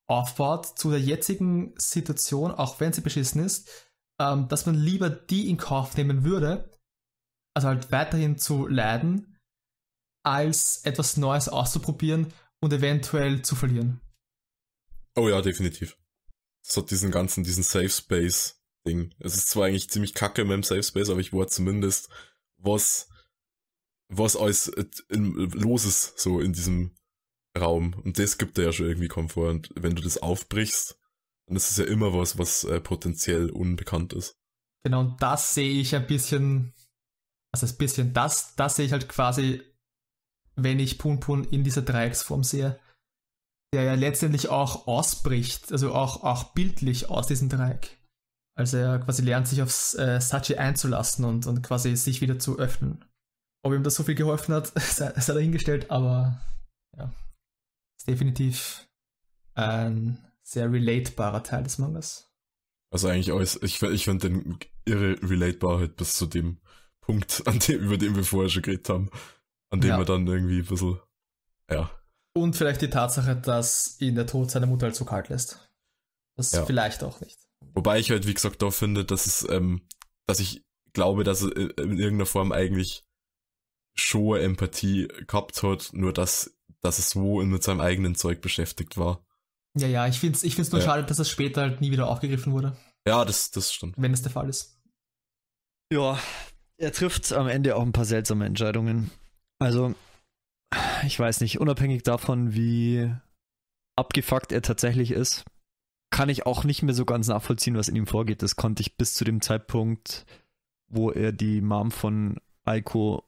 [0.09, 3.69] aufbaut zu der jetzigen Situation, auch wenn sie beschissen ist,
[4.21, 6.71] ähm, dass man lieber die in Kauf nehmen würde,
[7.55, 9.39] also halt weiterhin zu leiden,
[10.25, 14.01] als etwas Neues auszuprobieren und eventuell zu verlieren.
[15.17, 15.97] Oh ja, definitiv.
[16.63, 19.15] Es hat diesen ganzen, diesen Safe Space Ding.
[19.19, 22.09] Es ist zwar eigentlich ziemlich kacke in meinem Safe Space, aber ich war zumindest
[22.57, 23.09] was,
[24.09, 24.69] was alles
[25.09, 26.97] in, los ist, so in diesem
[27.59, 27.95] Raum.
[28.05, 29.51] Und das gibt dir ja schon irgendwie Komfort.
[29.51, 30.99] Und wenn du das aufbrichst,
[31.47, 34.37] dann ist es ja immer was, was äh, potenziell unbekannt ist.
[34.85, 36.73] Genau, und das sehe ich ein bisschen,
[37.53, 39.61] also ein bisschen, das, das sehe ich halt quasi,
[40.57, 42.79] wenn ich Pun Pun in dieser Dreiecksform sehe
[43.73, 47.97] der ja letztendlich auch ausbricht, also auch, auch bildlich aus diesem Dreieck.
[48.57, 52.59] Also er quasi lernt sich aufs äh, Sachi einzulassen und, und quasi sich wieder zu
[52.59, 53.05] öffnen.
[53.63, 56.41] Ob ihm das so viel geholfen hat, sei, sei dahingestellt, aber
[56.97, 57.13] ja,
[57.99, 58.89] ist definitiv
[59.55, 62.31] ein sehr relatabarer Teil des Mangas.
[62.93, 66.59] Also eigentlich alles, ich, ich finde den irre relatbar halt bis zu dem
[67.01, 69.11] Punkt, an dem, über den wir vorher schon geredet haben,
[69.71, 69.99] an dem ja.
[69.99, 70.99] er dann irgendwie ein bisschen,
[71.71, 71.89] ja,
[72.35, 75.69] und vielleicht die Tatsache, dass ihn der Tod seiner Mutter halt so kalt lässt.
[76.37, 76.65] Das ja.
[76.65, 77.39] vielleicht auch nicht.
[77.75, 79.83] Wobei ich halt, wie gesagt, da finde, dass es, ähm,
[80.27, 83.05] dass ich glaube, dass er in irgendeiner Form eigentlich
[83.95, 89.25] schon Empathie gehabt hat, nur dass, dass es so mit seinem eigenen Zeug beschäftigt war.
[89.77, 90.87] Ja, ja, ich finde es ich find's nur ja.
[90.87, 92.77] schade, dass es später halt nie wieder aufgegriffen wurde.
[93.07, 93.95] Ja, das, das stimmt.
[93.97, 94.79] Wenn es der Fall ist.
[95.93, 96.19] Ja,
[96.77, 99.11] er trifft am Ende auch ein paar seltsame Entscheidungen.
[99.59, 99.95] Also,
[101.07, 103.13] ich weiß nicht, unabhängig davon, wie
[103.97, 105.45] abgefuckt er tatsächlich ist,
[106.11, 108.43] kann ich auch nicht mehr so ganz nachvollziehen, was in ihm vorgeht.
[108.43, 110.27] Das konnte ich bis zu dem Zeitpunkt,
[110.89, 113.25] wo er die Mom von Aiko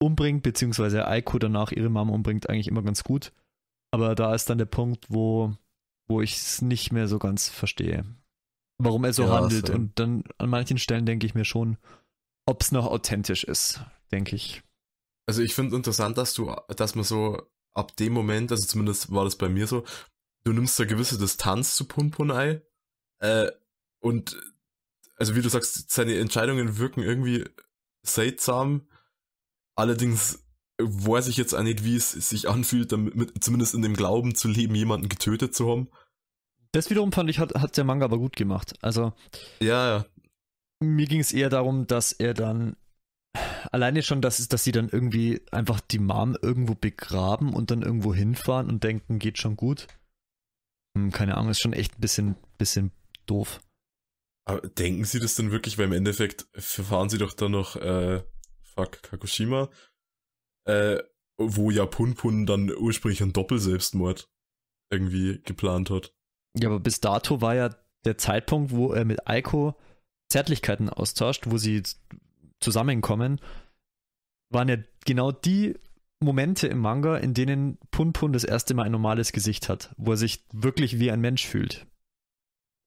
[0.00, 3.32] umbringt, beziehungsweise Aiko danach ihre Mom umbringt, eigentlich immer ganz gut.
[3.90, 5.54] Aber da ist dann der Punkt, wo,
[6.06, 8.04] wo ich es nicht mehr so ganz verstehe.
[8.78, 9.66] Warum er so ja, handelt.
[9.66, 9.72] So.
[9.72, 11.78] Und dann an manchen Stellen denke ich mir schon,
[12.46, 13.82] ob es noch authentisch ist,
[14.12, 14.62] denke ich.
[15.28, 17.42] Also ich finde interessant, dass du, dass man so
[17.74, 19.84] ab dem Moment, also zumindest war das bei mir so,
[20.44, 22.62] du nimmst eine gewisse Distanz zu Punpunai
[23.18, 23.50] äh,
[24.00, 24.38] und
[25.16, 27.44] also wie du sagst, seine Entscheidungen wirken irgendwie
[28.02, 28.88] seltsam.
[29.74, 30.46] Allerdings
[30.80, 34.48] weiß ich jetzt auch nicht, wie es sich anfühlt, damit, zumindest in dem Glauben zu
[34.48, 35.90] leben, jemanden getötet zu haben.
[36.72, 38.76] Das wiederum fand ich, hat, hat der Manga aber gut gemacht.
[38.80, 39.12] Also.
[39.60, 40.06] Ja, ja.
[40.80, 42.76] Mir ging es eher darum, dass er dann
[43.72, 48.14] alleine schon, dass, dass sie dann irgendwie einfach die Mom irgendwo begraben und dann irgendwo
[48.14, 49.86] hinfahren und denken, geht schon gut.
[50.96, 52.92] Hm, keine Ahnung, ist schon echt ein bisschen, bisschen
[53.26, 53.60] doof.
[54.46, 55.76] Aber denken sie das denn wirklich?
[55.76, 58.22] Weil im Endeffekt fahren sie doch dann noch, äh,
[58.62, 59.68] fuck, Kagoshima,
[60.64, 60.98] äh,
[61.36, 64.30] wo ja Punpun dann ursprünglich einen Doppelselbstmord
[64.90, 66.14] irgendwie geplant hat.
[66.56, 69.76] Ja, aber bis dato war ja der Zeitpunkt, wo er mit Aiko
[70.30, 71.82] Zärtlichkeiten austauscht, wo sie
[72.60, 73.40] zusammenkommen,
[74.50, 75.74] waren ja genau die
[76.20, 80.16] Momente im Manga, in denen Punpun das erste Mal ein normales Gesicht hat, wo er
[80.16, 81.86] sich wirklich wie ein Mensch fühlt.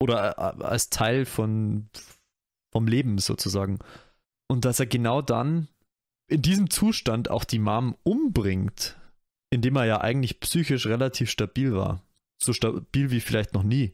[0.02, 1.90] Oder äh, als Teil von,
[2.74, 3.80] vom Leben sozusagen.
[4.50, 5.70] Und dass er genau dann
[6.28, 8.98] in diesem Zustand auch die Mom umbringt,
[9.50, 12.04] indem er ja eigentlich psychisch relativ stabil war.
[12.42, 13.94] So stabil wie vielleicht noch nie.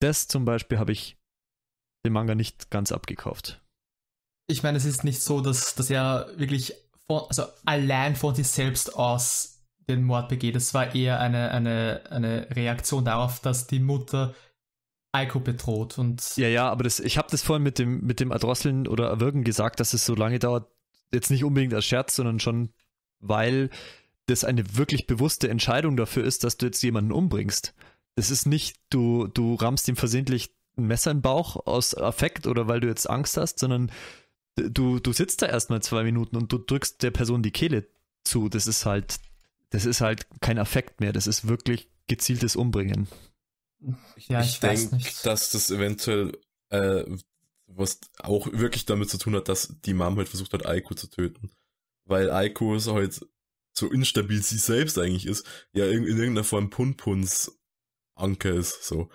[0.00, 1.18] Das zum Beispiel habe ich
[2.06, 3.62] dem Manga nicht ganz abgekauft.
[4.50, 6.74] Ich meine, es ist nicht so, dass, dass er wirklich
[7.06, 10.56] von, also allein von sich selbst aus den Mord begeht.
[10.56, 14.34] Es war eher eine, eine, eine Reaktion darauf, dass die Mutter
[15.12, 16.36] Aiko bedroht und.
[16.36, 19.42] Ja, ja, aber das, ich habe das vorhin mit dem, mit dem Erdrosseln oder Erwürgen
[19.42, 20.68] gesagt, dass es so lange dauert,
[21.12, 22.70] jetzt nicht unbedingt als Scherz, sondern schon,
[23.18, 23.70] weil
[24.26, 27.74] das eine wirklich bewusste Entscheidung dafür ist, dass du jetzt jemanden umbringst.
[28.14, 32.68] Das ist nicht, du, du rammst ihm versehentlich ein Messer den Bauch aus Affekt oder
[32.68, 33.90] weil du jetzt Angst hast, sondern
[34.56, 37.88] du, du sitzt da erstmal zwei Minuten und du drückst der Person die Kehle
[38.24, 38.48] zu.
[38.48, 39.20] Das ist halt,
[39.70, 43.08] das ist halt kein Affekt mehr, das ist wirklich gezieltes Umbringen.
[44.28, 46.32] Ja, ich, ich denke, dass das eventuell
[46.70, 47.04] äh,
[47.66, 51.08] was auch wirklich damit zu tun hat, dass die Mom halt versucht hat, Aiko zu
[51.08, 51.50] töten.
[52.04, 53.26] Weil Aiko ist halt
[53.72, 57.56] so instabil sie selbst eigentlich ist, ja in, in irgendeiner Form Punpuns
[58.14, 59.08] Anker ist, so.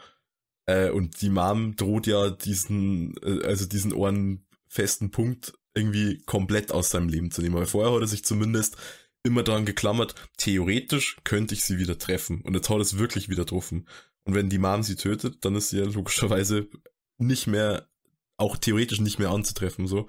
[0.65, 6.71] Äh, und die Mom droht ja diesen, äh, also diesen Ohren festen Punkt irgendwie komplett
[6.71, 7.55] aus seinem Leben zu nehmen.
[7.55, 8.77] Aber vorher hat er sich zumindest
[9.23, 12.41] immer daran geklammert, theoretisch könnte ich sie wieder treffen.
[12.41, 13.87] Und jetzt hat er es wirklich wieder getroffen.
[14.23, 16.69] Und wenn die Mom sie tötet, dann ist sie ja logischerweise
[17.17, 17.89] nicht mehr,
[18.37, 20.07] auch theoretisch nicht mehr anzutreffen, so.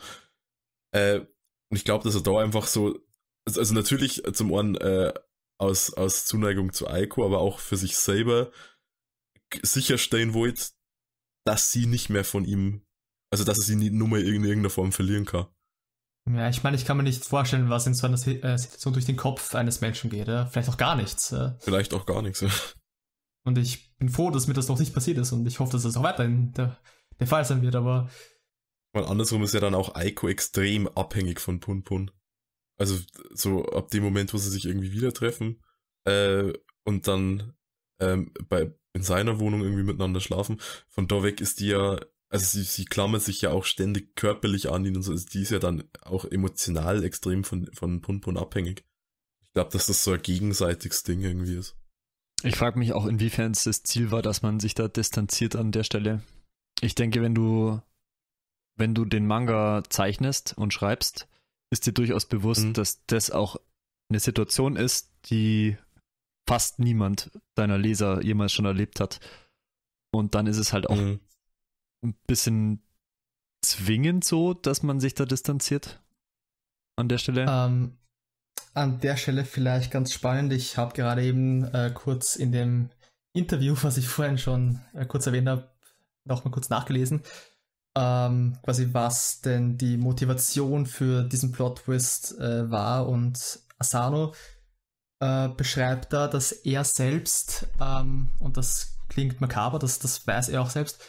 [0.92, 1.20] Äh,
[1.70, 2.98] und ich glaube, dass er da einfach so,
[3.46, 5.12] also, also natürlich zum einen äh,
[5.58, 8.50] aus, aus Zuneigung zu Aiko, aber auch für sich selber
[9.62, 10.72] sicherstellen wollte,
[11.44, 12.85] dass sie nicht mehr von ihm,
[13.36, 15.46] also dass er sie nie, nur mal in irgendeiner Form verlieren kann.
[16.28, 19.04] Ja, ich meine, ich kann mir nicht vorstellen, was in so einer äh, Situation durch
[19.04, 20.26] den Kopf eines Menschen geht.
[20.26, 20.46] Ja?
[20.46, 21.30] Vielleicht auch gar nichts.
[21.30, 21.56] Ja?
[21.60, 22.48] Vielleicht auch gar nichts, ja.
[23.44, 25.82] Und ich bin froh, dass mir das noch nicht passiert ist und ich hoffe, dass
[25.82, 26.78] das auch weiterhin der,
[27.20, 28.10] der Fall sein wird, aber.
[28.92, 32.10] Weil andersrum ist ja dann auch Aiko extrem abhängig von Pun Pun.
[32.76, 32.98] Also
[33.32, 35.62] so ab dem Moment, wo sie sich irgendwie wieder treffen
[36.04, 36.52] äh,
[36.84, 37.52] und dann
[38.00, 40.60] ähm, bei in seiner Wohnung irgendwie miteinander schlafen.
[40.88, 42.00] Von da weg ist die ja,
[42.36, 45.12] also sie, sie klammert sich ja auch ständig körperlich an ihn und so.
[45.12, 48.84] Also die ist ja dann auch emotional extrem von, von Punpun abhängig.
[49.42, 51.76] Ich glaube, dass das so ein gegenseitiges Ding irgendwie ist.
[52.42, 55.72] Ich frage mich auch, inwiefern es das Ziel war, dass man sich da distanziert an
[55.72, 56.22] der Stelle.
[56.80, 57.80] Ich denke, wenn du,
[58.76, 61.26] wenn du den Manga zeichnest und schreibst,
[61.70, 62.72] ist dir durchaus bewusst, mhm.
[62.74, 63.56] dass das auch
[64.10, 65.76] eine Situation ist, die
[66.46, 69.20] fast niemand deiner Leser jemals schon erlebt hat.
[70.12, 71.20] Und dann ist es halt auch mhm.
[72.02, 72.82] Ein bisschen
[73.62, 76.00] zwingend so, dass man sich da distanziert
[76.96, 77.46] an der Stelle.
[77.48, 77.98] Ähm,
[78.74, 80.52] an der Stelle vielleicht ganz spannend.
[80.52, 82.90] Ich habe gerade eben äh, kurz in dem
[83.32, 85.68] Interview, was ich vorhin schon äh, kurz erwähnt habe,
[86.24, 87.22] nochmal kurz nachgelesen,
[87.96, 94.34] ähm, quasi was denn die Motivation für diesen Plot-Twist äh, war und Asano
[95.20, 100.62] äh, beschreibt da, dass er selbst, ähm, und das klingt makaber, das, das weiß er
[100.62, 101.00] auch selbst,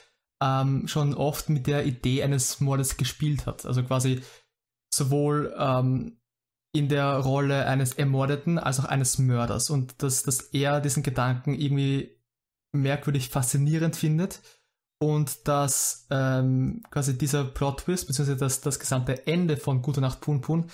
[0.41, 3.65] ähm, schon oft mit der Idee eines Mordes gespielt hat.
[3.65, 4.22] Also quasi
[4.93, 6.19] sowohl ähm,
[6.73, 9.69] in der Rolle eines Ermordeten als auch eines Mörders.
[9.69, 12.18] Und dass, dass er diesen Gedanken irgendwie
[12.73, 14.41] merkwürdig faszinierend findet
[14.99, 20.41] und dass ähm, quasi dieser Plot-Twist, beziehungsweise das, das gesamte Ende von Gute Nacht Pun
[20.41, 20.69] Pun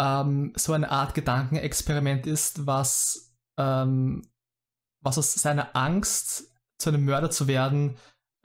[0.00, 4.28] ähm, so eine Art Gedankenexperiment ist, was, ähm,
[5.02, 7.96] was aus seiner Angst, zu einem Mörder zu werden,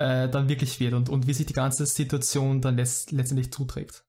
[0.01, 4.03] äh, dann wirklich wird und, und wie sich die ganze Situation dann letzt, letztendlich zuträgt.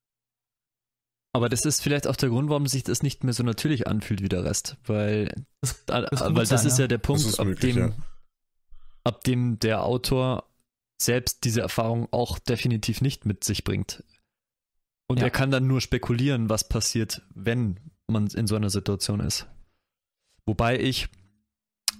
[1.35, 4.23] Aber das ist vielleicht auch der Grund, warum sich das nicht mehr so natürlich anfühlt
[4.23, 7.47] wie der Rest, weil das, das, weil das sein, ist ja, ja der Punkt, ab,
[7.61, 7.93] dem, ja.
[9.05, 10.45] ab dem der Autor
[11.01, 14.05] selbst diese Erfahrung auch definitiv nicht mit sich bringt.
[15.09, 15.25] Und ja.
[15.25, 19.47] er kann dann nur spekulieren, was passiert, wenn man in so einer Situation ist.
[20.47, 21.09] Wobei ich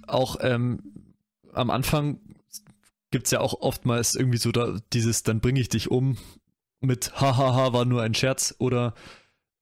[0.07, 1.13] auch ähm,
[1.51, 2.19] am Anfang
[3.13, 6.17] gibt es ja auch oftmals irgendwie so da, dieses, dann bringe ich dich um
[6.81, 8.93] mit hahaha war nur ein Scherz oder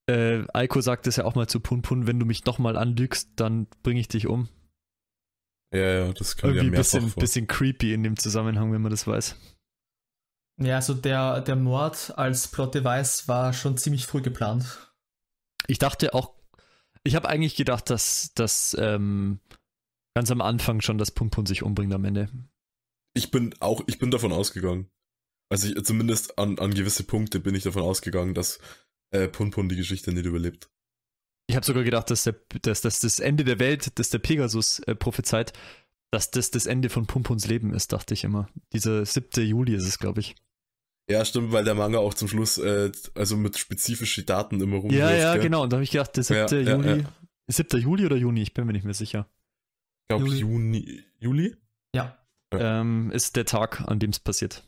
[0.07, 3.68] Äh, Aiko sagt es ja auch mal zu Punpun, wenn du mich nochmal anlügst, dann
[3.84, 4.49] bringe ich dich um.
[5.73, 7.22] Ja, ja, das kann Irgendwie ja ein bisschen, vor.
[7.22, 9.36] bisschen creepy in dem Zusammenhang, wenn man das weiß.
[10.60, 14.91] Ja, also der, der Mord als Plot-Device war schon ziemlich früh geplant.
[15.68, 16.34] Ich dachte auch,
[17.03, 19.40] ich habe eigentlich gedacht, dass, dass ähm,
[20.15, 22.28] ganz am Anfang schon das Punpun sich umbringt am Ende.
[23.13, 24.89] Ich bin auch, ich bin davon ausgegangen.
[25.49, 28.59] Also ich, zumindest an, an gewisse Punkte bin ich davon ausgegangen, dass
[29.11, 30.69] äh, Punpun die Geschichte nicht überlebt.
[31.47, 34.79] Ich habe sogar gedacht, dass, der, dass, dass das Ende der Welt, das der Pegasus
[34.79, 35.51] äh, prophezeit,
[36.11, 38.47] dass das das Ende von Pumpuns Leben ist, dachte ich immer.
[38.71, 39.45] Dieser 7.
[39.45, 40.35] Juli ist es, glaube ich.
[41.09, 44.81] Ja, stimmt, weil der Manga auch zum Schluss äh, also mit spezifischen Daten immer Ja,
[44.81, 45.01] rumwirft.
[45.19, 45.43] ja, gell?
[45.43, 45.63] genau.
[45.63, 46.38] Und da habe ich gedacht, der 7.
[46.38, 47.01] Ja, ja, Juli.
[47.01, 47.13] ja.
[47.47, 47.81] 7.
[47.81, 48.41] Juli oder Juni?
[48.41, 49.27] Ich bin mir nicht mehr sicher.
[50.03, 50.39] Ich glaube Juli.
[50.39, 51.55] Juni, Juli?
[51.93, 52.17] Ja.
[52.52, 54.64] Ähm, ist der Tag, an dem es passiert.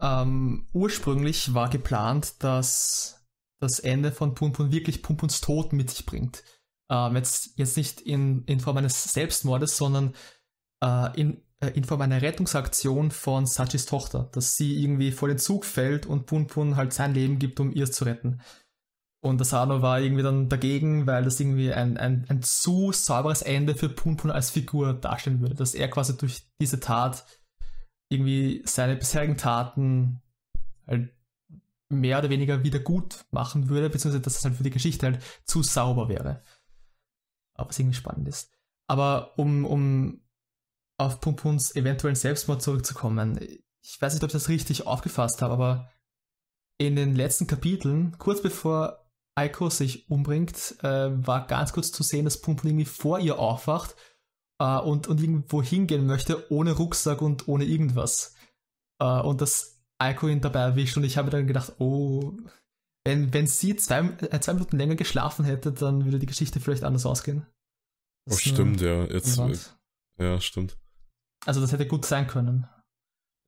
[0.00, 3.26] Ähm, ursprünglich war geplant, dass
[3.60, 6.44] das Ende von Punpun wirklich Punpuns Tod mit sich bringt.
[6.90, 10.14] Ähm, jetzt, jetzt nicht in, in Form eines Selbstmordes, sondern
[10.82, 15.38] äh, in, äh, in Form einer Rettungsaktion von Sachis Tochter, dass sie irgendwie vor den
[15.38, 18.42] Zug fällt und Punpun halt sein Leben gibt, um ihr zu retten.
[19.26, 23.74] Und Asano war irgendwie dann dagegen, weil das irgendwie ein, ein, ein zu sauberes Ende
[23.74, 27.26] für Punpun als Figur darstellen würde, dass er quasi durch diese Tat
[28.08, 30.22] irgendwie seine bisherigen Taten
[30.86, 31.12] halt
[31.88, 35.20] mehr oder weniger wieder gut machen würde, beziehungsweise dass es halt für die Geschichte halt
[35.44, 36.44] zu sauber wäre.
[37.54, 38.56] Aber was irgendwie spannend ist.
[38.86, 40.20] Aber um, um
[40.98, 45.90] auf Pumpuns eventuellen Selbstmord zurückzukommen, ich weiß nicht, ob ich das richtig aufgefasst habe, aber
[46.78, 49.05] in den letzten Kapiteln, kurz bevor
[49.36, 53.94] Aiko sich umbringt, äh, war ganz kurz zu sehen, dass Pumpun irgendwie vor ihr aufwacht
[54.58, 58.34] äh, und, und irgendwo hingehen möchte, ohne Rucksack und ohne irgendwas.
[59.00, 62.32] Äh, und dass Aiko ihn dabei erwischt und ich habe dann gedacht, oh,
[63.04, 64.00] wenn, wenn sie zwei,
[64.30, 67.46] äh, zwei Minuten länger geschlafen hätte, dann würde die Geschichte vielleicht anders ausgehen.
[68.26, 69.04] Oh, Das stimmt, ja.
[69.04, 69.78] Jetzt, äh, Wand.
[70.18, 70.76] ja, stimmt.
[71.44, 72.66] Also das hätte gut sein können.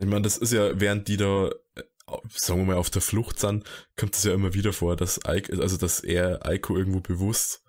[0.00, 1.82] Ich meine, das ist ja, während die da, äh,
[2.30, 3.64] sagen wir mal, auf der Flucht sind,
[3.96, 7.64] kommt es ja immer wieder vor, dass Aiko, also dass er Aiko irgendwo bewusst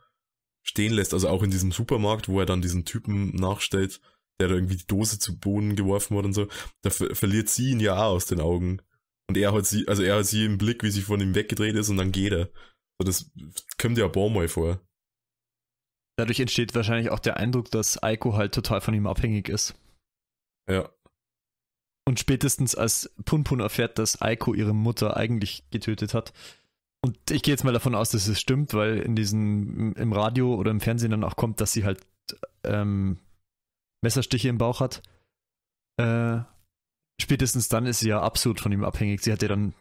[0.64, 4.02] stehen lässt, also auch in diesem Supermarkt, wo er dann diesen Typen nachstellt,
[4.40, 6.48] der da irgendwie die Dose zu Boden geworfen hat und so,
[6.82, 8.82] da ver verliert sie ihn ja auch aus den Augen.
[9.28, 11.76] Und er hat sie, also er hat sie im Blick, wie sie von ihm weggedreht
[11.76, 12.49] ist und dann geht er.
[12.99, 13.32] So, das
[13.78, 14.82] kommt ja ein paar Mal vor.
[16.18, 19.76] Dadurch entsteht wahrscheinlich auch der Eindruck, dass Aiko halt total von ihm abhängig ist.
[20.70, 20.90] Ja.
[22.10, 26.34] Und spätestens als Punpun erfährt, dass Aiko ihre Mutter eigentlich getötet hat.
[27.02, 30.56] Und ich gehe jetzt mal davon aus, dass es stimmt, weil in diesem im Radio
[30.56, 32.07] oder im Fernsehen dann auch kommt, dass sie halt
[32.64, 33.19] ähm,
[34.02, 35.03] Messerstiche im Bauch hat.
[35.98, 36.40] Äh,
[37.22, 39.22] spätestens dann ist sie ja absolut von ihm abhängig.
[39.22, 39.76] Sie hat ja dann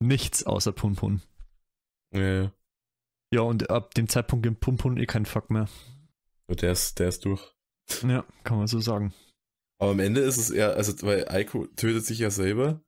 [0.00, 1.22] nichts außer Punpun.
[2.12, 2.52] Ja, ja.
[3.32, 5.66] Ja, und ab dem Zeitpunkt gibt Punpun eh keinen Fuck mehr.
[6.46, 7.40] Der ist, der ist durch.
[8.02, 9.14] Ja, kann man so sagen.
[9.80, 12.84] Aber am Ende ist es eher, also weil Aiko tötet sich ja selber.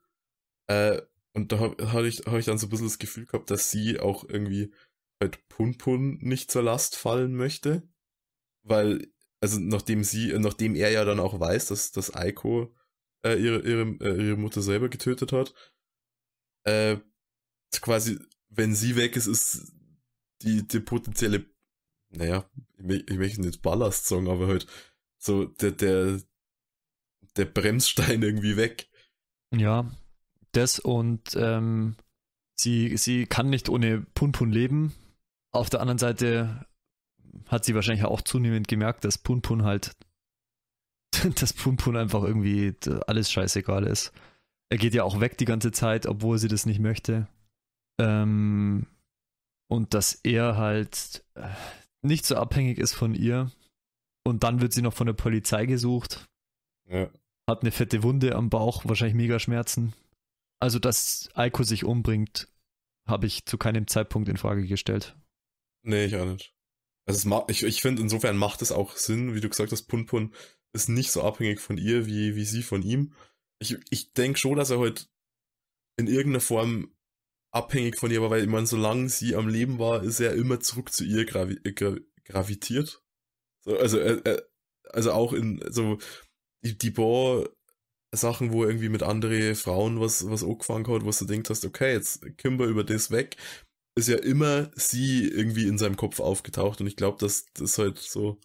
[0.69, 1.01] Äh,
[1.32, 3.70] und da habe hab ich, hab ich dann so ein bisschen das Gefühl gehabt, dass
[3.70, 4.74] sie auch irgendwie
[5.20, 7.89] halt Punpun nicht zur Last fallen möchte.
[8.62, 9.10] Weil,
[9.40, 12.74] also nachdem sie, nachdem er ja dann auch weiß, dass, dass Aiko
[13.24, 15.55] äh, ihre, ihre, äh, ihre Mutter selber getötet hat,
[16.64, 16.98] äh,
[17.81, 18.19] quasi,
[18.51, 19.73] wenn sie weg ist, ist
[20.43, 21.47] die, die potenzielle,
[22.10, 24.66] naja, ich, ich möchte nicht Ballast sagen, aber halt
[25.19, 26.20] so der, der,
[27.37, 28.89] der Bremsstein irgendwie weg.
[29.55, 29.91] Ja,
[30.53, 31.97] das und ähm,
[32.57, 34.95] sie, sie kann nicht ohne Punpun leben.
[35.51, 36.67] Auf der anderen Seite
[37.49, 39.97] hat sie wahrscheinlich auch zunehmend gemerkt, dass Punpun halt,
[41.41, 42.75] dass Punpun einfach irgendwie
[43.07, 44.13] alles scheißegal ist.
[44.71, 47.29] Er geht ja auch weg die ganze Zeit, obwohl sie das nicht möchte.
[48.01, 48.87] Ähm,
[49.69, 51.49] und dass er halt äh,
[52.03, 53.51] nicht so abhängig ist von ihr.
[54.25, 56.27] Und dann wird sie noch von der Polizei gesucht
[56.89, 57.09] Ja.
[57.48, 59.93] Hat eine fette Wunde am Bauch, wahrscheinlich mega Schmerzen.
[60.60, 62.48] Also, dass Aiko sich umbringt,
[63.06, 65.16] habe ich zu keinem Zeitpunkt in Frage gestellt.
[65.82, 66.55] Nee, ich auch nicht.
[67.05, 70.32] Also ich, ich finde, insofern macht es auch Sinn, wie du gesagt hast, Punpun
[70.73, 73.12] ist nicht so abhängig von ihr, wie, wie sie von ihm.
[73.59, 75.10] Ich, ich denke schon, dass er halt
[75.97, 76.94] in irgendeiner Form
[77.51, 80.60] abhängig von ihr war, weil ich meine, solange sie am Leben war, ist er immer
[80.60, 83.02] zurück zu ihr gravi äh, gra gravitiert.
[83.60, 84.40] So, also, äh,
[84.90, 85.98] also auch in so
[86.64, 87.48] die, die paar
[88.14, 91.93] Sachen, wo irgendwie mit anderen Frauen was, was angefangen hat, wo du denkst hast, okay,
[91.93, 93.36] jetzt Kimber über das weg,
[93.94, 97.98] ist ja immer sie irgendwie in seinem Kopf aufgetaucht und ich glaube, dass das halt
[97.98, 98.39] so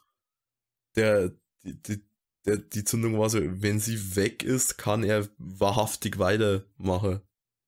[0.95, 1.31] der,
[1.63, 2.01] die, die,
[2.45, 7.21] der, die Zündung war so, wenn sie weg ist, kann er wahrhaftig weitermachen.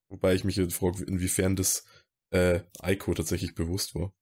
[0.10, 1.86] Wobei ich mich jetzt frage, inwiefern das
[2.32, 4.14] äh, Aiko tatsächlich bewusst war.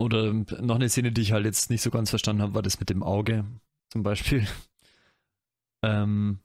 [0.00, 2.80] Oder noch eine Szene, die ich halt jetzt nicht so ganz verstanden habe, war das
[2.80, 3.44] mit dem Auge
[3.92, 4.46] zum Beispiel.
[5.84, 6.40] Ähm,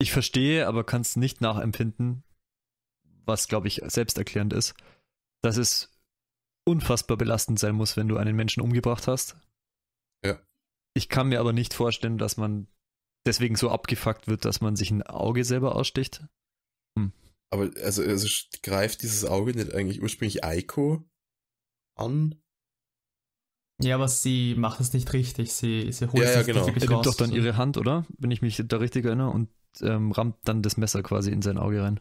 [0.00, 2.22] ich verstehe, aber kann es nicht nachempfinden,
[3.24, 4.74] was, glaube ich, selbsterklärend ist,
[5.42, 5.92] dass es
[6.64, 9.36] unfassbar belastend sein muss, wenn du einen Menschen umgebracht hast.
[10.24, 10.40] Ja.
[10.94, 12.68] Ich kann mir aber nicht vorstellen, dass man
[13.26, 16.24] deswegen so abgefuckt wird, dass man sich ein Auge selber aussticht.
[16.98, 17.12] Hm.
[17.50, 18.28] Aber also, also
[18.62, 21.08] greift dieses Auge nicht eigentlich ursprünglich Aiko
[21.94, 22.40] an?
[23.80, 25.52] Ja, aber sie macht es nicht richtig.
[25.52, 26.58] Sie, sie holt ja, ja, es genau.
[26.60, 27.16] nicht wirklich Er nimmt raus.
[27.16, 28.04] doch dann ihre Hand, oder?
[28.18, 29.50] Wenn ich mich da richtig erinnere, und
[29.80, 32.00] ähm, rammt dann das Messer quasi in sein Auge rein.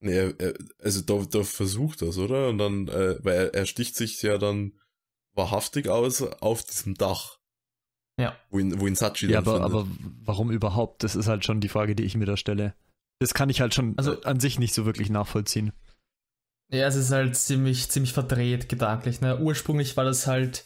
[0.00, 2.48] Nee, er, er, also da, da versucht das, oder?
[2.48, 4.74] Und dann, äh, weil er, er sticht sich ja dann
[5.34, 7.38] wahrhaftig aus auf diesem Dach.
[8.20, 8.36] Ja.
[8.50, 10.00] Wo ihn, wo ihn Sachi Ja, dann aber, findet.
[10.04, 11.04] aber warum überhaupt?
[11.04, 12.74] Das ist halt schon die Frage, die ich mir da stelle.
[13.20, 15.72] Das kann ich halt schon Also- an sich nicht so wirklich nachvollziehen.
[16.70, 19.20] Ja, es ist halt ziemlich, ziemlich verdreht gedanklich.
[19.22, 19.40] Ne?
[19.40, 20.64] Ursprünglich war das halt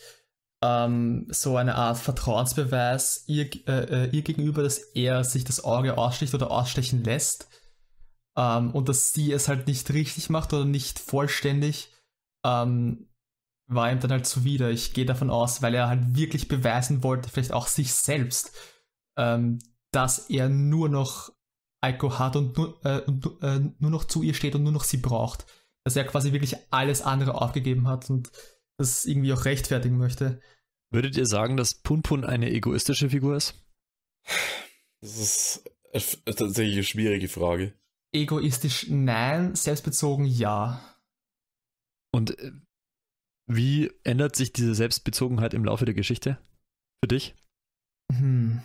[0.62, 5.98] ähm, so eine Art Vertrauensbeweis ihr, äh, äh, ihr gegenüber, dass er sich das Auge
[5.98, 7.48] aussticht oder ausstechen lässt.
[8.36, 11.92] Ähm, und dass sie es halt nicht richtig macht oder nicht vollständig,
[12.44, 13.08] ähm,
[13.66, 14.70] war ihm dann halt zuwider.
[14.70, 18.52] Ich gehe davon aus, weil er halt wirklich beweisen wollte, vielleicht auch sich selbst,
[19.18, 19.58] ähm,
[19.90, 21.30] dass er nur noch
[21.80, 24.98] Aiko hat und nur, äh, äh, nur noch zu ihr steht und nur noch sie
[24.98, 25.44] braucht
[25.84, 28.30] dass er quasi wirklich alles andere aufgegeben hat und
[28.78, 30.40] das irgendwie auch rechtfertigen möchte.
[30.90, 33.54] Würdet ihr sagen, dass Punpun eine egoistische Figur ist?
[35.00, 37.74] Das ist tatsächlich eine schwierige Frage.
[38.12, 40.98] Egoistisch nein, selbstbezogen ja.
[42.12, 42.52] Und äh,
[43.46, 46.38] wie ändert sich diese Selbstbezogenheit im Laufe der Geschichte
[47.02, 47.34] für dich?
[48.12, 48.62] Hm.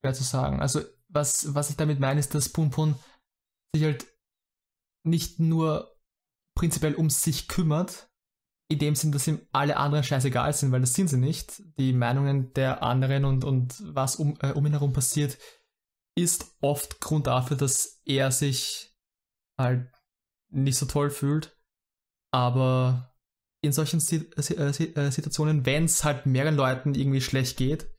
[0.00, 0.60] Schwer zu sagen.
[0.60, 2.94] Also, was, was ich damit meine, ist, dass Punpun
[3.74, 4.06] sich halt
[5.04, 5.96] nicht nur
[6.56, 8.07] prinzipiell um sich kümmert,
[8.70, 11.62] in dem Sinn, dass ihm alle anderen scheißegal sind, weil das sind sie nicht.
[11.78, 15.38] Die Meinungen der anderen und, und was um, äh, um ihn herum passiert,
[16.16, 18.94] ist oft Grund dafür, dass er sich
[19.58, 19.90] halt
[20.50, 21.56] nicht so toll fühlt.
[22.30, 23.14] Aber
[23.62, 27.90] in solchen äh, Si- äh, Situationen, wenn es halt mehreren Leuten irgendwie schlecht geht,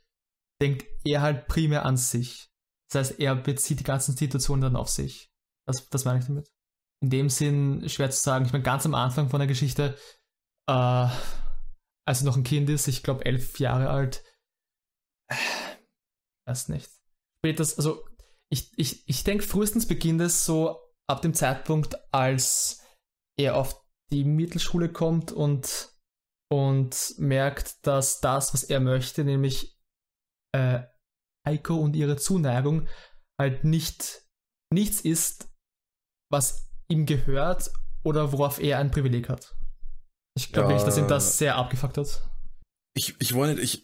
[0.61, 2.51] denkt er halt primär an sich.
[2.91, 5.31] Das heißt, er bezieht die ganzen Situationen dann auf sich.
[5.65, 6.47] Das, das meine ich damit.
[7.01, 8.45] In dem Sinn schwer zu sagen.
[8.45, 9.97] Ich meine, ganz am Anfang von der Geschichte,
[10.69, 11.09] äh,
[12.07, 14.23] als er noch ein Kind ist, ich glaube elf Jahre alt,
[15.31, 15.35] äh,
[16.47, 16.89] weiß nicht.
[17.39, 18.07] Später, also
[18.51, 20.79] ich, ich, ich denke, frühestens beginnt es so
[21.09, 22.83] ab dem Zeitpunkt, als
[23.37, 25.93] er auf die Mittelschule kommt und,
[26.51, 29.79] und merkt, dass das, was er möchte, nämlich
[30.55, 30.83] äh,
[31.47, 32.87] Aiko und ihre Zuneigung
[33.39, 34.27] halt nicht
[34.71, 35.51] nichts ist,
[36.31, 37.71] was ihm gehört
[38.03, 39.58] oder worauf er ein Privileg hat.
[40.39, 40.75] Ich glaube Ja.
[40.75, 42.21] nicht, dass ihn das sehr abgefuckt hat.
[42.95, 43.83] Ich, ich wollte, ich,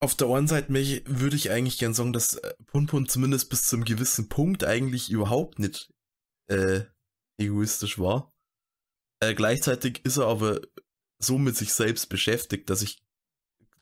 [0.00, 3.76] auf der einen Seite würde ich eigentlich gern sagen, dass äh, Punpun zumindest bis zu
[3.76, 5.92] einem gewissen Punkt eigentlich überhaupt nicht
[6.48, 6.82] äh,
[7.40, 8.32] egoistisch war.
[9.20, 10.60] Äh, gleichzeitig ist er aber
[11.20, 13.02] so mit sich selbst beschäftigt, dass ich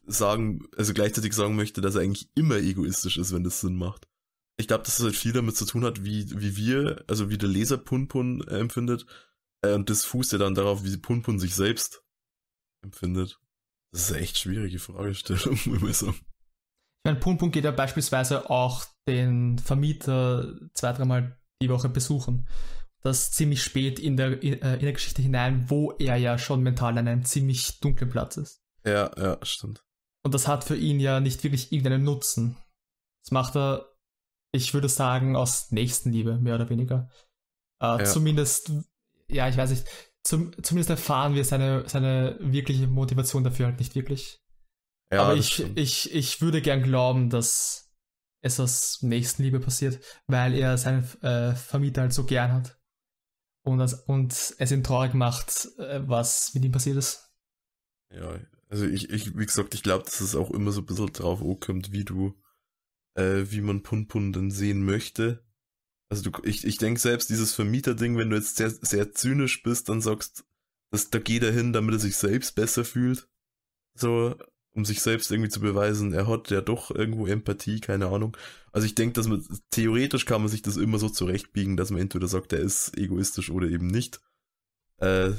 [0.06, 4.08] sagen, also gleichzeitig sagen möchte, dass er eigentlich immer egoistisch ist, wenn das Sinn macht.
[4.58, 7.36] Ich glaube, dass es halt viel damit zu tun hat, wie, wie wir, also wie
[7.36, 9.04] der Leser Punpun äh, empfindet.
[9.62, 12.05] Äh, und das fußt ja dann darauf, wie Punpun sich selbst
[12.86, 13.38] empfindet.
[13.92, 16.16] Das ist eine echt schwierige Fragestellung, muss man sagen.
[16.18, 22.48] Ich meine, Punpun geht ja beispielsweise auch den Vermieter zwei, dreimal die Woche besuchen.
[23.02, 26.98] Das ziemlich spät in der, äh, in der Geschichte hinein, wo er ja schon mental
[26.98, 28.60] an einem ziemlich dunklen Platz ist.
[28.84, 29.84] Ja, ja, stimmt.
[30.24, 32.56] Und das hat für ihn ja nicht wirklich irgendeinen Nutzen.
[33.22, 33.86] Das macht er,
[34.52, 37.08] ich würde sagen, aus Nächstenliebe, mehr oder weniger.
[37.80, 38.04] Äh, Ja.
[38.04, 38.72] Zumindest,
[39.28, 39.86] ja, ich weiß nicht,
[40.26, 44.42] zum, zumindest erfahren wir seine, seine wirkliche Motivation dafür halt nicht wirklich.
[45.12, 45.78] Ja, Aber ich, stimmt.
[45.78, 47.94] ich, ich würde gern glauben, dass
[48.42, 52.80] es aus Nächstenliebe passiert, weil er seinen äh, Vermieter halt so gern hat.
[53.64, 57.32] Und, das, und es ihn traurig macht, äh, was mit ihm passiert ist.
[58.12, 58.38] Ja,
[58.68, 61.40] also ich, ich, wie gesagt, ich glaube, dass es auch immer so ein bisschen drauf
[61.40, 62.34] ankommt, wie du,
[63.14, 65.45] äh, wie man Punpun denn sehen möchte.
[66.08, 69.88] Also du, ich, ich denke selbst, dieses Vermieter-Ding, wenn du jetzt sehr, sehr zynisch bist,
[69.88, 70.44] dann sagst,
[70.90, 73.28] dass da geht er hin, damit er sich selbst besser fühlt.
[73.94, 74.36] So,
[74.72, 78.36] um sich selbst irgendwie zu beweisen, er hat ja doch irgendwo Empathie, keine Ahnung.
[78.72, 82.02] Also ich denke, dass man, theoretisch kann man sich das immer so zurechtbiegen, dass man
[82.02, 84.20] entweder sagt, er ist egoistisch oder eben nicht.
[84.98, 85.32] Äh,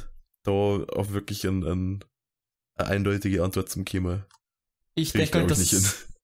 [0.44, 2.04] da auch wirklich ein, ein,
[2.76, 4.26] eine eindeutige Antwort zum Thema.
[4.96, 5.74] Ich Krieg ich, denke, halt, dass, ich.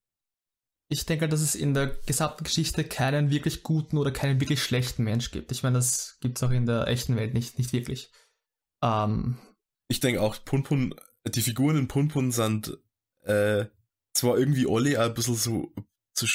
[0.88, 4.62] ich denke, halt, dass es in der gesamten Geschichte keinen wirklich guten oder keinen wirklich
[4.62, 5.50] schlechten Mensch gibt.
[5.52, 8.12] Ich meine, das gibt es auch in der echten Welt nicht, nicht wirklich.
[8.82, 9.38] Ähm,
[9.88, 10.94] ich denke auch, Punpun,
[11.26, 12.78] die Figuren in Punpun sind
[13.22, 13.66] äh,
[14.12, 15.74] zwar irgendwie alle ein bisschen so,
[16.12, 16.26] so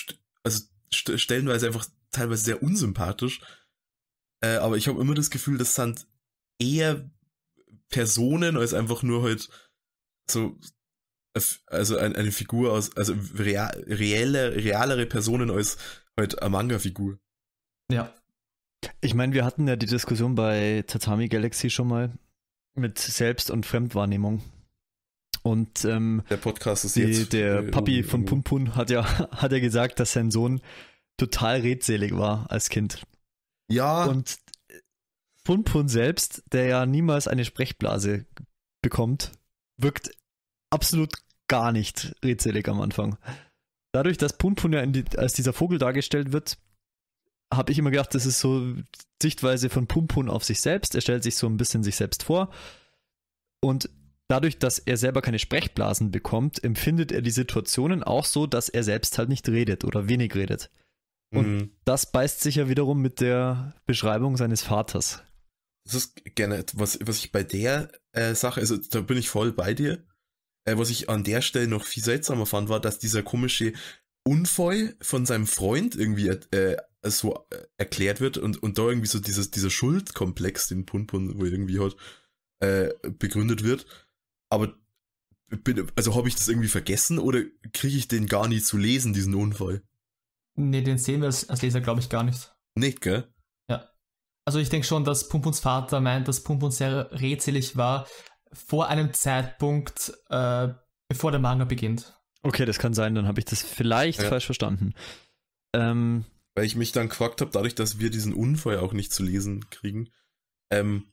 [0.44, 0.64] also
[0.94, 3.42] st stellenweise einfach teilweise sehr unsympathisch,
[4.42, 6.08] äh, aber ich habe immer das Gefühl, das sind
[6.60, 7.10] eher
[7.90, 9.50] Personen als einfach nur halt
[10.30, 10.58] so
[11.68, 15.78] also eine Figur aus, also real, reelle, realere Personen als
[16.18, 17.20] halt eine Manga-Figur.
[17.92, 18.14] Ja.
[19.02, 22.12] Ich meine, wir hatten ja die Diskussion bei Tatami Galaxy schon mal
[22.76, 24.42] mit Selbst- und Fremdwahrnehmung.
[25.44, 27.34] Und ähm, der Podcast ist die, jetzt.
[27.34, 30.62] Der äh, Papi von Pumpun hat ja, hat ja gesagt, dass sein Sohn
[31.18, 33.02] total redselig war als Kind.
[33.70, 34.06] Ja.
[34.06, 34.40] Und
[35.44, 38.26] Punpun selbst, der ja niemals eine Sprechblase
[38.82, 39.32] bekommt,
[39.78, 40.12] wirkt
[40.70, 41.14] absolut
[41.48, 43.18] gar nicht redselig am Anfang.
[43.92, 46.58] Dadurch, dass Punpun ja die, als dieser Vogel dargestellt wird,
[47.52, 48.76] habe ich immer gedacht, das ist so
[49.22, 50.96] Sichtweise von Pumpun auf sich selbst.
[50.96, 52.52] Er stellt sich so ein bisschen sich selbst vor.
[53.62, 53.90] Und
[54.28, 58.84] dadurch, dass er selber keine Sprechblasen bekommt, empfindet er die Situationen auch so, dass er
[58.84, 60.70] selbst halt nicht redet oder wenig redet.
[61.32, 61.72] Und mhm.
[61.86, 65.24] das beißt sich ja wiederum mit der Beschreibung seines Vaters.
[65.86, 69.52] Das ist gerne, was, was ich bei der äh, Sache, also da bin ich voll
[69.52, 70.04] bei dir.
[70.66, 73.74] Äh, was ich an der Stelle noch viel seltsamer fand, war, dass dieser komische
[74.24, 79.20] Unfall von seinem Freund irgendwie äh, so äh, erklärt wird und, und da irgendwie so
[79.20, 81.96] dieses, dieser Schuldkomplex, den Punpun wo irgendwie hat,
[82.60, 83.86] äh, begründet wird.
[84.50, 84.76] Aber
[85.48, 87.42] bin, also habe ich das irgendwie vergessen oder
[87.74, 89.82] kriege ich den gar nicht zu lesen, diesen Unfall?
[90.56, 92.54] Nee, den sehen wir als, als Leser, glaube ich, gar nicht.
[92.76, 93.34] Nicht, gell?
[93.70, 93.90] Ja.
[94.46, 98.08] Also ich denke schon, dass Pumpuns Vater meint, dass Pumpun sehr rätselig war
[98.52, 100.70] vor einem Zeitpunkt, äh,
[101.08, 102.20] bevor der Manga beginnt.
[102.42, 104.30] Okay, das kann sein, dann habe ich das vielleicht ja.
[104.30, 104.94] falsch verstanden.
[105.74, 109.24] Ähm, Weil ich mich dann gefragt habe, dadurch, dass wir diesen Unfall auch nicht zu
[109.24, 110.10] lesen kriegen,
[110.72, 111.12] ähm,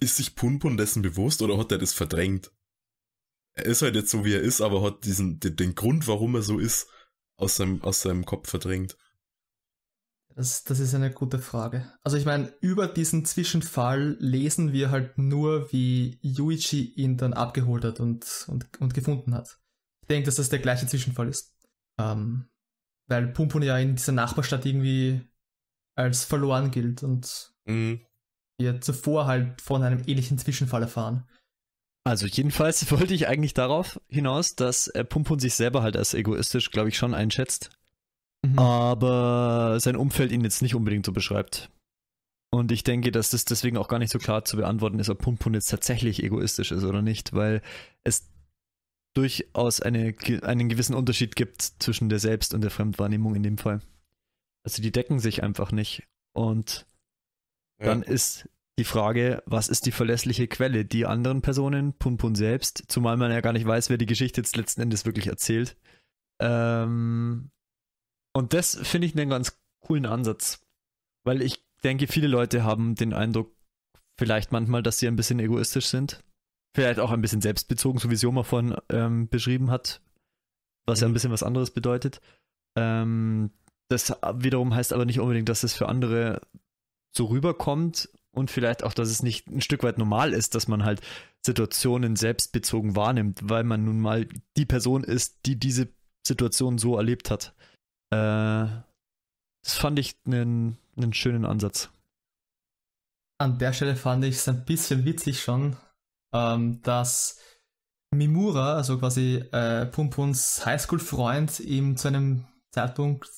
[0.00, 2.50] ist sich Punpun dessen bewusst oder hat er das verdrängt?
[3.54, 6.34] Er ist halt jetzt so, wie er ist, aber hat diesen, den, den Grund, warum
[6.34, 6.88] er so ist,
[7.36, 8.96] aus seinem, aus seinem Kopf verdrängt.
[10.36, 11.90] Das, das ist eine gute Frage.
[12.04, 17.84] Also ich meine, über diesen Zwischenfall lesen wir halt nur, wie Yuichi ihn dann abgeholt
[17.84, 19.58] hat und, und, und gefunden hat.
[20.02, 21.56] Ich denke, dass das der gleiche Zwischenfall ist.
[21.98, 22.50] Ähm,
[23.08, 25.22] weil Pumpun ja in dieser Nachbarstadt irgendwie
[25.94, 28.02] als verloren gilt und mhm.
[28.58, 31.26] wir zuvor halt von einem ähnlichen Zwischenfall erfahren.
[32.04, 36.70] Also jedenfalls wollte ich eigentlich darauf hinaus, dass äh, Pumpun sich selber halt als egoistisch,
[36.70, 37.70] glaube ich, schon einschätzt.
[38.50, 38.58] Mhm.
[38.58, 41.70] Aber sein Umfeld ihn jetzt nicht unbedingt so beschreibt.
[42.50, 45.18] Und ich denke, dass das deswegen auch gar nicht so klar zu beantworten ist, ob
[45.18, 47.60] Pumpun jetzt tatsächlich egoistisch ist oder nicht, weil
[48.04, 48.30] es
[49.14, 53.80] durchaus eine, einen gewissen Unterschied gibt zwischen der Selbst- und der Fremdwahrnehmung in dem Fall.
[54.64, 56.04] Also die decken sich einfach nicht.
[56.34, 56.86] Und
[57.80, 57.86] ja.
[57.86, 58.48] dann ist
[58.78, 60.84] die Frage, was ist die verlässliche Quelle?
[60.84, 64.56] Die anderen Personen, Punpun selbst, zumal man ja gar nicht weiß, wer die Geschichte jetzt
[64.56, 65.76] letzten Endes wirklich erzählt.
[66.40, 67.50] Ähm,
[68.36, 70.60] und das finde ich einen ganz coolen Ansatz,
[71.24, 73.56] weil ich denke, viele Leute haben den Eindruck,
[74.18, 76.22] vielleicht manchmal, dass sie ein bisschen egoistisch sind.
[76.74, 80.02] Vielleicht auch ein bisschen selbstbezogen, so wie Sioma vorhin ähm, beschrieben hat,
[80.84, 81.00] was mhm.
[81.00, 81.14] ja ein mhm.
[81.14, 82.20] bisschen was anderes bedeutet.
[82.76, 83.52] Ähm,
[83.88, 86.42] das wiederum heißt aber nicht unbedingt, dass es für andere
[87.16, 90.84] so rüberkommt und vielleicht auch, dass es nicht ein Stück weit normal ist, dass man
[90.84, 91.00] halt
[91.42, 95.88] Situationen selbstbezogen wahrnimmt, weil man nun mal die Person ist, die diese
[96.26, 97.55] Situation so erlebt hat.
[98.10, 98.66] Äh,
[99.62, 101.90] das fand ich einen, einen schönen Ansatz.
[103.38, 105.76] An der Stelle fand ich es ein bisschen witzig schon,
[106.32, 107.38] ähm, dass
[108.14, 113.28] Mimura, also quasi äh, Pumpuns Highschool-Freund, ihm zu einem Zeitpunkt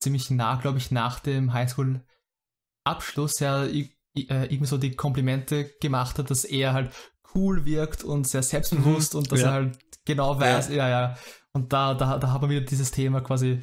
[0.00, 6.30] ziemlich nah, glaube ich, nach dem Highschool-Abschluss ja äh, irgendwie so die Komplimente gemacht hat,
[6.30, 6.92] dass er halt
[7.34, 9.18] cool wirkt und sehr selbstbewusst mhm.
[9.18, 9.46] und dass ja.
[9.46, 10.88] er halt genau weiß, ja, ja.
[10.88, 11.18] ja.
[11.52, 13.62] Und da, da, da hat man wieder dieses Thema quasi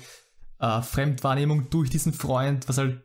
[0.61, 3.03] äh, Fremdwahrnehmung durch diesen Freund, was halt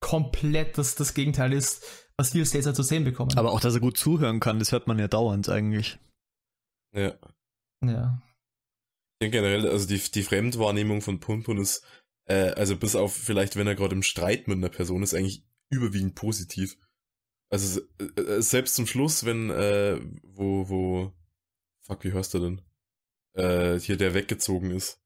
[0.00, 1.84] komplett das, das Gegenteil ist,
[2.16, 3.36] was wir Leser zu sehen bekommen.
[3.36, 5.98] Aber auch, dass er gut zuhören kann, das hört man ja dauernd eigentlich.
[6.92, 7.14] Ja.
[7.84, 8.22] Ja.
[9.20, 11.84] Ich denke generell, also die, die Fremdwahrnehmung von Punpun ist,
[12.26, 15.44] äh, also bis auf vielleicht, wenn er gerade im Streit mit einer Person ist, eigentlich
[15.70, 16.78] überwiegend positiv.
[17.50, 21.12] Also äh, äh, selbst zum Schluss, wenn, äh, wo, wo,
[21.82, 22.62] fuck, wie hörst du denn?
[23.34, 25.00] Äh, hier der weggezogen ist.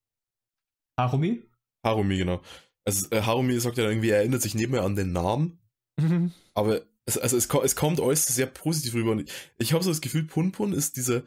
[0.98, 1.42] Harumi?
[1.84, 2.42] Harumi, genau.
[2.84, 5.58] Also äh, Harumi sagt ja irgendwie, er erinnert sich mehr an den Namen,
[5.96, 6.32] mhm.
[6.54, 9.12] aber es, also es, es kommt alles sehr positiv rüber.
[9.12, 11.22] Und ich, ich habe so das Gefühl, Punpun ist dieser,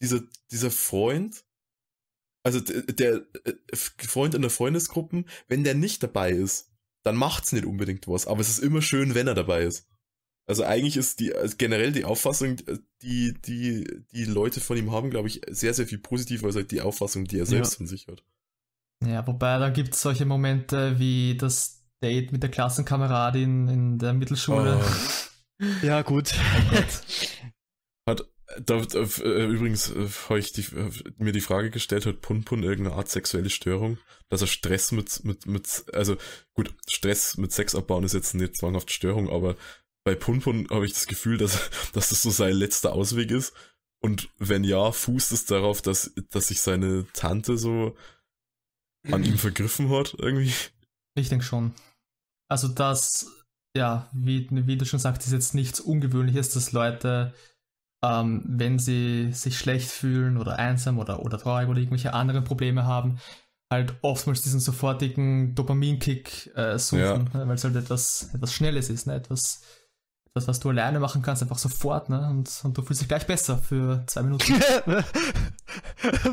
[0.00, 1.44] dieser, dieser Freund,
[2.42, 6.70] also der, der äh, Freund in der Freundesgruppe, wenn der nicht dabei ist,
[7.02, 9.86] dann macht's nicht unbedingt was, aber es ist immer schön, wenn er dabei ist.
[10.46, 12.56] Also eigentlich ist die also generell die Auffassung,
[13.02, 16.72] die, die, die Leute von ihm haben, glaube ich, sehr, sehr viel positiver als halt
[16.72, 17.76] die Auffassung, die er selbst ja.
[17.78, 18.24] von sich hat.
[19.04, 24.12] Ja, wobei da gibt es solche Momente wie das Date mit der Klassenkameradin in der
[24.12, 24.80] Mittelschule.
[24.82, 25.64] Oh.
[25.82, 26.34] ja, gut.
[26.36, 28.24] Oh hat,
[28.66, 32.62] da, da, äh, übrigens äh, habe ich die, äh, mir die Frage gestellt, hat Punpun
[32.62, 33.98] irgendeine Art sexuelle Störung?
[34.28, 36.16] Dass er Stress mit, mit, mit, also
[36.54, 39.56] gut, Stress mit Sex abbauen ist jetzt nicht zwanghaft Störung, aber
[40.04, 43.52] bei Punpun habe ich das Gefühl, dass, dass das so sein letzter Ausweg ist.
[44.02, 47.96] Und wenn ja, fußt es darauf, dass, dass sich seine Tante so
[49.10, 50.52] an ihm vergriffen hat, irgendwie.
[51.14, 51.72] Ich denke schon.
[52.48, 53.26] Also das,
[53.76, 57.32] ja, wie, wie du schon sagst, ist jetzt nichts Ungewöhnliches, dass Leute,
[58.04, 62.84] ähm, wenn sie sich schlecht fühlen oder einsam oder, oder traurig oder irgendwelche anderen Probleme
[62.84, 63.18] haben,
[63.72, 67.00] halt oftmals diesen sofortigen Dopaminkick äh, suchen,
[67.32, 67.38] ja.
[67.38, 69.14] Ne, weil es halt etwas, etwas Schnelles ist, ne?
[69.14, 69.62] etwas
[70.34, 72.28] das, was du alleine machen kannst, einfach sofort, ne?
[72.28, 74.44] Und, und du fühlst dich gleich besser für zwei Minuten.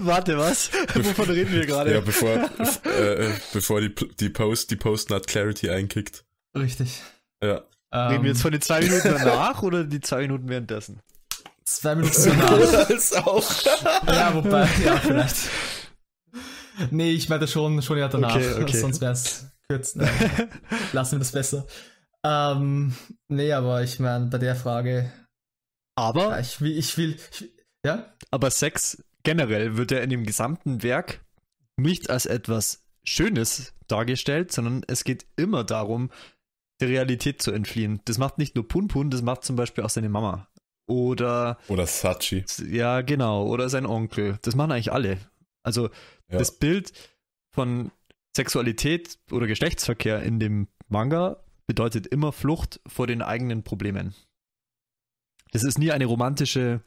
[0.02, 0.69] Warte, was?
[0.94, 1.94] Wovon reden wir gerade?
[1.94, 2.30] Ja, bevor,
[2.86, 6.26] äh, bevor die, die Post, die Post-Nut Clarity einkickt.
[6.56, 7.02] Richtig.
[7.44, 7.64] Ja.
[7.91, 10.99] Ähm, reden wir jetzt von den zwei Minuten danach oder die zwei Minuten währenddessen?
[11.65, 13.26] Zwei Minuten danach.
[13.26, 13.52] auch.
[14.07, 15.36] ja, wobei, ja, vielleicht.
[16.91, 18.36] Nee, ich meine schon, schon ja danach.
[18.36, 18.78] Okay, okay.
[18.78, 19.95] Sonst wäre es kurz.
[19.95, 20.07] Ne?
[20.94, 21.65] Lassen wir das besser.
[22.26, 22.94] Ähm,
[23.27, 25.11] nee, aber ich meine, bei der Frage.
[25.95, 26.30] Aber.
[26.30, 27.52] Ja, ich will, ich will, ich,
[27.85, 28.14] ja?
[28.31, 31.26] Aber Sex generell wird ja in dem gesamten Werk
[31.77, 36.11] nicht als etwas Schönes dargestellt, sondern es geht immer darum,
[36.81, 38.02] der Realität zu entfliehen.
[38.06, 40.48] Das macht nicht nur Punpun, das macht zum Beispiel auch seine Mama.
[40.88, 41.57] Oder.
[41.68, 42.45] Oder Sachi.
[42.69, 43.48] Ja, genau.
[43.48, 44.38] Oder sein Onkel.
[44.41, 45.19] Das machen eigentlich alle.
[45.64, 45.89] Also,
[46.31, 46.38] ja.
[46.38, 46.94] das Bild
[47.53, 47.91] von
[48.35, 54.15] Sexualität oder Geschlechtsverkehr in dem Manga bedeutet immer Flucht vor den eigenen Problemen.
[55.52, 56.81] Das ist nie eine romantische,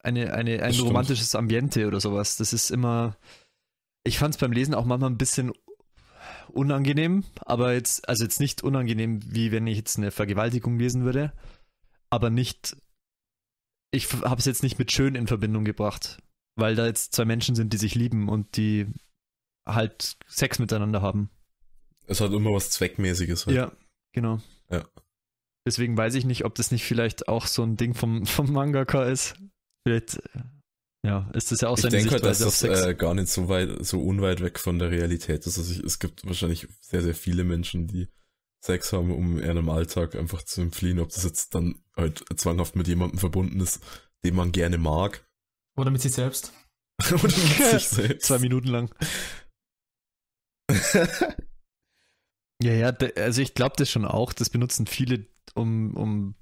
[0.00, 2.36] eine, eine, ein romantisches Ambiente oder sowas.
[2.36, 3.16] Das ist immer.
[4.04, 5.52] Ich fand es beim Lesen auch manchmal ein bisschen
[6.48, 11.32] unangenehm, aber jetzt, also jetzt nicht unangenehm, wie wenn ich jetzt eine Vergewaltigung lesen würde,
[12.10, 12.76] aber nicht.
[13.90, 16.22] Ich habe es jetzt nicht mit schön in Verbindung gebracht,
[16.56, 18.86] weil da jetzt zwei Menschen sind, die sich lieben und die
[19.66, 21.30] halt Sex miteinander haben.
[22.08, 23.46] Es hat immer was Zweckmäßiges.
[23.46, 23.56] Halt.
[23.56, 23.72] Ja,
[24.12, 24.40] genau.
[24.70, 24.84] Ja.
[25.66, 29.04] Deswegen weiß ich nicht, ob das nicht vielleicht auch so ein Ding vom, vom Mangaka
[29.04, 29.36] ist.
[29.86, 30.40] Vielleicht, äh,
[31.04, 33.48] ja, ist das ja auch seine Ich denke halt, dass das äh, gar nicht so
[33.48, 35.58] weit, so unweit weg von der Realität ist.
[35.58, 38.08] Also ich, es gibt wahrscheinlich sehr, sehr viele Menschen, die
[38.64, 42.74] Sex haben, um in einem Alltag einfach zu entfliehen, ob das jetzt dann halt zwanghaft
[42.74, 43.80] mit jemandem verbunden ist,
[44.24, 45.26] den man gerne mag.
[45.76, 46.52] Oder mit sich selbst.
[47.10, 48.26] Oder mit sich selbst.
[48.26, 48.90] Zwei Minuten lang.
[52.62, 54.32] Ja, ja, also ich glaube das schon auch.
[54.32, 56.34] Das benutzen viele, um, um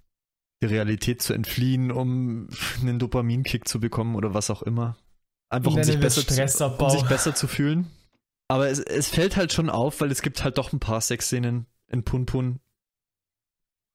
[0.63, 2.49] die Realität zu entfliehen, um
[2.81, 4.97] einen Dopaminkick zu bekommen oder was auch immer.
[5.49, 7.91] Einfach um sich, besser zu, um sich besser zu fühlen.
[8.49, 11.67] Aber es, es fällt halt schon auf, weil es gibt halt doch ein paar Sexszenen
[11.89, 12.61] in Punpun.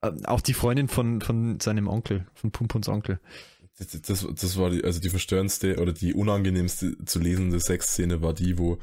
[0.03, 3.19] Ähm, auch die Freundin von, von seinem Onkel, von Punpuns Onkel.
[3.77, 8.33] Das, das, das war die, also die verstörendste oder die unangenehmste zu lesende Sexszene war
[8.33, 8.77] die, wo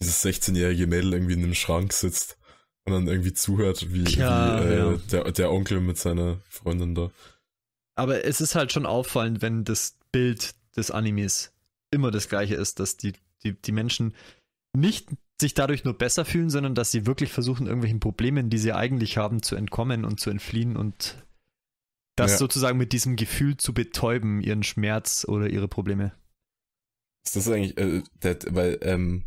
[0.00, 2.38] dieses 16-jährige Mädel irgendwie in einem Schrank sitzt
[2.86, 4.96] und dann irgendwie zuhört, wie, ja, wie äh, ja.
[5.10, 7.10] der, der Onkel mit seiner Freundin da.
[7.96, 11.52] Aber es ist halt schon auffallend, wenn das Bild des Animes
[11.90, 14.14] immer das gleiche ist, dass die, die, die Menschen
[14.76, 15.08] nicht
[15.40, 19.16] sich dadurch nur besser fühlen, sondern dass sie wirklich versuchen, irgendwelchen Problemen, die sie eigentlich
[19.16, 21.24] haben, zu entkommen und zu entfliehen und
[22.16, 22.38] das ja.
[22.38, 26.12] sozusagen mit diesem Gefühl zu betäuben, ihren Schmerz oder ihre Probleme.
[27.24, 29.24] Ist das eigentlich, äh, der, weil, ähm,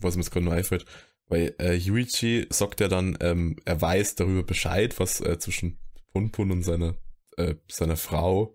[0.00, 0.86] was mir jetzt gerade nur einfällt,
[1.30, 5.78] weil äh, Yuichi sagt ja dann, ähm, er weiß darüber Bescheid, was äh, zwischen
[6.12, 6.96] Punpun und seiner,
[7.36, 8.54] äh, seiner Frau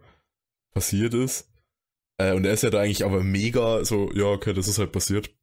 [0.72, 1.50] passiert ist.
[2.18, 4.92] Äh, und er ist ja da eigentlich aber mega so, ja, okay, das ist halt
[4.92, 5.34] passiert.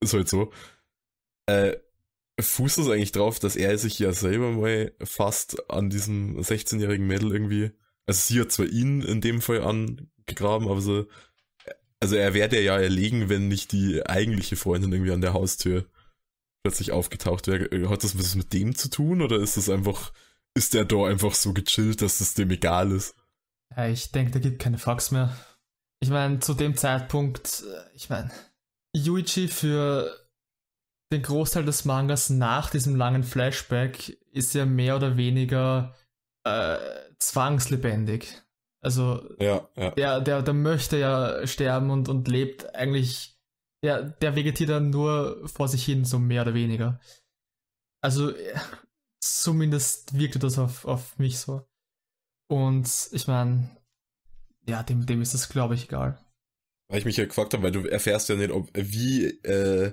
[0.00, 0.52] Ist halt so.
[1.46, 1.76] Äh,
[2.38, 7.32] fußt das eigentlich drauf, dass er sich ja selber mal fast an diesem 16-jährigen Mädel
[7.32, 7.72] irgendwie,
[8.06, 11.06] also sie hat zwar ihn in dem Fall angegraben, aber so,
[11.98, 15.86] also er werde ja erlegen, wenn nicht die eigentliche Freundin irgendwie an der Haustür
[16.62, 17.88] plötzlich aufgetaucht wäre.
[17.88, 20.12] Hat das was mit dem zu tun oder ist das einfach,
[20.54, 23.14] ist der da einfach so gechillt, dass es dem egal ist?
[23.76, 25.34] Ja, ich denke, da gibt keine Fax mehr.
[26.00, 28.30] Ich meine, zu dem Zeitpunkt, äh, ich meine,
[28.96, 30.10] Yuichi für
[31.12, 35.94] den Großteil des Mangas nach diesem langen Flashback ist ja mehr oder weniger
[36.44, 36.76] äh,
[37.18, 38.42] zwangslebendig.
[38.80, 39.90] Also ja, ja.
[39.90, 43.39] Der, der, der möchte ja sterben und, und lebt eigentlich
[43.82, 47.00] der, der vegetiert dann nur vor sich hin, so mehr oder weniger.
[48.00, 48.32] Also,
[49.20, 51.66] zumindest wirkte das auf, auf mich so.
[52.48, 53.70] Und ich meine,
[54.66, 56.18] ja, dem, dem ist es, glaube ich, egal.
[56.88, 59.92] Weil ich mich ja gefragt habe, weil du erfährst ja nicht, ob wie, äh,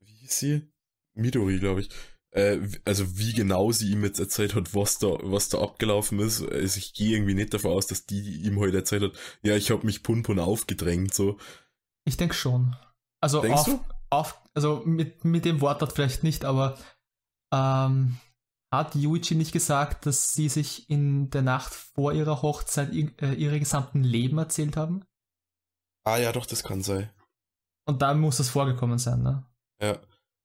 [0.00, 0.72] wie hieß sie?
[1.14, 1.90] Midori, glaube ich.
[2.30, 6.42] Äh, also wie genau sie ihm jetzt erzählt hat, was da, was da abgelaufen ist.
[6.42, 9.12] Also ich gehe irgendwie nicht davon aus, dass die ihm heute erzählt hat,
[9.42, 11.38] ja, ich habe mich Punpun aufgedrängt, so.
[12.04, 12.74] Ich denke schon.
[13.20, 13.68] Also auf,
[14.10, 16.78] auf, also mit, mit dem Wortlaut vielleicht nicht, aber
[17.52, 18.18] ähm,
[18.72, 23.58] hat Yuichi nicht gesagt, dass sie sich in der Nacht vor ihrer Hochzeit äh, ihre
[23.58, 25.04] gesamten Leben erzählt haben?
[26.04, 27.10] Ah ja, doch, das kann sein.
[27.86, 29.44] Und da muss das vorgekommen sein, ne?
[29.80, 29.98] Ja.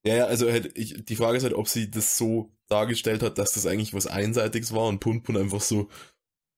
[0.06, 3.38] Ja, ja, also halt, ich, die Frage ist halt, ob sie das so dargestellt hat,
[3.38, 5.88] dass das eigentlich was Einseitiges war und Punpun einfach so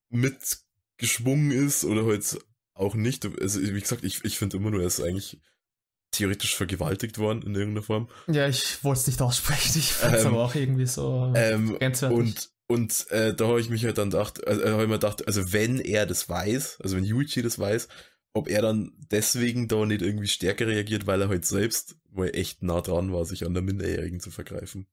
[0.10, 2.40] mitgeschwungen ist oder halt
[2.74, 3.24] auch nicht.
[3.40, 5.40] Also wie gesagt, ich, ich finde immer nur, ist eigentlich
[6.18, 8.10] theoretisch vergewaltigt worden in irgendeiner Form.
[8.28, 11.78] Ja, ich wollte es nicht aussprechen, ich fand es Ähm, aber auch irgendwie so Ähm,
[11.78, 12.18] grenzwertig.
[12.18, 14.96] und und äh, da habe ich mich halt dann gedacht, also, äh, habe ich mir
[14.96, 17.88] gedacht, also wenn er das weiß, also wenn Yuichi das weiß,
[18.34, 22.64] ob er dann deswegen da nicht irgendwie stärker reagiert, weil er halt selbst wohl echt
[22.64, 24.88] nah dran war, sich an der Minderjährigen zu vergreifen.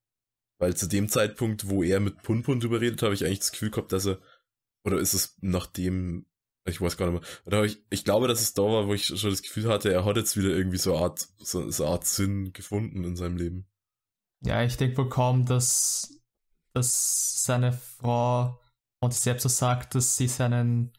[0.59, 3.71] Weil zu dem Zeitpunkt, wo er mit Punpun drüber redet, habe ich eigentlich das Gefühl
[3.71, 4.19] gehabt, dass er,
[4.85, 6.27] oder ist es nachdem,
[6.65, 9.07] ich weiß gar nicht mehr, oder ich, ich glaube, dass es da war, wo ich
[9.07, 11.93] schon das Gefühl hatte, er hat jetzt wieder irgendwie so eine Art, so, so eine
[11.93, 13.67] Art Sinn gefunden in seinem Leben.
[14.45, 16.21] Ja, ich denke wohl kaum, dass,
[16.73, 18.61] dass seine Frau
[19.01, 20.93] und selbst so sagt, dass sie seinen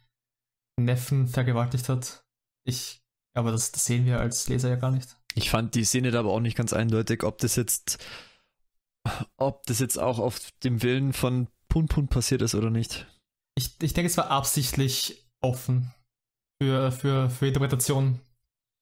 [0.77, 2.25] Neffen vergewaltigt hat.
[2.65, 3.01] Ich,
[3.33, 5.17] aber das, das sehen wir als Leser ja gar nicht.
[5.35, 8.03] Ich fand die Szene da aber auch nicht ganz eindeutig, ob das jetzt,
[9.37, 13.07] ob das jetzt auch auf dem Willen von Punpun passiert ist oder nicht.
[13.55, 15.93] Ich, ich denke, es war absichtlich offen
[16.61, 18.19] für, für, für Interpretation.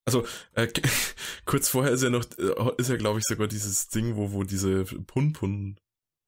[0.06, 0.68] Also, äh,
[1.46, 4.44] kurz vorher ist ja noch, äh, ist ja, glaube ich, sogar dieses Ding, wo, wo
[4.44, 5.80] diese Pun-Pun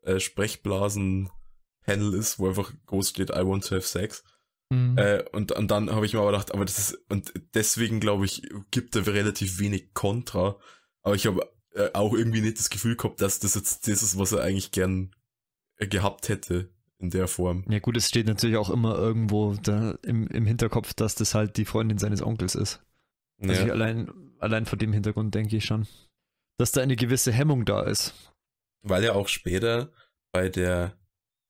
[0.02, 4.24] äh, Sprechblasen-Panel ist, wo einfach groß steht, I want to have sex.
[4.72, 4.98] Hm.
[4.98, 8.26] Äh, und, und dann habe ich mir aber gedacht, aber das ist, und deswegen, glaube
[8.26, 10.60] ich, gibt er relativ wenig Kontra.
[11.02, 14.18] Aber ich habe äh, auch irgendwie nicht das Gefühl gehabt, dass das jetzt das ist,
[14.18, 15.16] was er eigentlich gern
[15.78, 16.70] äh, gehabt hätte
[17.04, 17.66] in der Form.
[17.70, 21.58] Ja gut, es steht natürlich auch immer irgendwo da im, im Hinterkopf, dass das halt
[21.58, 22.82] die Freundin seines Onkels ist.
[23.42, 24.10] Also ich allein,
[24.40, 25.86] allein vor dem Hintergrund denke ich schon,
[26.58, 28.14] dass da eine gewisse Hemmung da ist.
[28.84, 29.92] Weil er auch später
[30.32, 30.98] bei der,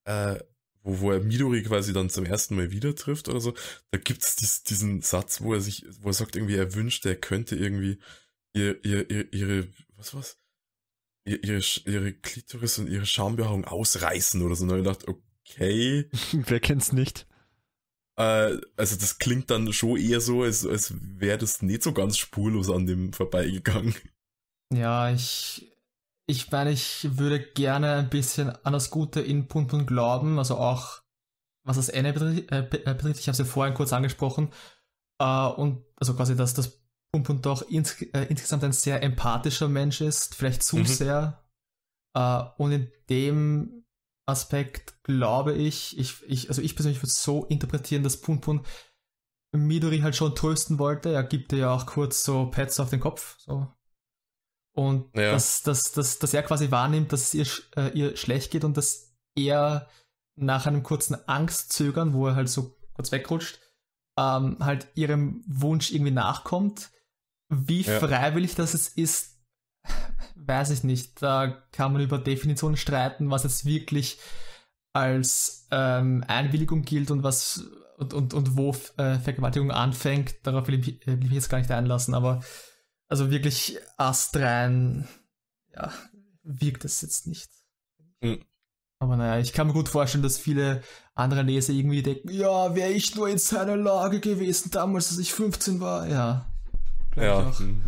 [0.04, 0.40] äh,
[0.82, 3.54] wo, wo er Midori quasi dann zum ersten Mal wieder trifft oder so,
[3.92, 7.16] da gibt's dies, diesen Satz, wo er sich, wo er sagt, irgendwie, er wünscht, er
[7.16, 8.00] könnte irgendwie
[8.54, 10.38] ihr, ihr, ihr, ihre, was was?
[11.26, 14.64] Ihr, ihre, ihre Klitoris und ihre Schambehaarung ausreißen oder so.
[14.64, 16.08] Und dann hab ich gedacht, okay.
[16.32, 17.26] Wer kennt's nicht?
[18.16, 22.16] Äh, also das klingt dann schon eher so, als, als wäre das nicht so ganz
[22.16, 23.94] spurlos an dem vorbeigegangen.
[24.72, 25.76] Ja, ich,
[26.26, 31.02] ich meine, ich würde gerne ein bisschen an das Gute in Punpun glauben, also auch
[31.66, 34.50] was das Ende betrifft, äh, äh, betrifft ich habe es ja vorhin kurz angesprochen,
[35.18, 36.80] äh, und also quasi, dass das
[37.12, 40.86] Punpun doch ins, äh, insgesamt ein sehr empathischer Mensch ist, vielleicht zu Mhm.
[40.86, 41.44] sehr.
[42.14, 43.83] Äh, und in dem
[44.26, 48.64] Aspekt glaube ich, ich, ich also ich persönlich würde es so interpretieren, dass Punpun
[49.52, 51.12] Midori halt schon trösten wollte.
[51.12, 53.68] Er gibt ihr ja auch kurz so Pets auf den Kopf, so
[54.76, 55.30] und Ja.
[55.32, 57.46] dass, dass, dass, dass er quasi wahrnimmt, dass es ihr,
[57.76, 59.88] äh, ihr schlecht geht und dass er
[60.36, 63.60] nach einem kurzen Angstzögern, wo er halt so kurz wegrutscht,
[64.18, 66.90] ähm, halt ihrem Wunsch irgendwie nachkommt.
[67.48, 68.00] Wie Ja.
[68.00, 69.33] freiwillig das jetzt ist,
[70.46, 71.22] weiß ich nicht.
[71.22, 74.18] Da kann man über Definitionen streiten, was jetzt wirklich
[74.92, 77.64] als ähm, Einwilligung gilt und was
[77.98, 80.36] und, und, und wo äh, Vergewaltigung anfängt.
[80.44, 82.42] Darauf will ich, will ich mich jetzt gar nicht einlassen, aber
[83.08, 85.08] also wirklich astrein,
[85.74, 85.92] ja,
[86.42, 87.50] wirkt es jetzt nicht.
[88.20, 88.44] Mhm.
[89.00, 90.82] Aber naja, ich kann mir gut vorstellen, dass viele
[91.14, 95.32] andere Leser irgendwie denken, ja, wäre ich nur in seiner Lage gewesen damals, als ich
[95.32, 96.08] 15 war.
[96.08, 96.46] Ja.
[97.16, 97.52] Ja.
[97.58, 97.82] mhm.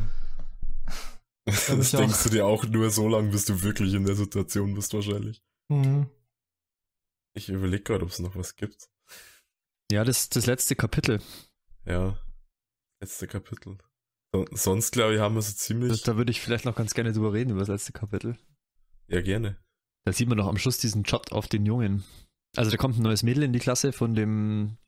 [1.47, 1.99] Das auch.
[2.01, 5.43] denkst du dir auch nur so lange, bis du wirklich in der Situation bist, wahrscheinlich.
[5.69, 6.09] Mhm.
[7.35, 8.89] Ich überlege gerade, ob es noch was gibt.
[9.93, 11.21] Ja, das, das letzte Kapitel.
[11.85, 12.19] Ja.
[13.01, 13.79] Letzte Kapitel.
[14.35, 16.03] So, sonst, glaube ich, haben wir so Das, ziemlich.
[16.03, 18.37] da würde ich vielleicht noch ganz gerne drüber reden, über das letzte Kapitel.
[19.07, 19.57] Ja, gerne.
[20.05, 22.05] Da sieht man doch am Schluss diesen Shot auf den Jungen.
[22.57, 24.79] Also da kommt ein neues Mädel in die Klasse von dem,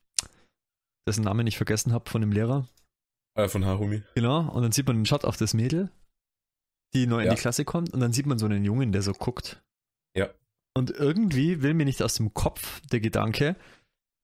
[1.07, 2.67] dessen Namen ich vergessen habe, von dem Lehrer.
[3.35, 4.01] Äh, von Harumi.
[4.15, 5.91] Genau, und dann sieht man einen Shot auf das Mädel,
[6.93, 7.35] die neu in Ja.
[7.35, 9.61] die Klasse kommt, und dann sieht man so einen Jungen, der so guckt.
[10.15, 10.29] Ja.
[10.73, 13.55] Und irgendwie will mir nicht aus dem Kopf der Gedanke,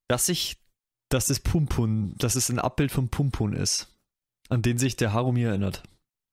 [0.08, 0.58] dass ich,
[1.10, 3.88] dass das Pumpun, dass es ein Abbild von Pumpun ist,
[4.50, 5.84] an den sich der Harumi erinnert.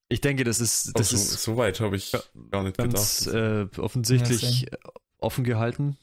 [0.08, 2.12] Ich denke, das ist, das oh, so, ist so weit habe ich
[2.50, 3.74] gar nicht ganz gedacht.
[3.76, 4.78] äh, offensichtlich Ja,
[5.18, 5.96] offen gehalten.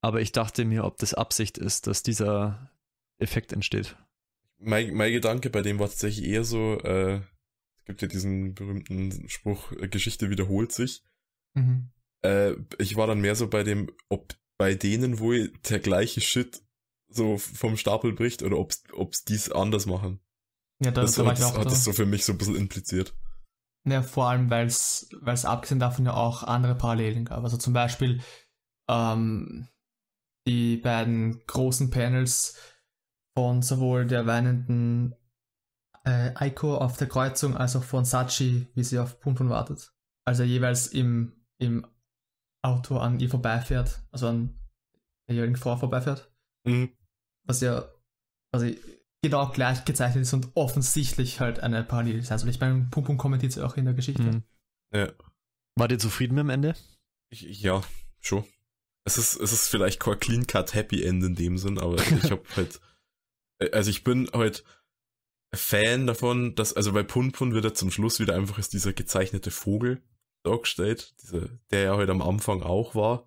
[0.00, 2.70] aber ich dachte mir, ob das Absicht ist, dass dieser
[3.18, 3.96] Effekt entsteht.
[4.60, 7.20] Mein, mein Gedanke bei dem war tatsächlich eher so, äh,
[7.88, 11.02] gibt ja diesen berühmten Spruch, äh, Geschichte wiederholt sich.
[11.54, 11.90] Mhm.
[12.22, 16.62] Äh, ich war dann mehr so bei dem, ob bei denen wohl der gleiche Shit
[17.08, 18.72] so vom Stapel bricht oder ob
[19.12, 20.20] es dies anders machen.
[20.84, 21.70] Ja, da, das, da war ich auch hat da.
[21.70, 23.14] das so für mich so ein bisschen impliziert.
[23.84, 25.08] Ja, vor allem, weil es
[25.44, 27.42] abgesehen davon ja auch andere Parallelen gab.
[27.42, 28.20] Also zum Beispiel
[28.88, 29.68] ähm,
[30.46, 32.56] die beiden großen Panels
[33.34, 35.14] von sowohl der weinenden
[36.08, 39.92] äh, Aiko auf der Kreuzung als auch von Sachi, wie sie auf Punpun wartet.
[40.24, 41.86] Also jeweils im, im
[42.62, 44.58] Auto an ihr vorbeifährt, also an
[45.28, 46.32] der jeweiligen Frau vorbeifährt.
[46.64, 46.96] Mhm.
[47.46, 47.92] Was ja
[48.50, 48.80] quasi
[49.22, 52.32] genau gleich gezeichnet ist und offensichtlich halt eine Parallele ist.
[52.32, 54.22] Also ich meine, Pum kommentiert es auch in der Geschichte.
[54.22, 54.42] Mhm.
[54.94, 55.12] Ja.
[55.76, 56.74] War ihr zufrieden mit dem Ende?
[57.30, 57.82] Ich, ja,
[58.20, 58.44] schon.
[59.04, 62.00] Es ist, es ist vielleicht kein Clean Cut Happy End in dem Sinn, aber ich
[62.30, 62.80] hab halt,
[63.72, 64.64] also ich bin halt
[65.54, 68.92] Fan davon, dass, also bei Pun Pun wird er zum Schluss wieder einfach als dieser
[68.92, 70.02] gezeichnete Vogel
[70.44, 73.26] dargestellt, dieser, der ja heute halt am Anfang auch war.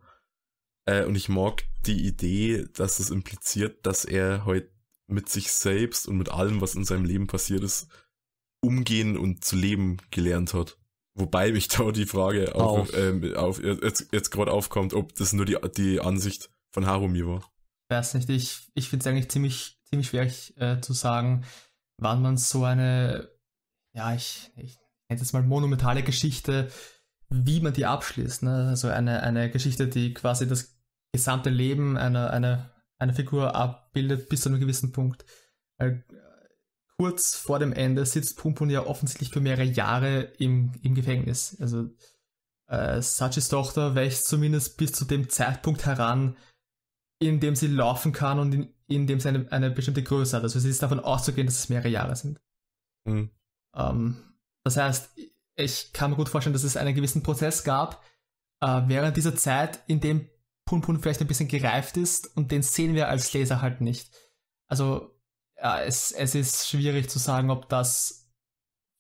[0.86, 4.72] Äh, und ich mag die Idee, dass es impliziert, dass er heute halt
[5.08, 7.88] mit sich selbst und mit allem, was in seinem Leben passiert ist,
[8.64, 10.78] umgehen und zu leben gelernt hat.
[11.16, 12.98] Wobei mich da die Frage auf, auf.
[12.98, 17.52] Ähm, auf jetzt, jetzt gerade aufkommt, ob das nur die, die Ansicht von Harumi war.
[17.90, 21.44] Weiß nicht, ich, ich finde es eigentlich ziemlich, ziemlich schwierig äh, zu sagen,
[22.02, 23.30] wann man so eine,
[23.94, 24.78] ja, ich, ich
[25.10, 26.70] nenne es mal monumentale Geschichte,
[27.30, 28.44] wie man die abschließt.
[28.44, 28.68] Ne?
[28.68, 30.78] Also eine, eine Geschichte, die quasi das
[31.14, 35.26] gesamte Leben einer, einer eine Figur abbildet bis zu einem gewissen Punkt.
[35.78, 36.06] Weil
[36.98, 41.58] kurz vor dem Ende sitzt Pumpun ja offensichtlich für mehrere Jahre im, im Gefängnis.
[41.60, 41.90] Also
[42.68, 46.38] äh, Sachis Tochter wächst zumindest bis zu dem Zeitpunkt heran,
[47.22, 50.44] in dem sie laufen kann und in, dem sie eine, eine bestimmte Größe hat.
[50.44, 52.42] Also es ist davon auszugehen, dass es mehrere Jahre sind.
[53.06, 53.30] Mhm.
[53.76, 54.18] Ähm,
[54.66, 55.16] das heißt,
[55.56, 58.04] ich kann mir gut vorstellen, dass es einen gewissen Prozess gab,
[58.62, 60.30] äh, während dieser Zeit, in dem
[60.66, 64.12] Punpun vielleicht ein bisschen gereift ist und den sehen wir als Leser halt nicht.
[64.68, 65.16] Also
[65.58, 68.32] ja, es, es ist schwierig zu sagen, ob das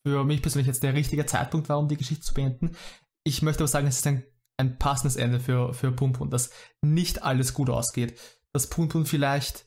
[0.06, 2.76] für mich persönlich jetzt der richtige Zeitpunkt war, um die Geschichte zu beenden.
[3.24, 4.24] Ich möchte aber sagen, es ist ein,
[4.62, 6.52] ein passendes Ende für, für Punpun, dass
[6.82, 8.20] nicht alles gut ausgeht.
[8.54, 9.66] Dass Punpun vielleicht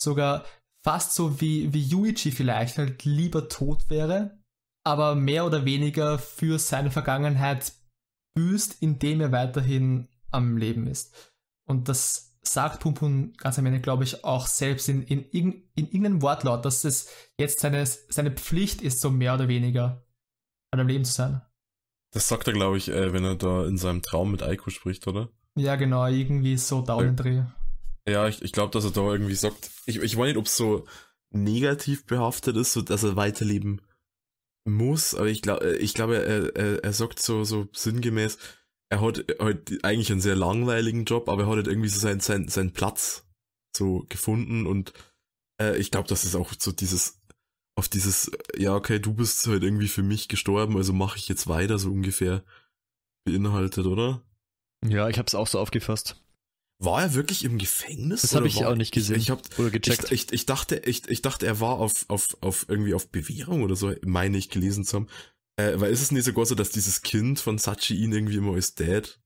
[0.00, 0.44] sogar
[0.84, 4.42] fast so wie, wie Yuichi vielleicht halt lieber tot wäre,
[4.84, 7.72] aber mehr oder weniger für seine Vergangenheit
[8.34, 11.32] büßt, indem er weiterhin am Leben ist.
[11.68, 15.86] Und das sagt Pumpun ganz am Ende, glaube ich, auch selbst in, in, in, in
[15.86, 17.08] irgendeinem Wortlaut, dass es
[17.38, 20.04] jetzt seine, seine Pflicht ist, so mehr oder weniger
[20.72, 21.42] an dem Leben zu sein.
[22.12, 25.06] Das sagt er, glaube ich, äh, wenn er da in seinem Traum mit Aiko spricht,
[25.06, 25.30] oder?
[25.56, 27.42] Ja, genau, irgendwie so Daumendreh.
[28.06, 30.56] Ja, ich, ich glaube, dass er da irgendwie sagt, ich, ich weiß nicht, ob es
[30.56, 30.86] so
[31.30, 33.80] negativ behaftet ist, so dass er weiterleben
[34.64, 38.38] muss, aber ich glaube, ich glaube, er, er, er sagt so, so sinngemäß,
[38.90, 42.20] er hat halt eigentlich einen sehr langweiligen Job, aber er hat halt irgendwie so seinen,
[42.20, 43.26] seinen, seinen Platz
[43.74, 44.92] so gefunden und
[45.60, 47.21] äh, ich glaube, das ist auch so dieses,
[47.74, 51.46] auf dieses, ja, okay, du bist halt irgendwie für mich gestorben, also mache ich jetzt
[51.46, 52.44] weiter, so ungefähr
[53.24, 54.22] beinhaltet, oder?
[54.84, 56.16] Ja, ich habe es auch so aufgefasst.
[56.78, 58.22] War er wirklich im Gefängnis?
[58.22, 59.16] Das habe ich auch nicht gesehen.
[59.16, 60.06] Ich, ich hab, oder gecheckt.
[60.06, 63.62] Ich, ich, ich, dachte, ich, ich dachte, er war auf, auf, auf irgendwie auf Bewährung
[63.62, 65.06] oder so, meine ich gelesen zu haben.
[65.56, 68.54] Äh, weil ist es nicht sogar so, dass dieses Kind von Sachi ihn irgendwie immer
[68.54, 69.20] als Dad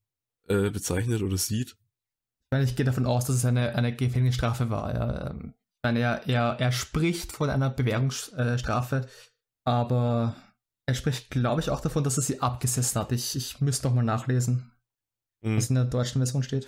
[0.48, 1.70] äh, bezeichnet oder sieht?
[1.70, 4.94] Ich meine, ich gehe davon aus, dass es eine, eine Gefängnisstrafe war.
[4.94, 5.34] Ja.
[5.86, 9.08] Meine, er, er, er spricht von einer Bewährungsstrafe,
[9.64, 10.34] aber
[10.84, 13.12] er spricht, glaube ich, auch davon, dass er sie abgesessen hat.
[13.12, 14.72] Ich, ich müsste nochmal nachlesen,
[15.44, 15.56] hm.
[15.56, 16.66] was in der deutschen Version steht.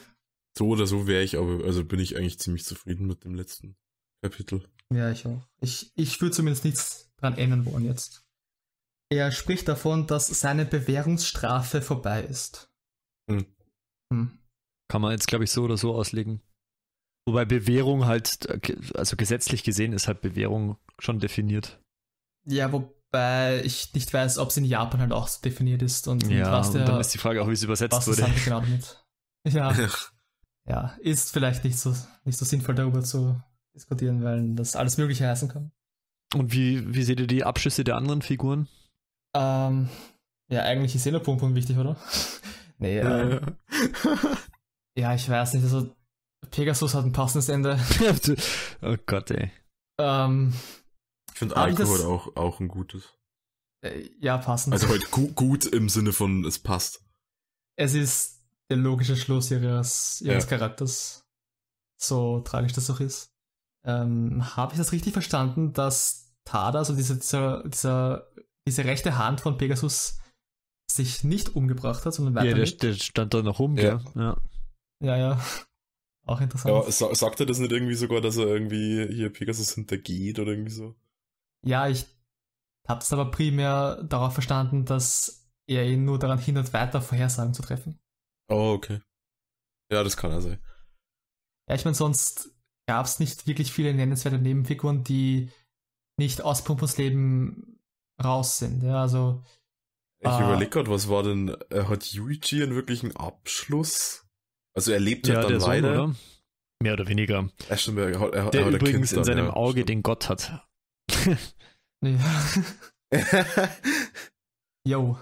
[0.57, 3.75] So oder so wäre ich, aber also bin ich eigentlich ziemlich zufrieden mit dem letzten
[4.23, 4.63] Kapitel.
[4.95, 5.43] Ja, ich auch.
[5.61, 8.25] Ich, ich würde zumindest nichts dran ändern wollen jetzt.
[9.11, 12.71] Er spricht davon, dass seine Bewährungsstrafe vorbei ist.
[13.29, 13.47] Hm.
[14.13, 14.39] Hm.
[14.89, 16.41] Kann man jetzt, glaube ich, so oder so auslegen.
[17.29, 18.49] Wobei Bewährung halt,
[18.95, 21.79] also gesetzlich gesehen ist halt Bewährung schon definiert.
[22.47, 26.27] Ja, wobei ich nicht weiß, ob es in Japan halt auch so definiert ist und,
[26.31, 26.81] ja, und was der.
[26.81, 28.23] Und dann ist die Frage auch, wie es übersetzt wurde.
[28.23, 29.05] Halt genau damit.
[29.47, 29.75] Ja.
[30.67, 31.95] ja, ist vielleicht nicht so,
[32.25, 33.41] nicht so sinnvoll darüber zu
[33.75, 35.71] diskutieren, weil das alles Mögliche heißen kann.
[36.35, 38.69] Und wie, wie seht ihr die Abschüsse der anderen Figuren?
[39.35, 39.89] Ähm,
[40.51, 41.97] ja, eigentlich ist eh nur Pum Pum wichtig, oder?
[42.79, 43.41] nee, äh,
[44.97, 45.95] ja, ich weiß nicht, also
[46.51, 47.79] Pegasus hat ein passendes Ende.
[48.83, 49.51] oh Gott, ey.
[50.01, 50.55] Ähm,
[51.33, 53.15] ich finde Alkohol auch, auch ein gutes.
[53.85, 54.73] Äh, ja, passend.
[54.73, 57.05] Also halt gu gut im Sinne von, es passt.
[57.77, 60.51] Es ist der logische Schluss ihres, ihres ja.
[60.51, 61.25] Charakters.
[62.01, 63.33] so tragisch das auch ist.
[63.87, 68.29] Ähm, Habe ich das richtig verstanden, dass Tada, also diese, dieser, dieser,
[68.67, 70.19] diese rechte Hand von Pegasus,
[70.91, 72.49] sich nicht umgebracht hat, sondern weiter.
[72.49, 74.01] Ja, der, der, stand da noch rum, ja.
[74.15, 74.37] ja.
[75.01, 75.41] Ja, ja.
[76.29, 76.75] Auch interessant.
[76.75, 80.51] Aber sa sagt er das nicht irgendwie sogar, dass er irgendwie hier Pegasus hintergeht oder
[80.51, 80.95] irgendwie so?
[81.65, 82.05] Ja, ich
[82.87, 87.63] habe es aber primär darauf verstanden, dass er ihn nur daran hindert, weiter Vorhersagen zu
[87.63, 87.99] treffen.
[88.51, 89.01] Oh, okay.
[89.91, 90.59] Ja, das kann er sein.
[91.67, 92.51] Ja, ich meine, sonst
[92.87, 95.51] gab es nicht wirklich viele nennenswerte Nebenfiguren, die
[96.19, 97.81] nicht aus Pumpus Leben
[98.23, 98.83] raus sind.
[98.83, 99.43] Ja, also.
[100.21, 104.28] Ich äh, überlege gerade, was war denn, hat Yuichi einen wirklichen Abschluss?
[104.79, 105.95] Also er lebt ja, halt dann weiter.
[105.95, 106.17] Sohn, oder?
[106.81, 107.51] Mehr oder weniger.
[107.69, 109.89] Er, stimmt, er, er, der übrigens in seinem ja, Auge stimmt.
[109.89, 110.65] den Gott hat.
[112.05, 112.19] ja.
[114.87, 115.19] Yo.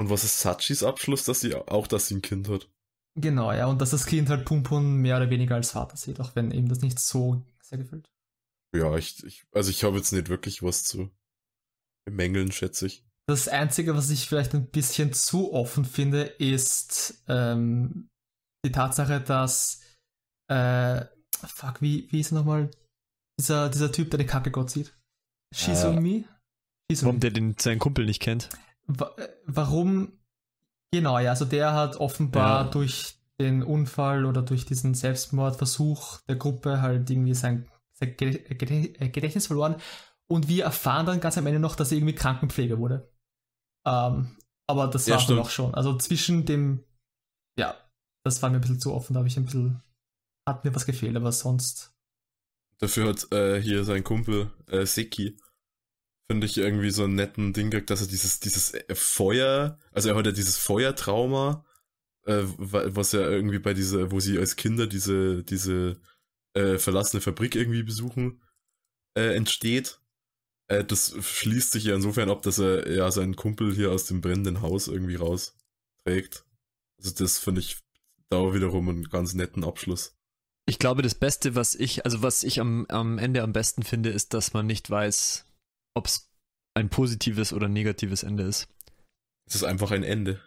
[0.00, 2.68] Und was ist Sachis Abschluss, dass sie auch, dass sie ein Kind hat?
[3.14, 6.34] Genau, ja, und dass das Kind halt Pumpun mehr oder weniger als Vater sieht, auch
[6.34, 8.10] wenn ihm das nicht so sehr gefällt.
[8.74, 11.08] Ja, ich, ich also ich habe jetzt nicht wirklich was zu
[12.04, 13.04] bemängeln, schätze ich.
[13.28, 18.08] Das Einzige, was ich vielleicht ein bisschen zu offen finde, ist ähm,
[18.64, 19.82] die Tatsache, dass
[20.48, 21.04] äh,
[21.46, 22.70] fuck, wie, wie ist er nochmal?
[23.38, 24.96] Dieser, dieser Typ, der den Kacke-Gott sieht.
[25.54, 26.26] Shizumi?
[26.90, 28.48] Äh, Warum der den, seinen Kumpel nicht kennt?
[28.86, 29.14] Wa
[29.44, 30.18] warum
[30.92, 32.70] Genau, ja, also der hat offenbar ja.
[32.70, 39.76] durch den Unfall oder durch diesen Selbstmordversuch der Gruppe halt irgendwie sein, sein Gedächtnis verloren.
[40.30, 43.12] Und wir erfahren dann ganz am Ende noch, dass er irgendwie Krankenpfleger wurde.
[43.86, 44.36] Ähm,
[44.66, 45.74] aber das ja, war dann auch schon.
[45.74, 46.84] Also zwischen dem,
[47.58, 47.76] ja,
[48.28, 49.82] das war mir ein bisschen zu offen, da habe ich ein bisschen,
[50.46, 51.92] hat mir was gefehlt, aber sonst.
[52.78, 55.36] Dafür hat äh, hier sein Kumpel äh, Seki
[56.30, 60.10] finde ich irgendwie so einen netten Ding gekriegt, dass er dieses, dieses äh, Feuer, also
[60.10, 61.64] er hat ja dieses Feuertrauma,
[62.26, 65.98] äh, was ja irgendwie bei dieser, wo sie als Kinder diese, diese
[66.54, 68.42] äh, verlassene Fabrik irgendwie besuchen,
[69.16, 70.00] äh, entsteht.
[70.68, 74.20] Äh, das schließt sich ja insofern ab, dass er ja seinen Kumpel hier aus dem
[74.20, 76.44] brennenden Haus irgendwie rausträgt.
[76.98, 77.78] Also das finde ich
[78.30, 80.16] da wiederum einen ganz netten Abschluss.
[80.66, 84.10] Ich glaube, das Beste, was ich, also was ich am, am Ende am besten finde,
[84.10, 85.46] ist, dass man nicht weiß,
[85.94, 86.30] ob es
[86.74, 88.68] ein positives oder negatives Ende ist.
[89.46, 90.40] Es ist einfach ein Ende.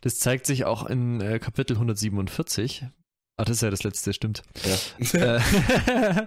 [0.00, 2.86] Das zeigt sich auch in äh, Kapitel 147.
[3.36, 4.42] Ah, das ist ja das letzte, stimmt.
[5.12, 5.36] Ja.
[5.36, 6.26] Äh,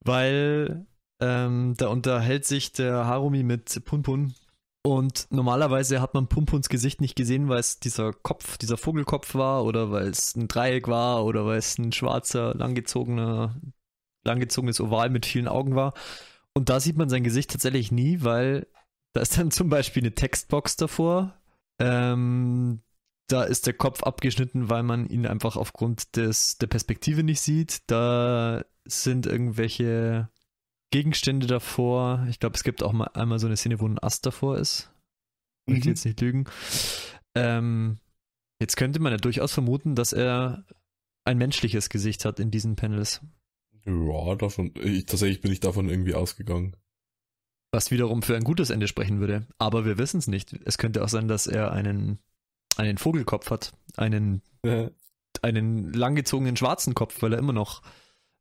[0.00, 0.86] weil
[1.20, 4.34] ähm, da unterhält sich der Harumi mit Punpun.
[4.88, 9.66] Und normalerweise hat man Punpuns Gesicht nicht gesehen, weil es dieser Kopf, dieser Vogelkopf war
[9.66, 13.60] oder weil es ein Dreieck war oder weil es ein schwarzer, langgezogener,
[14.24, 15.92] langgezogenes Oval mit vielen Augen war.
[16.54, 18.66] Und da sieht man sein Gesicht tatsächlich nie, weil
[19.12, 21.38] da ist dann zum Beispiel eine Textbox davor.
[21.78, 22.80] Ähm,
[23.26, 27.82] da ist der Kopf abgeschnitten, weil man ihn einfach aufgrund des, der Perspektive nicht sieht.
[27.90, 30.30] Da sind irgendwelche
[30.90, 32.26] Gegenstände davor.
[32.30, 34.90] Ich glaube, es gibt auch mal einmal so eine Szene, wo ein Ast davor ist.
[35.66, 35.90] Ich mhm.
[35.90, 36.44] jetzt nicht lügen.
[37.34, 37.98] Ähm,
[38.60, 40.64] jetzt könnte man ja durchaus vermuten, dass er
[41.24, 43.20] ein menschliches Gesicht hat in diesen Panels.
[43.84, 46.74] Ja, davon, ich, tatsächlich bin ich davon irgendwie ausgegangen.
[47.70, 49.46] Was wiederum für ein gutes Ende sprechen würde.
[49.58, 50.54] Aber wir wissen es nicht.
[50.64, 52.18] Es könnte auch sein, dass er einen,
[52.76, 53.72] einen Vogelkopf hat.
[53.96, 54.90] Einen, ja.
[55.42, 57.82] einen langgezogenen schwarzen Kopf, weil er immer noch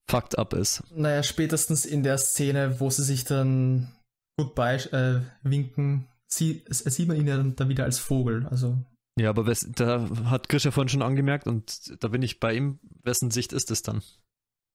[0.09, 0.83] fucked up ist.
[0.91, 3.93] Naja, spätestens in der Szene, wo sie sich dann
[4.37, 8.47] goodbye äh, winken, sie, sieht man ihn ja dann wieder als Vogel.
[8.47, 8.77] Also
[9.19, 12.79] ja, aber wes, da hat Grisha vorhin schon angemerkt und da bin ich bei ihm.
[13.01, 14.03] Wessen Sicht ist es dann?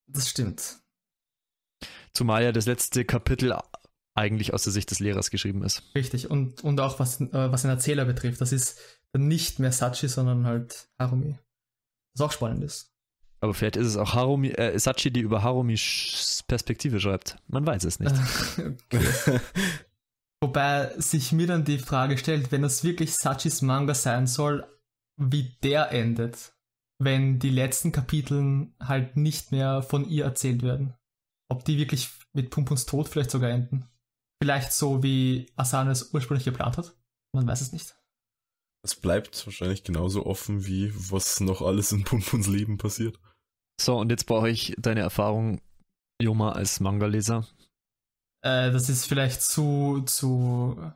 [0.09, 0.80] Das stimmt.
[2.12, 3.56] Zumal ja das letzte Kapitel
[4.14, 5.82] eigentlich aus der Sicht des Lehrers geschrieben ist.
[5.94, 8.40] Richtig, und, und auch was, äh, was den Erzähler betrifft.
[8.40, 8.78] Das ist
[9.12, 11.38] dann nicht mehr Sachi, sondern halt Harumi.
[12.14, 12.91] Was auch spannend ist.
[13.43, 17.36] Aber vielleicht ist es auch Harumi, äh, Sachi, die über Harumis Perspektive schreibt.
[17.48, 18.14] Man weiß es nicht.
[20.40, 24.66] Wobei sich mir dann die Frage stellt, wenn das wirklich Sachis Manga sein soll,
[25.16, 26.52] wie der endet
[27.05, 30.94] wenn die letzten Kapiteln halt nicht mehr von ihr erzählt werden.
[31.48, 33.89] Ob die wirklich mit Pumpuns Tod vielleicht sogar enden.
[34.43, 36.97] Vielleicht so, wie Asane es ursprünglich geplant hat.
[37.32, 37.94] Man weiß es nicht.
[38.85, 43.19] Es bleibt wahrscheinlich genauso offen, wie was noch alles in Pumpuns Leben passiert.
[43.80, 45.60] So, und jetzt brauche ich deine Erfahrung,
[46.20, 47.46] Joma, als Manga-Leser.
[48.44, 50.92] Äh, das ist vielleicht zu, zu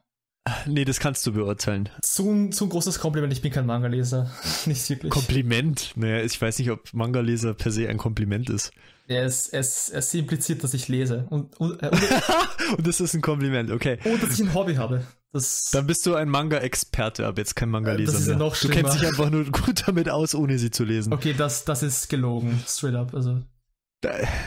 [0.66, 1.88] Nee, das kannst du beurteilen.
[2.02, 4.30] Zu, ein, zu ein großes Kompliment, ich bin kein Manga-Leser.
[4.66, 5.12] Nicht wirklich.
[5.12, 5.92] Kompliment?
[5.96, 8.70] Naja, ich weiß nicht, ob Manga-Leser per se ein Kompliment ist.
[9.08, 11.26] Ja, es, es, es impliziert, dass ich lese.
[11.30, 11.90] Und, und, äh,
[12.76, 13.98] und das ist ein Kompliment, okay.
[14.04, 15.06] Und dass ich ein Hobby habe.
[15.32, 18.12] Das, Dann bist du ein Manga-Experte, aber jetzt kein Manga-Leser.
[18.12, 18.74] Das ist ja noch schlimmer.
[18.74, 21.12] Du kennst dich einfach nur gut damit aus, ohne sie zu lesen.
[21.12, 23.14] Okay, das, das ist gelogen, straight up.
[23.14, 23.42] Also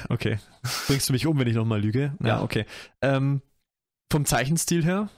[0.09, 0.39] Okay.
[0.87, 2.15] Bringst du mich um, wenn ich nochmal lüge?
[2.21, 2.65] Ja, ja okay.
[3.01, 3.41] Ähm,
[4.11, 5.09] vom Zeichenstil her,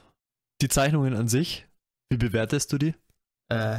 [0.60, 1.66] die Zeichnungen an sich,
[2.10, 2.94] wie bewertest du die?
[3.48, 3.78] Äh,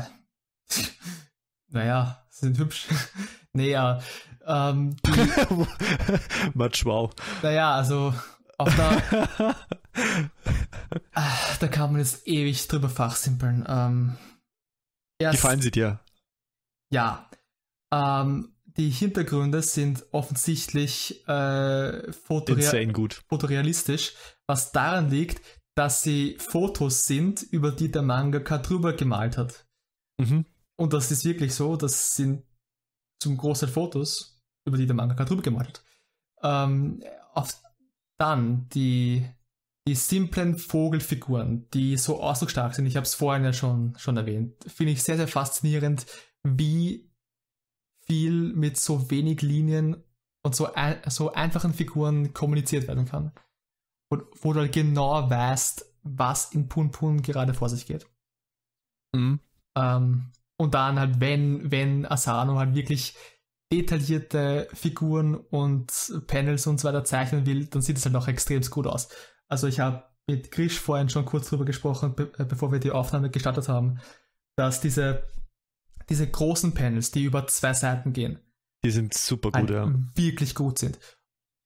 [1.70, 2.88] naja, sind hübsch.
[3.54, 4.02] Naja,
[4.46, 4.96] ähm,
[6.54, 7.12] Matsch, wow.
[7.42, 8.14] Naja, also
[8.58, 9.56] auf der.
[11.14, 13.66] ah, da kann man jetzt ewig drüber fachsimpeln.
[13.68, 14.18] Ähm,
[15.20, 16.00] erst, Gefallen sie dir?
[16.92, 17.30] Ja.
[17.94, 22.88] Ähm, die Hintergründe sind offensichtlich äh, fotorea
[23.28, 24.14] fotorealistisch,
[24.48, 25.42] was daran liegt,
[25.76, 29.66] dass sie Fotos sind, über die der Mangaka drüber gemalt hat.
[30.20, 30.46] Mhm.
[30.76, 32.44] Und das ist wirklich so, das sind
[33.22, 35.84] zum Großteil Fotos, über die der Mangaka drüber gemalt hat.
[36.44, 37.04] Ähm,
[37.34, 37.62] auf,
[38.20, 39.26] dann die,
[39.88, 44.56] die simplen Vogelfiguren, die so ausdrucksstark sind, ich habe es vorhin ja schon, schon erwähnt,
[44.68, 46.06] finde ich sehr, sehr faszinierend,
[46.44, 47.10] wie
[48.06, 50.04] viel mit so wenig Linien
[50.46, 53.32] und so, ein, so einfachen Figuren kommuniziert werden kann.
[54.10, 58.06] Und wo du halt genau weißt, was in Pun Pun gerade vor sich geht.
[59.16, 59.40] Mhm.
[59.76, 63.16] Ähm, und dann halt, wenn, wenn Asano halt wirklich
[63.72, 65.92] detaillierte Figuren und
[66.28, 69.10] Panels und so weiter zeichnen will, dann sieht es halt auch extrem gut aus.
[69.48, 72.92] Also ich habe mit Grisch vorhin schon kurz drüber gesprochen, be äh, bevor wir die
[72.92, 74.00] Aufnahme gestartet haben,
[74.56, 75.24] dass diese,
[76.10, 78.40] diese großen Panels, die über zwei Seiten gehen,
[78.86, 79.94] die sind super gut, halt ja.
[80.16, 81.00] Wirklich gut sind.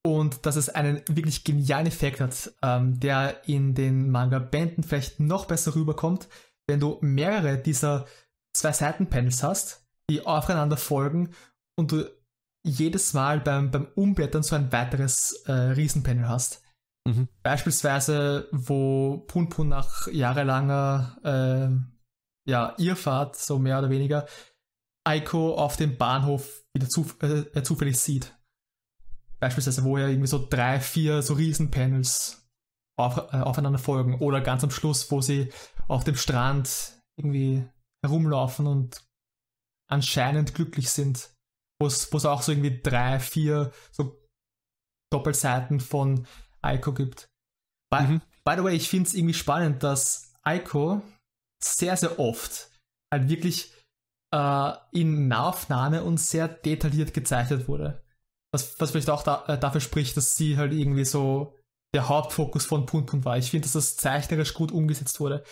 [0.05, 5.45] Und dass es einen wirklich genialen Effekt hat, ähm, der in den Manga-Bänden vielleicht noch
[5.45, 6.29] besser rüberkommt,
[6.67, 8.05] wenn du mehrere dieser
[8.57, 11.31] zwei Seiten-Panels hast, die aufeinander folgen
[11.77, 12.09] und du
[12.65, 16.61] jedes Mal beim, beim Umblättern so ein weiteres äh, Riesenpanel hast.
[17.07, 17.29] Mhm.
[17.41, 24.27] Beispielsweise, wo Pun Pun nach jahrelanger äh, ja, Irrfahrt, so mehr oder weniger,
[25.05, 28.33] Aiko auf dem Bahnhof wieder zu, äh, zufällig sieht.
[29.39, 32.49] Beispielsweise, wo er irgendwie so drei, vier so Riesenpanels
[32.97, 34.19] auf, äh, aufeinander folgen.
[34.19, 35.51] Oder ganz am Schluss, wo sie
[35.87, 37.65] auf dem Strand irgendwie
[38.03, 39.03] herumlaufen und
[39.89, 41.31] anscheinend glücklich sind
[41.79, 44.19] wo es auch so irgendwie drei, vier so
[45.11, 46.27] Doppelseiten von
[46.61, 47.29] Aiko gibt.
[47.91, 48.21] By, mhm.
[48.43, 51.01] by the way, ich finde es irgendwie spannend, dass Aiko
[51.63, 52.71] sehr, sehr oft
[53.13, 53.73] halt wirklich
[54.33, 58.03] äh, in Nahaufnahme und sehr detailliert gezeichnet wurde.
[58.51, 61.55] Was, was vielleicht auch da, äh, dafür spricht, dass sie halt irgendwie so
[61.93, 63.37] der Hauptfokus von Punkt war.
[63.37, 65.43] Ich finde, dass das zeichnerisch gut umgesetzt wurde.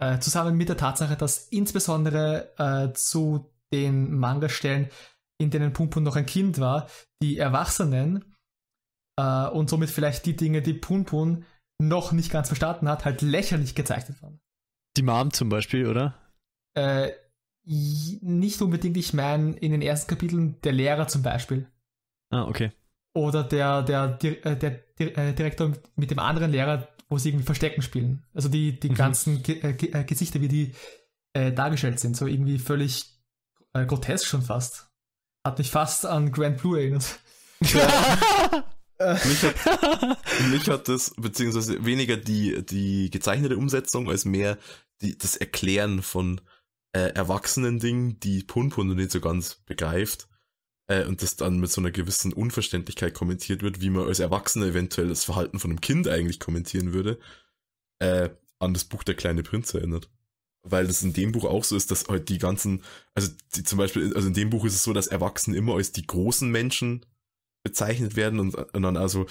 [0.00, 4.90] Äh, zusammen mit der Tatsache, dass insbesondere äh, zu den Manga-Stellen
[5.40, 6.88] in denen Punpun noch ein Kind war,
[7.22, 8.34] die Erwachsenen
[9.18, 11.44] äh, und somit vielleicht die Dinge, die Punpun
[11.80, 14.40] noch nicht ganz verstanden hat, halt lächerlich gezeichnet waren.
[14.96, 16.14] Die Mom zum Beispiel, oder?
[16.74, 17.12] Äh,
[17.64, 21.70] nicht unbedingt, ich meine in den ersten Kapiteln der Lehrer zum Beispiel.
[22.30, 22.72] Ah, okay.
[23.14, 27.30] Oder der, der, der, äh, der, der äh, Direktor mit dem anderen Lehrer, wo sie
[27.30, 28.24] irgendwie Verstecken spielen.
[28.34, 28.94] Also die, die mhm.
[28.94, 30.72] ganzen Ge äh, Gesichter, wie die
[31.32, 33.18] äh, dargestellt sind, so irgendwie völlig
[33.72, 34.90] äh, grotesk schon fast.
[35.44, 37.20] Hat mich fast an Grand Blue erinnert.
[37.60, 37.74] mich,
[39.42, 44.58] hat, mich hat das, beziehungsweise weniger die, die gezeichnete Umsetzung, als mehr
[45.00, 46.40] die, das Erklären von
[46.92, 50.28] äh, erwachsenen Dingen, die Punpun nicht so ganz begreift.
[50.88, 54.66] Äh, und das dann mit so einer gewissen Unverständlichkeit kommentiert wird, wie man als Erwachsener
[54.66, 57.18] eventuell das Verhalten von einem Kind eigentlich kommentieren würde,
[58.00, 60.10] äh, an das Buch Der kleine Prinz erinnert.
[60.62, 62.82] Weil das in dem Buch auch so ist, dass halt die ganzen,
[63.14, 65.92] also die, zum Beispiel, also in dem Buch ist es so, dass Erwachsene immer als
[65.92, 67.06] die großen Menschen
[67.62, 69.26] bezeichnet werden und, und dann also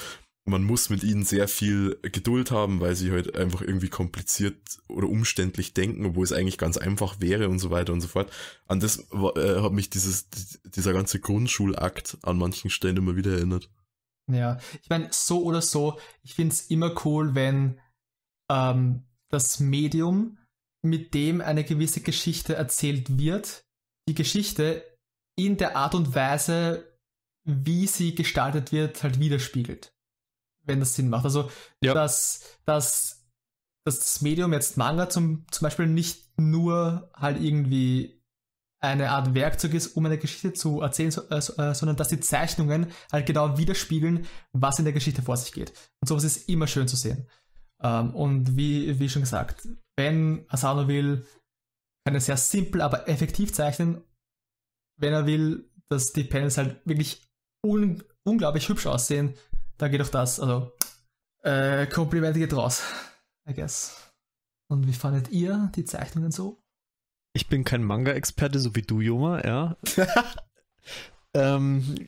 [0.47, 4.55] man muss mit ihnen sehr viel Geduld haben, weil sie halt einfach irgendwie kompliziert
[4.87, 8.31] oder umständlich denken, obwohl es eigentlich ganz einfach wäre und so weiter und so fort.
[8.65, 10.29] An das äh, hat mich dieses,
[10.63, 13.69] dieser ganze Grundschulakt an manchen Stellen immer wieder erinnert.
[14.31, 17.79] Ja, ich meine, so oder so, ich finde es immer cool, wenn
[18.49, 20.37] ähm, das Medium
[20.81, 23.65] mit dem eine gewisse Geschichte erzählt wird,
[24.07, 24.83] die Geschichte
[25.37, 26.97] in der Art und Weise,
[27.43, 29.93] wie sie gestaltet wird, halt widerspiegelt.
[30.67, 31.25] Wenn das Sinn macht.
[31.25, 31.49] Also,
[31.81, 31.93] ja.
[31.93, 33.27] dass, dass,
[33.85, 38.17] dass das Medium jetzt Manga zum, zum Beispiel nicht nur halt irgendwie
[38.79, 42.19] eine Art Werkzeug ist, um eine Geschichte zu erzählen, so, äh, äh sondern dass die
[42.19, 45.73] Zeichnungen halt genau widerspiegeln, was in der Geschichte vor sich geht.
[46.01, 47.27] Und sowas ist immer schön zu sehen.
[47.81, 49.67] Ähm, und wie, wie schon gesagt,
[49.97, 51.25] wenn Asano will,
[52.05, 54.01] kann er sehr simpel, aber effektiv zeichnen.
[54.99, 57.27] Wenn er will, dass die Panels halt wirklich
[57.65, 59.35] un unglaublich hübsch aussehen,
[59.77, 60.39] dann geht auch das.
[60.39, 60.71] Also,
[61.43, 62.83] äh, Komplimente geht raus,
[63.49, 64.11] I guess.
[64.69, 66.61] Und wie fandet ihr die Zeichnungen so?
[67.33, 69.77] Ich bin kein Manga-Experte, so wie du, Joma, ja.
[71.33, 72.07] ähm,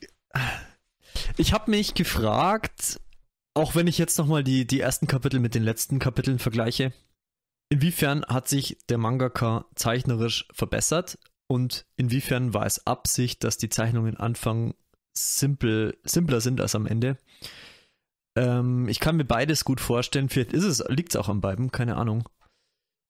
[1.36, 3.00] Ich habe mich gefragt,
[3.54, 6.92] auch wenn ich jetzt nochmal die, die ersten Kapitel mit den letzten Kapiteln vergleiche,
[7.70, 14.16] inwiefern hat sich der Mangaka zeichnerisch verbessert und inwiefern war es Absicht, dass die Zeichnungen
[14.16, 14.74] Anfang
[15.16, 17.18] simpel, simpler sind als am Ende?
[18.36, 20.28] Ähm, ich kann mir beides gut vorstellen.
[20.28, 22.28] Vielleicht ist es, liegt es auch an beiden, keine Ahnung.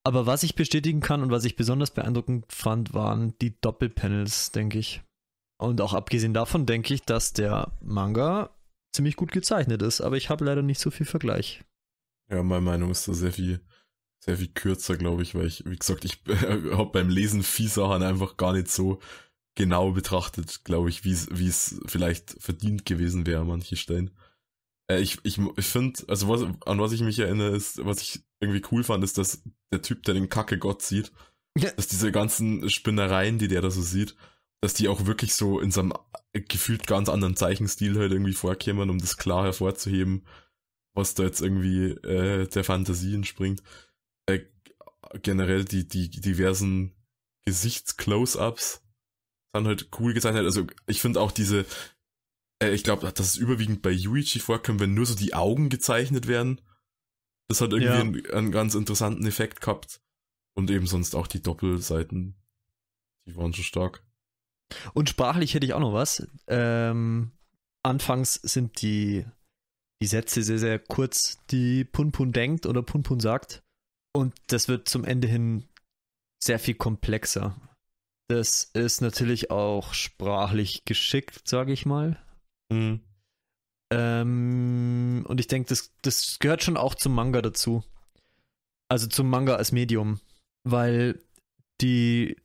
[0.03, 4.79] Aber was ich bestätigen kann und was ich besonders beeindruckend fand, waren die Doppelpanels, denke
[4.79, 5.01] ich.
[5.59, 8.49] Und auch abgesehen davon denke ich, dass der Manga
[8.95, 11.63] ziemlich gut gezeichnet ist, aber ich habe leider nicht so viel Vergleich.
[12.31, 13.61] Ja, meine Meinung ist da sehr viel,
[14.23, 18.37] sehr viel kürzer, glaube ich, weil ich, wie gesagt, ich habe beim Lesen Sachen einfach
[18.37, 18.99] gar nicht so
[19.55, 24.11] genau betrachtet, glaube ich, wie es vielleicht verdient gewesen wäre an manchen Stellen.
[24.89, 28.23] Äh, ich ich, ich finde, also was, an was ich mich erinnere, ist, was ich
[28.39, 31.11] irgendwie cool fand, ist, dass der Typ, der den Kacke-Gott sieht,
[31.57, 31.71] ja.
[31.71, 34.15] dass diese ganzen Spinnereien, die der da so sieht,
[34.61, 35.93] dass die auch wirklich so in seinem
[36.33, 40.25] gefühlt ganz anderen Zeichenstil halt irgendwie vorkämen, um das klar hervorzuheben,
[40.93, 43.63] was da jetzt irgendwie äh, der Fantasie entspringt.
[44.27, 44.41] Äh,
[45.23, 46.93] generell die, die diversen
[47.45, 48.80] Gesichts-Close-Ups
[49.53, 50.45] sind halt cool gezeichnet.
[50.45, 51.65] Also ich finde auch diese,
[52.61, 56.27] äh, ich glaube, dass es überwiegend bei Yuichi vorkommt, wenn nur so die Augen gezeichnet
[56.27, 56.61] werden.
[57.49, 57.99] Das hat irgendwie ja.
[57.99, 60.01] einen, einen, ganz interessanten Effekt gehabt.
[60.53, 62.35] Und eben sonst auch die Doppelseiten,
[63.25, 64.03] die waren schon stark.
[64.93, 66.27] Und sprachlich hätte ich auch noch was.
[66.47, 67.31] Ähm,
[67.83, 69.25] anfangs sind die,
[70.01, 73.63] die Sätze sehr, sehr kurz, die Punpun denkt oder Punpun sagt.
[74.13, 75.69] Und das wird zum Ende hin
[76.37, 77.55] sehr viel komplexer.
[78.31, 82.17] Das ist natürlich auch sprachlich geschickt, sage ich mal.
[82.69, 83.01] Mhm.
[83.91, 87.83] Ähm, und ich denke, das, das gehört schon auch zum Manga dazu.
[88.87, 90.21] Also zum Manga als Medium.
[90.63, 91.21] Weil
[91.81, 92.37] die,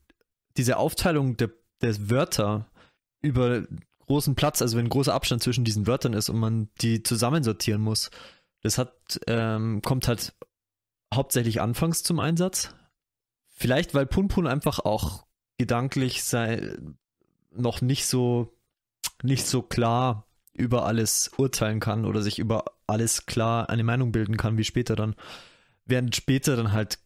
[0.57, 1.53] diese Aufteilung der,
[1.83, 2.69] der Wörter
[3.23, 3.63] über
[4.07, 7.81] großen Platz, also wenn ein großer Abstand zwischen diesen Wörtern ist und man die zusammensortieren
[7.81, 8.11] muss,
[8.63, 10.35] das hat, ähm, kommt halt
[11.15, 12.75] hauptsächlich anfangs zum Einsatz.
[13.47, 15.26] Vielleicht, weil Punpun einfach auch
[15.59, 16.77] gedanklich sei,
[17.51, 18.55] noch nicht so,
[19.23, 24.37] nicht so klar über alles urteilen kann oder sich über alles klar eine Meinung bilden
[24.37, 25.15] kann, wie später dann.
[25.85, 26.99] Während später dann halt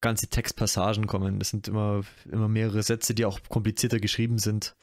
[0.00, 1.38] ganze Textpassagen kommen.
[1.38, 4.76] Das sind immer, immer mehrere Sätze, die auch komplizierter geschrieben sind.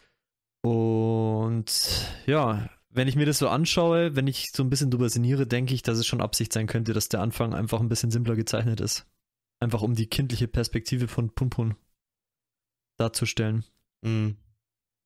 [0.62, 5.46] Und ja, wenn ich mir das so anschaue, wenn ich so ein bisschen drüber sinniere,
[5.48, 8.36] denke ich, dass es schon Absicht sein könnte, dass der Anfang einfach ein bisschen simpler
[8.36, 9.06] gezeichnet ist.
[9.60, 11.76] Einfach um die kindliche Perspektive von Pumpun
[12.98, 13.64] darzustellen.
[14.02, 14.38] Mhm.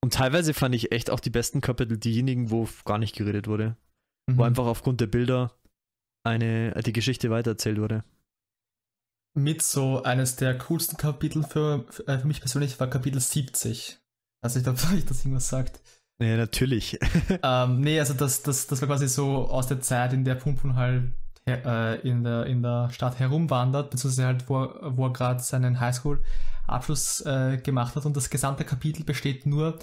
[0.02, 3.78] Und teilweise fand ich echt auch die besten Kapitel diejenigen, wo gar nicht geredet wurde.
[4.30, 4.38] Mhm.
[4.38, 5.58] Wo einfach aufgrund der Bilder
[6.24, 8.04] eine, die Geschichte weitererzählt wurde.
[9.36, 14.00] Mit so eines der coolsten Kapitel für, für, äh, für mich persönlich war Kapitel 70.
[14.42, 15.82] Also ich glaube, euch das irgendwas sagt.
[16.20, 16.98] Ja, natürlich.
[17.44, 20.76] ähm, nee, also das, das, das war quasi so aus der Zeit, in der Pumpun
[20.76, 21.14] halt
[21.48, 26.24] äh, in, der, in der Stadt herumwandert, beziehungsweise halt, wo, wo er gerade seinen Highschool
[26.68, 28.06] Abschluss äh, gemacht hat.
[28.06, 29.80] Und das gesamte Kapitel besteht nur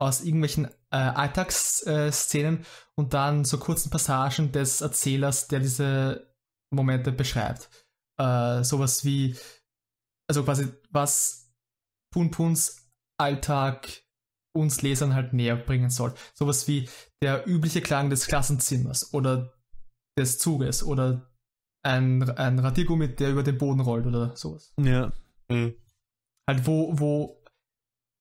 [0.00, 2.64] aus irgendwelchen äh, Alltagsszenen äh,
[2.96, 6.34] und dann so kurzen Passagen des Erzählers, der diese
[6.70, 7.70] Momente beschreibt.
[8.18, 9.36] Äh, sowas wie,
[10.28, 11.52] also quasi, was
[12.12, 12.88] Punpuns
[13.18, 13.88] Alltag
[14.56, 16.14] uns Lesern halt näher bringen soll.
[16.34, 16.88] Sowas wie
[17.22, 19.53] der übliche Klang des Klassenzimmers oder
[20.18, 21.30] des Zuges oder
[21.82, 24.72] ein, ein Radiergummi, der über den Boden rollt oder sowas.
[24.80, 25.12] Ja.
[25.48, 25.74] Mhm.
[26.48, 27.44] Halt, wo, wo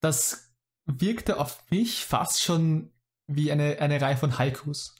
[0.01, 0.53] das
[0.85, 2.91] wirkte auf mich fast schon
[3.27, 4.95] wie eine, eine Reihe von Haikus,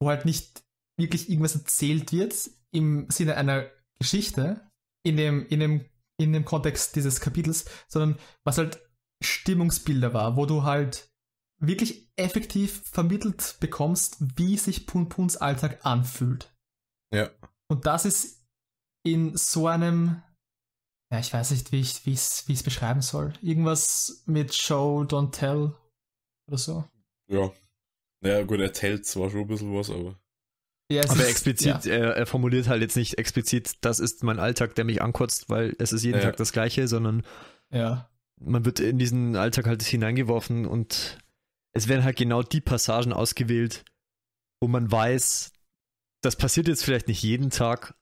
[0.00, 0.64] wo halt nicht
[0.98, 4.68] wirklich irgendwas erzählt wird im Sinne einer Geschichte
[5.04, 5.84] in dem, in dem,
[6.18, 8.80] in dem Kontext dieses Kapitels, sondern was halt
[9.22, 11.09] Stimmungsbilder war, wo du halt
[11.60, 16.52] wirklich effektiv vermittelt bekommst, wie sich Punpuns Alltag anfühlt.
[17.14, 17.30] Ja.
[17.68, 18.44] Und das ist
[19.04, 20.22] in so einem
[21.12, 23.32] ja, ich weiß nicht, wie ich es wie beschreiben soll.
[23.42, 25.74] Irgendwas mit Show, Don't Tell
[26.48, 26.84] oder so.
[27.28, 27.50] Ja.
[28.22, 30.20] Naja, gut, er tellt zwar schon ein bisschen was, aber.
[30.92, 31.92] Ja, aber ist, explizit, ja.
[31.92, 35.74] er, er, formuliert halt jetzt nicht explizit, das ist mein Alltag, der mich ankotzt, weil
[35.78, 36.24] es ist jeden ja.
[36.24, 37.24] Tag das Gleiche, sondern
[37.70, 38.10] ja.
[38.40, 41.18] man wird in diesen Alltag halt hineingeworfen und
[41.72, 43.84] es werden halt genau die Passagen ausgewählt,
[44.60, 45.52] wo man weiß,
[46.22, 47.94] das passiert jetzt vielleicht nicht jeden Tag,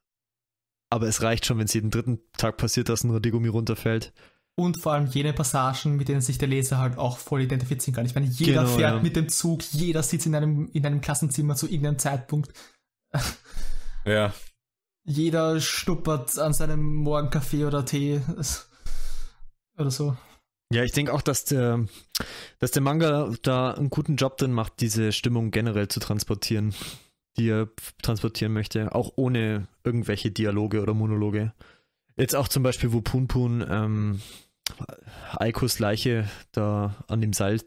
[0.90, 4.12] aber es reicht schon, wenn es jeden dritten Tag passiert, dass ein Radiergummi runterfällt.
[4.56, 8.06] Und vor allem jene Passagen, mit denen sich der Leser halt auch voll identifizieren kann.
[8.06, 9.02] Ich meine, jeder genau, fährt ja.
[9.02, 12.52] mit dem Zug, jeder sitzt in einem, in einem Klassenzimmer zu irgendeinem Zeitpunkt.
[14.04, 14.32] Ja.
[15.04, 18.20] Jeder schnuppert an seinem Morgenkaffee oder Tee
[19.76, 20.16] oder so.
[20.70, 21.86] Ja, ich denke auch, dass der,
[22.58, 26.74] dass der Manga da einen guten Job drin macht, diese Stimmung generell zu transportieren,
[27.38, 27.68] die er
[28.02, 31.54] transportieren möchte, auch ohne irgendwelche Dialoge oder Monologe.
[32.16, 34.20] Jetzt auch zum Beispiel, wo Punpun ähm,
[35.36, 37.60] Eikos Leiche da an dem Seil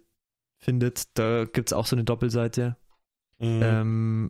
[0.60, 2.78] findet, da gibt es auch so eine Doppelseite.
[3.40, 3.62] Mhm.
[3.64, 4.30] Ähm,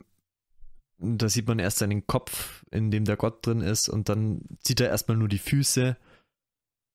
[0.98, 4.80] da sieht man erst seinen Kopf, in dem der Gott drin ist, und dann sieht
[4.80, 5.98] er erstmal nur die Füße.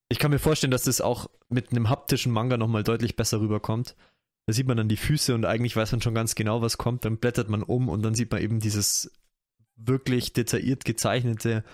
[0.09, 3.97] Ich kann mir vorstellen, dass das auch mit einem haptischen Manga nochmal deutlich besser rüberkommt.
[4.47, 7.05] Da sieht man dann die Füße und eigentlich weiß man schon ganz genau, was kommt.
[7.05, 9.11] Dann blättert man um und dann sieht man eben dieses
[9.75, 11.65] wirklich detailliert gezeichnete,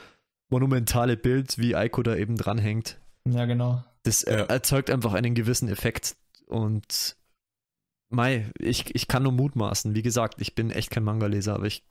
[0.48, 2.98] monumentale Bild, wie Aiko da eben dranhängt.
[3.28, 3.84] Ja, genau.
[4.02, 4.32] Das ja.
[4.32, 7.16] erzeugt einfach einen gewissen Effekt und
[8.12, 9.94] Mai, ich, ich kann nur mutmaßen.
[9.94, 11.82] Wie gesagt, ich bin echt kein Manga-Leser, aber ich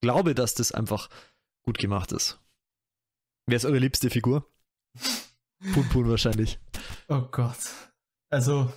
[0.00, 1.08] glaube, dass das einfach
[1.62, 2.40] gut gemacht ist.
[3.46, 4.44] Wer ist eure liebste Figur?
[5.72, 6.58] Pun Pun wahrscheinlich.
[7.08, 7.58] Oh Gott.
[8.30, 8.72] Also,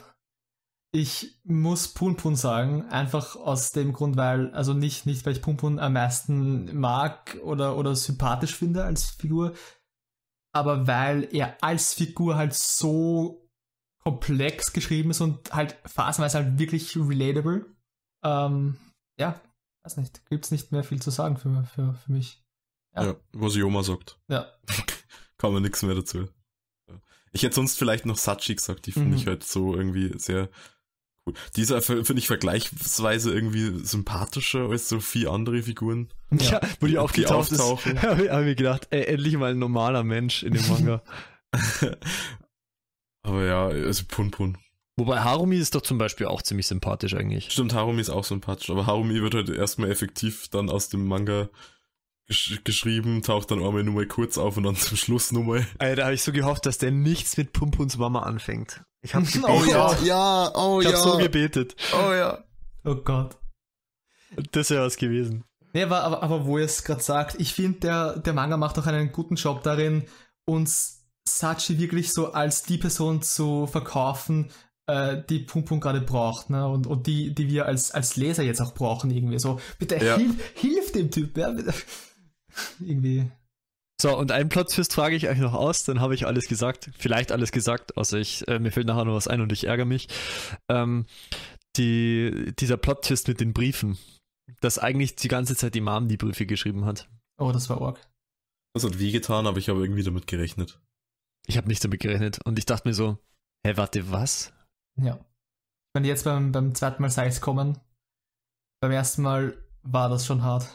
[0.94, 5.41] ich muss Pun Pun sagen, einfach aus dem Grund, weil, also nicht, nicht weil ich
[5.41, 9.53] Pun Pun am meisten mag oder, oder sympathisch finde als Figur,
[10.53, 13.49] aber weil er als Figur halt so
[14.03, 17.66] komplex geschrieben ist und halt phasenweise halt wirklich relatable.
[18.24, 18.78] Ähm,
[19.18, 19.40] ja,
[19.84, 22.44] weiß nicht, gibt es nicht mehr viel zu sagen für, für, für mich.
[22.95, 23.06] Ja.
[23.06, 24.20] ja, was Joma sagt.
[24.28, 24.52] Ja.
[25.38, 26.28] Kann man nichts mehr dazu.
[27.34, 29.16] Ich hätte sonst vielleicht noch Sachi gesagt, die finde mhm.
[29.16, 30.49] ich halt so irgendwie sehr
[31.26, 31.34] cool.
[31.56, 36.10] Dieser finde ich vergleichsweise irgendwie sympathischer als so viele andere Figuren.
[36.32, 37.95] Ja, ja wo die, die aufgetaucht auftauchen.
[37.98, 41.02] ist, habe ich mir gedacht, ey, endlich mal ein normaler Mensch in dem Manga.
[43.24, 44.58] Aber ja, also Pun Pun.
[44.98, 47.52] Wobei Harumi ist doch zum Beispiel auch ziemlich sympathisch eigentlich.
[47.52, 51.49] Stimmt, Harumi ist auch sympathisch, aber Harumi wird halt erstmal effektiv dann aus dem Manga
[52.32, 55.68] gesch geschrieben, taucht dann einmal nur mal kurz auf und dann zum Schluss nur mal.
[55.78, 58.84] Alter, da habe ich so gehofft, dass der nichts mit Pumpuns Mama anfängt.
[59.02, 59.45] Ich hab gebetet.
[59.49, 60.91] Oh ja, ja, oh ich ja.
[60.91, 61.76] Ich hab so gebetet.
[61.94, 62.44] Oh ja.
[62.86, 63.38] Oh Gott.
[64.52, 65.44] Das wäre was gewesen.
[65.74, 68.78] Nee, aber, aber, aber wo ihr es gerade sagt, ich finde, der, der Manga macht
[68.80, 70.06] auch einen guten Job darin,
[70.45, 74.52] uns Sachi wirklich so als die Person zu verkaufen,
[74.88, 76.68] äh, die Pum Pum gerade braucht, ne?
[76.68, 79.40] Und, und die, die wir als, als Leser jetzt auch brauchen, irgendwie.
[79.40, 80.18] So, bitte ja.
[80.18, 81.74] hilf, hilf dem Typ, ja, bitte.
[82.80, 83.30] Irgendwie.
[84.02, 86.90] So, und einen Plot-Twist frage ich euch noch aus, dann habe ich alles gesagt.
[86.98, 89.86] Vielleicht alles gesagt, außer ich, äh, mir fällt nachher noch was ein und ich ärgere
[89.86, 90.07] mich.
[90.69, 91.06] Ähm,
[91.76, 93.99] die, dieser Plot-Twist mit den Briefen,
[94.60, 97.10] dass eigentlich die ganze Zeit die Mom die Briefe geschrieben hat.
[97.38, 97.99] Oh, das war arg.
[98.73, 100.82] Das hat wehgetan, aber ich habe irgendwie damit gerechnet.
[101.45, 103.18] Ich habe nicht damit gerechnet und ich dachte mir so,
[103.65, 104.52] hä, warte, was?
[104.95, 105.23] Ja.
[105.94, 107.78] Wenn jetzt beim, beim zweiten Mal Size kommen,
[108.82, 110.69] beim ersten Mal war das schon hart.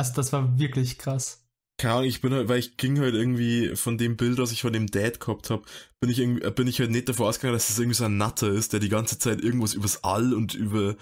[0.00, 1.46] Also das war wirklich krass.
[1.76, 4.62] Keine Ahnung, ich bin halt, weil ich ging halt irgendwie von dem Bild, was ich
[4.62, 5.62] von dem Dad gehabt habe,
[6.00, 8.48] bin ich irgendwie, bin ich halt nicht davor ausgegangen, dass das irgendwie so ein Natter
[8.48, 10.96] ist, der die ganze Zeit irgendwas übers All und über,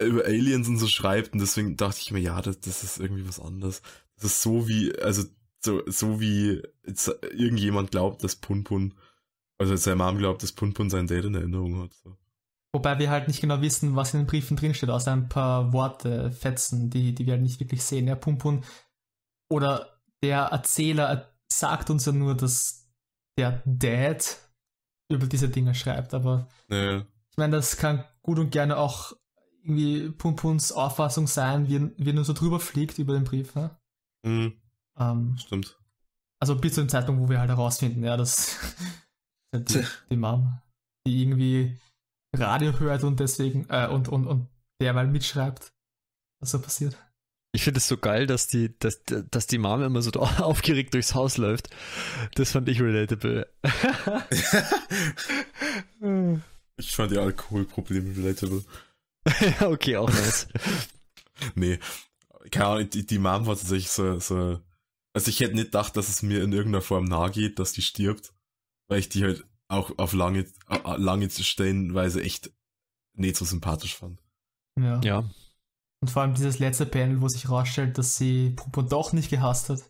[0.00, 3.28] über Aliens und so schreibt und deswegen dachte ich mir, ja, das, das ist irgendwie
[3.28, 3.82] was anderes.
[4.16, 5.24] Das ist so wie, also
[5.62, 8.94] so, so wie irgendjemand glaubt, dass Punpun,
[9.58, 11.92] also seine Mom glaubt, dass Punpun sein Dad in Erinnerung hat.
[11.92, 12.16] So.
[12.72, 16.30] Wobei wir halt nicht genau wissen, was in den Briefen drinsteht, außer ein paar Worte,
[16.30, 18.06] Fetzen, die, die wir halt nicht wirklich sehen.
[18.06, 18.62] Ja, Punpun
[19.50, 22.86] oder der Erzähler sagt uns ja nur, dass
[23.38, 24.38] der Dad
[25.10, 26.98] über diese Dinge schreibt, aber ja.
[26.98, 29.14] ich meine, das kann gut und gerne auch
[29.62, 33.54] irgendwie Punpuns Auffassung sein, wie, wie er nur so drüber fliegt über den Brief.
[33.54, 33.70] Ne?
[34.24, 34.60] Mhm.
[34.98, 35.78] Ähm, Stimmt.
[36.40, 38.58] Also bis zu dem Zeitpunkt, wo wir halt herausfinden, ja, dass
[39.54, 40.60] die, die Mom,
[41.06, 41.78] die irgendwie
[42.34, 44.48] Radio hört und deswegen, äh, und, und, und
[44.80, 45.72] derweil mitschreibt,
[46.40, 46.96] was so passiert.
[47.52, 51.14] Ich finde es so geil, dass die, dass, dass die Mama immer so aufgeregt durchs
[51.14, 51.70] Haus läuft.
[52.34, 53.48] Das fand ich relatable.
[56.76, 58.64] ich fand die Alkoholprobleme relatable.
[59.40, 60.48] ja, okay, auch nice.
[61.54, 61.78] nee,
[62.50, 64.60] keine Ahnung, die, die Mom war tatsächlich so, so
[65.14, 67.82] also ich hätte nicht gedacht, dass es mir in irgendeiner Form nahe geht, dass die
[67.82, 68.32] stirbt,
[68.88, 70.46] weil ich die halt auch auf lange,
[70.96, 72.50] lange stellenweise echt
[73.14, 74.22] nicht so sympathisch fand.
[74.78, 75.00] Ja.
[75.02, 75.24] ja.
[76.00, 79.68] Und vor allem dieses letzte Panel, wo sich herausstellt, dass sie Popo doch nicht gehasst
[79.68, 79.82] hat.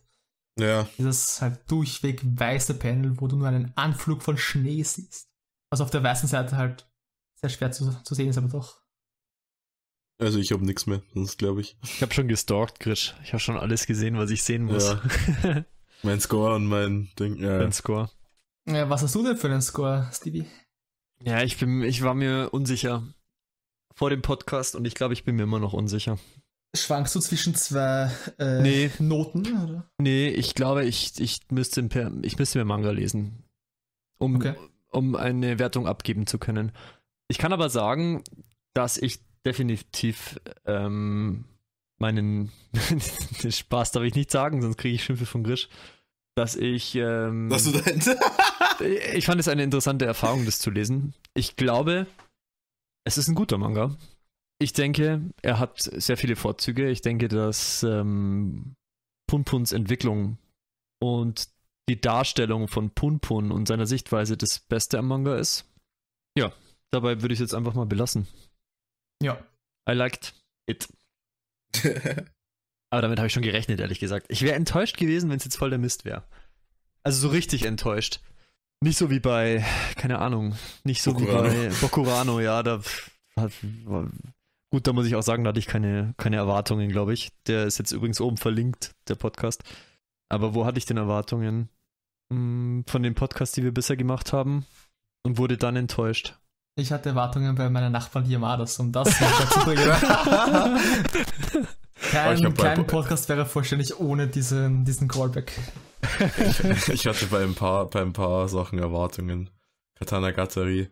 [0.59, 0.89] Ja.
[0.97, 5.29] Dieses halt durchweg weiße Panel, wo du nur einen Anflug von Schnee siehst.
[5.69, 6.89] Was auf der weißen Seite halt
[7.35, 8.81] sehr schwer zu, zu sehen ist, aber doch.
[10.19, 11.77] Also ich habe nichts mehr, sonst glaube ich.
[11.83, 13.15] Ich habe schon gestalkt, Grisch.
[13.23, 14.97] Ich habe schon alles gesehen, was ich sehen muss.
[15.43, 15.63] Ja.
[16.03, 17.37] mein Score und mein Ding.
[17.37, 17.59] Ja.
[17.59, 18.09] Mein Score.
[18.71, 20.45] Ja, was hast du denn für einen Score, Stevie?
[21.23, 23.03] Ja, ich bin, ich war mir unsicher
[23.95, 26.19] vor dem Podcast und ich glaube, ich bin mir immer noch unsicher.
[26.75, 28.91] Schwankst du zwischen zwei äh, nee.
[28.99, 29.41] Noten?
[29.63, 29.89] Oder?
[29.97, 31.81] Nee, ich glaube, ich, ich, müsste,
[32.21, 33.43] ich müsste mir Manga lesen.
[34.19, 34.53] Um, okay.
[34.91, 36.71] um eine Wertung abgeben zu können.
[37.27, 38.23] Ich kann aber sagen,
[38.73, 41.45] dass ich definitiv ähm,
[41.97, 42.51] meinen
[43.49, 45.69] Spaß darf ich nicht sagen, sonst kriege ich Schimpfe von Grisch,
[46.35, 47.99] dass ich ähm, Was du denn?
[48.81, 51.13] ich fand es eine interessante Erfahrung, das zu lesen.
[51.33, 52.07] Ich glaube,
[53.05, 53.97] es ist ein guter Manga.
[54.59, 56.89] Ich denke, er hat sehr viele Vorzüge.
[56.89, 58.75] Ich denke, dass ähm,
[59.27, 60.37] Punpuns Entwicklung
[61.01, 61.47] und
[61.89, 65.65] die Darstellung von Punpun und seiner Sichtweise das Beste am Manga ist.
[66.37, 66.53] Ja,
[66.91, 68.27] dabei würde ich es jetzt einfach mal belassen.
[69.21, 69.43] Ja.
[69.89, 70.35] I liked
[70.67, 70.87] it.
[72.91, 74.27] Aber damit habe ich schon gerechnet, ehrlich gesagt.
[74.29, 76.23] Ich wäre enttäuscht gewesen, wenn es jetzt voll der Mist wäre.
[77.03, 78.19] Also so richtig enttäuscht.
[78.81, 79.65] Nicht so wie bei,
[79.95, 81.51] keine Ahnung, nicht so Bokurano.
[81.51, 82.79] wie bei Bokurano, ja, da
[84.71, 87.31] gut, da muss ich auch sagen, da hatte ich keine, keine Erwartungen, glaube ich.
[87.47, 89.63] Der ist jetzt übrigens oben verlinkt, der Podcast.
[90.29, 91.69] Aber wo hatte ich denn Erwartungen?
[92.31, 94.65] Hm, von den Podcasts, die wir bisher gemacht haben
[95.23, 96.35] und wurde dann enttäuscht.
[96.75, 99.91] Ich hatte Erwartungen bei meiner Nachbarn hier Madas, um das dazu bringen.
[102.01, 105.53] kein, kein Podcast wäre vollständig ohne diesen, diesen Callback.
[106.93, 109.49] ich hatte bei ein paar, bei ein paar Sachen Erwartungen.
[109.95, 110.89] Katana Gatari,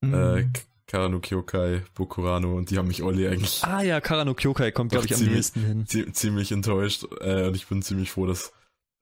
[0.00, 0.14] mm.
[0.14, 0.48] äh,
[0.86, 3.64] Karano Kyokai, Bokurano und die haben mich alle eigentlich.
[3.64, 6.14] Ah ja, Karano Kyokai kommt, glaube ich, am nächsten hin.
[6.14, 8.52] Ziemlich enttäuscht äh, und ich bin ziemlich froh, dass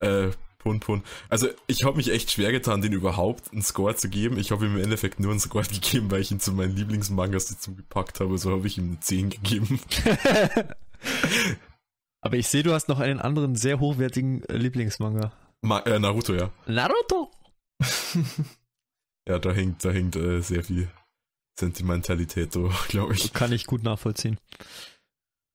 [0.01, 0.31] äh,
[0.63, 1.03] Pun Pun.
[1.29, 4.39] Also ich habe mich echt schwer getan, den überhaupt einen Score zu geben.
[4.39, 7.47] Ich habe ihm im Endeffekt nur einen Score gegeben, weil ich ihn zu meinen Lieblingsmangas
[7.47, 8.39] dazu gepackt habe.
[8.39, 9.81] So habe ich ihm eine 10 gegeben.
[12.21, 15.33] Aber ich sehe, du hast noch einen anderen sehr hochwertigen äh, Lieblingsmanga.
[15.61, 16.51] Ma äh, Naruto, ja.
[16.67, 17.31] Naruto!
[19.29, 20.89] ja, da hängt, da hängt äh, sehr viel
[21.59, 22.57] Sentimentalität,
[22.89, 23.33] glaube ich.
[23.33, 24.39] Kann ich gut nachvollziehen.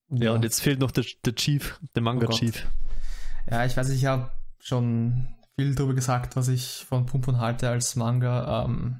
[0.10, 2.65] Ja, ja, und jetzt fehlt noch der, der Chief, der Manga-Chief.
[2.65, 7.69] Oh ja, ich weiß, ich habe schon viel darüber gesagt, was ich von Pumpun halte
[7.69, 8.65] als Manga.
[8.65, 8.99] Ähm,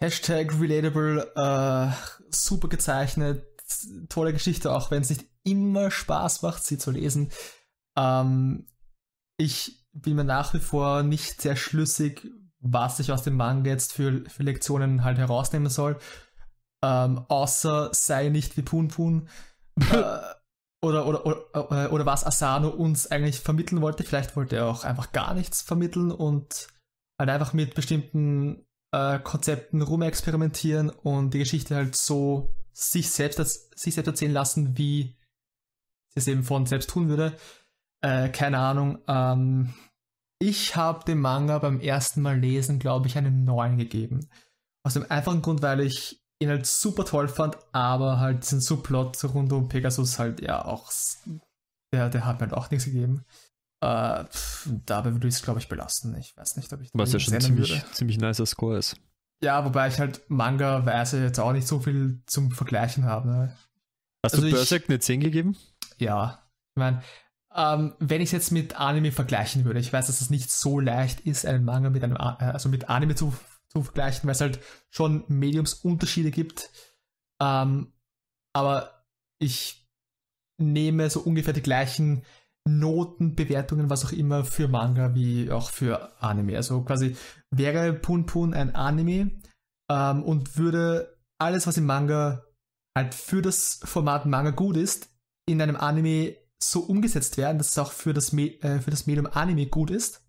[0.00, 1.92] Hashtag relatable, äh,
[2.30, 3.44] super gezeichnet,
[4.08, 7.30] tolle Geschichte, auch wenn es nicht immer Spaß macht, sie zu lesen.
[7.96, 8.66] Ähm,
[9.38, 12.26] ich bin mir nach wie vor nicht sehr schlüssig,
[12.60, 15.98] was ich aus dem Manga jetzt für, für Lektionen halt herausnehmen soll.
[16.82, 19.28] Ähm, außer sei nicht wie Pun Pun.
[19.92, 20.18] äh,
[20.80, 24.04] oder, oder, oder, äh, oder was Asano uns eigentlich vermitteln wollte.
[24.04, 26.68] Vielleicht wollte er auch einfach gar nichts vermitteln und
[27.18, 33.94] halt einfach mit bestimmten äh, Konzepten rumexperimentieren und die Geschichte halt so sich selbst, sich
[33.94, 35.17] selbst erzählen lassen, wie
[36.08, 37.36] sie es eben von selbst tun würde.
[38.00, 38.98] Äh, keine Ahnung.
[39.08, 39.74] Ähm,
[40.38, 44.28] ich habe dem Manga beim ersten Mal lesen, glaube ich, einen 9 gegeben.
[44.84, 49.22] Aus dem einfachen Grund, weil ich ihn halt super toll fand, aber halt diesen Subplot
[49.34, 50.92] rund um Pegasus halt ja auch,
[51.92, 53.24] der, der hat mir halt auch nichts gegeben.
[53.80, 56.16] Äh, pff, dabei würde ich es, glaube ich, belasten.
[56.16, 57.84] Ich weiß nicht, ob ich Was ja schon ziemlich, würde.
[57.92, 58.96] ziemlich nicer Score ist.
[59.42, 63.28] Ja, wobei ich halt Manga-weise jetzt auch nicht so viel zum Vergleichen habe.
[63.28, 63.56] Ne?
[64.24, 65.56] Hast also du Berserk eine 10 gegeben?
[65.98, 66.50] Ja.
[66.74, 67.02] Ich meine,
[67.54, 70.80] ähm, wenn ich es jetzt mit Anime vergleichen würde, ich weiß, dass es nicht so
[70.80, 73.32] leicht ist, einen Manga mit einem, äh, also mit Anime zu
[73.68, 74.60] zu vergleichen, weil es halt
[74.90, 76.70] schon Mediumsunterschiede gibt.
[77.40, 77.92] Ähm,
[78.54, 79.04] aber
[79.40, 79.86] ich
[80.60, 82.24] nehme so ungefähr die gleichen
[82.66, 86.56] Noten, Bewertungen, was auch immer für Manga wie auch für Anime.
[86.56, 87.16] Also quasi
[87.50, 89.40] wäre Pun Pun ein Anime
[89.90, 92.44] ähm, und würde alles, was im Manga
[92.96, 95.10] halt für das Format Manga gut ist,
[95.48, 99.06] in einem Anime so umgesetzt werden, dass es auch für das, Me äh, für das
[99.06, 100.22] Medium Anime gut ist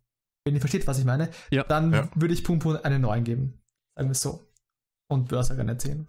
[0.46, 2.10] wenn ihr versteht, was ich meine, ja, dann ja.
[2.16, 3.62] würde ich Pum Pum eine 9 geben.
[3.96, 4.48] Sagen wir es so.
[5.08, 6.08] Und Berserk eine 10.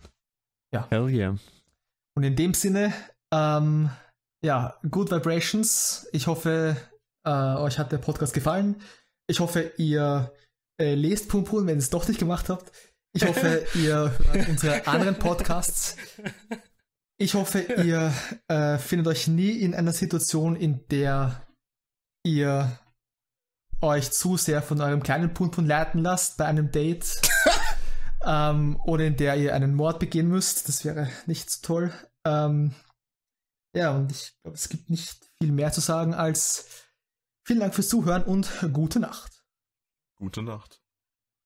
[0.73, 0.87] Ja.
[0.89, 1.37] Hell yeah.
[2.16, 2.93] Und in dem Sinne,
[3.32, 3.91] ähm,
[4.43, 6.09] ja, Good Vibrations.
[6.12, 6.77] Ich hoffe,
[7.27, 8.81] äh, euch hat der Podcast gefallen.
[9.27, 10.32] Ich hoffe, ihr
[10.81, 12.73] äh, lest Pum Pum, wenn ihr es doch nicht gemacht habt.
[13.12, 15.97] Ich hoffe, ihr hört unsere anderen Podcasts.
[17.20, 18.12] Ich hoffe, ihr
[18.48, 21.47] äh, findet euch nie in einer Situation, in der
[22.24, 22.78] ihr
[23.82, 27.20] euch zu sehr von eurem kleinen Punpun leiten lasst bei einem Date
[28.24, 30.68] ähm, oder in der ihr einen Mord begehen müsst.
[30.68, 31.92] Das wäre nicht so toll.
[32.24, 32.74] Ähm,
[33.76, 36.86] ja, und ich glaube, es gibt nicht viel mehr zu sagen als
[37.47, 39.44] vielen Dank fürs Zuhören und gute Nacht.
[40.16, 40.80] Gute Nacht.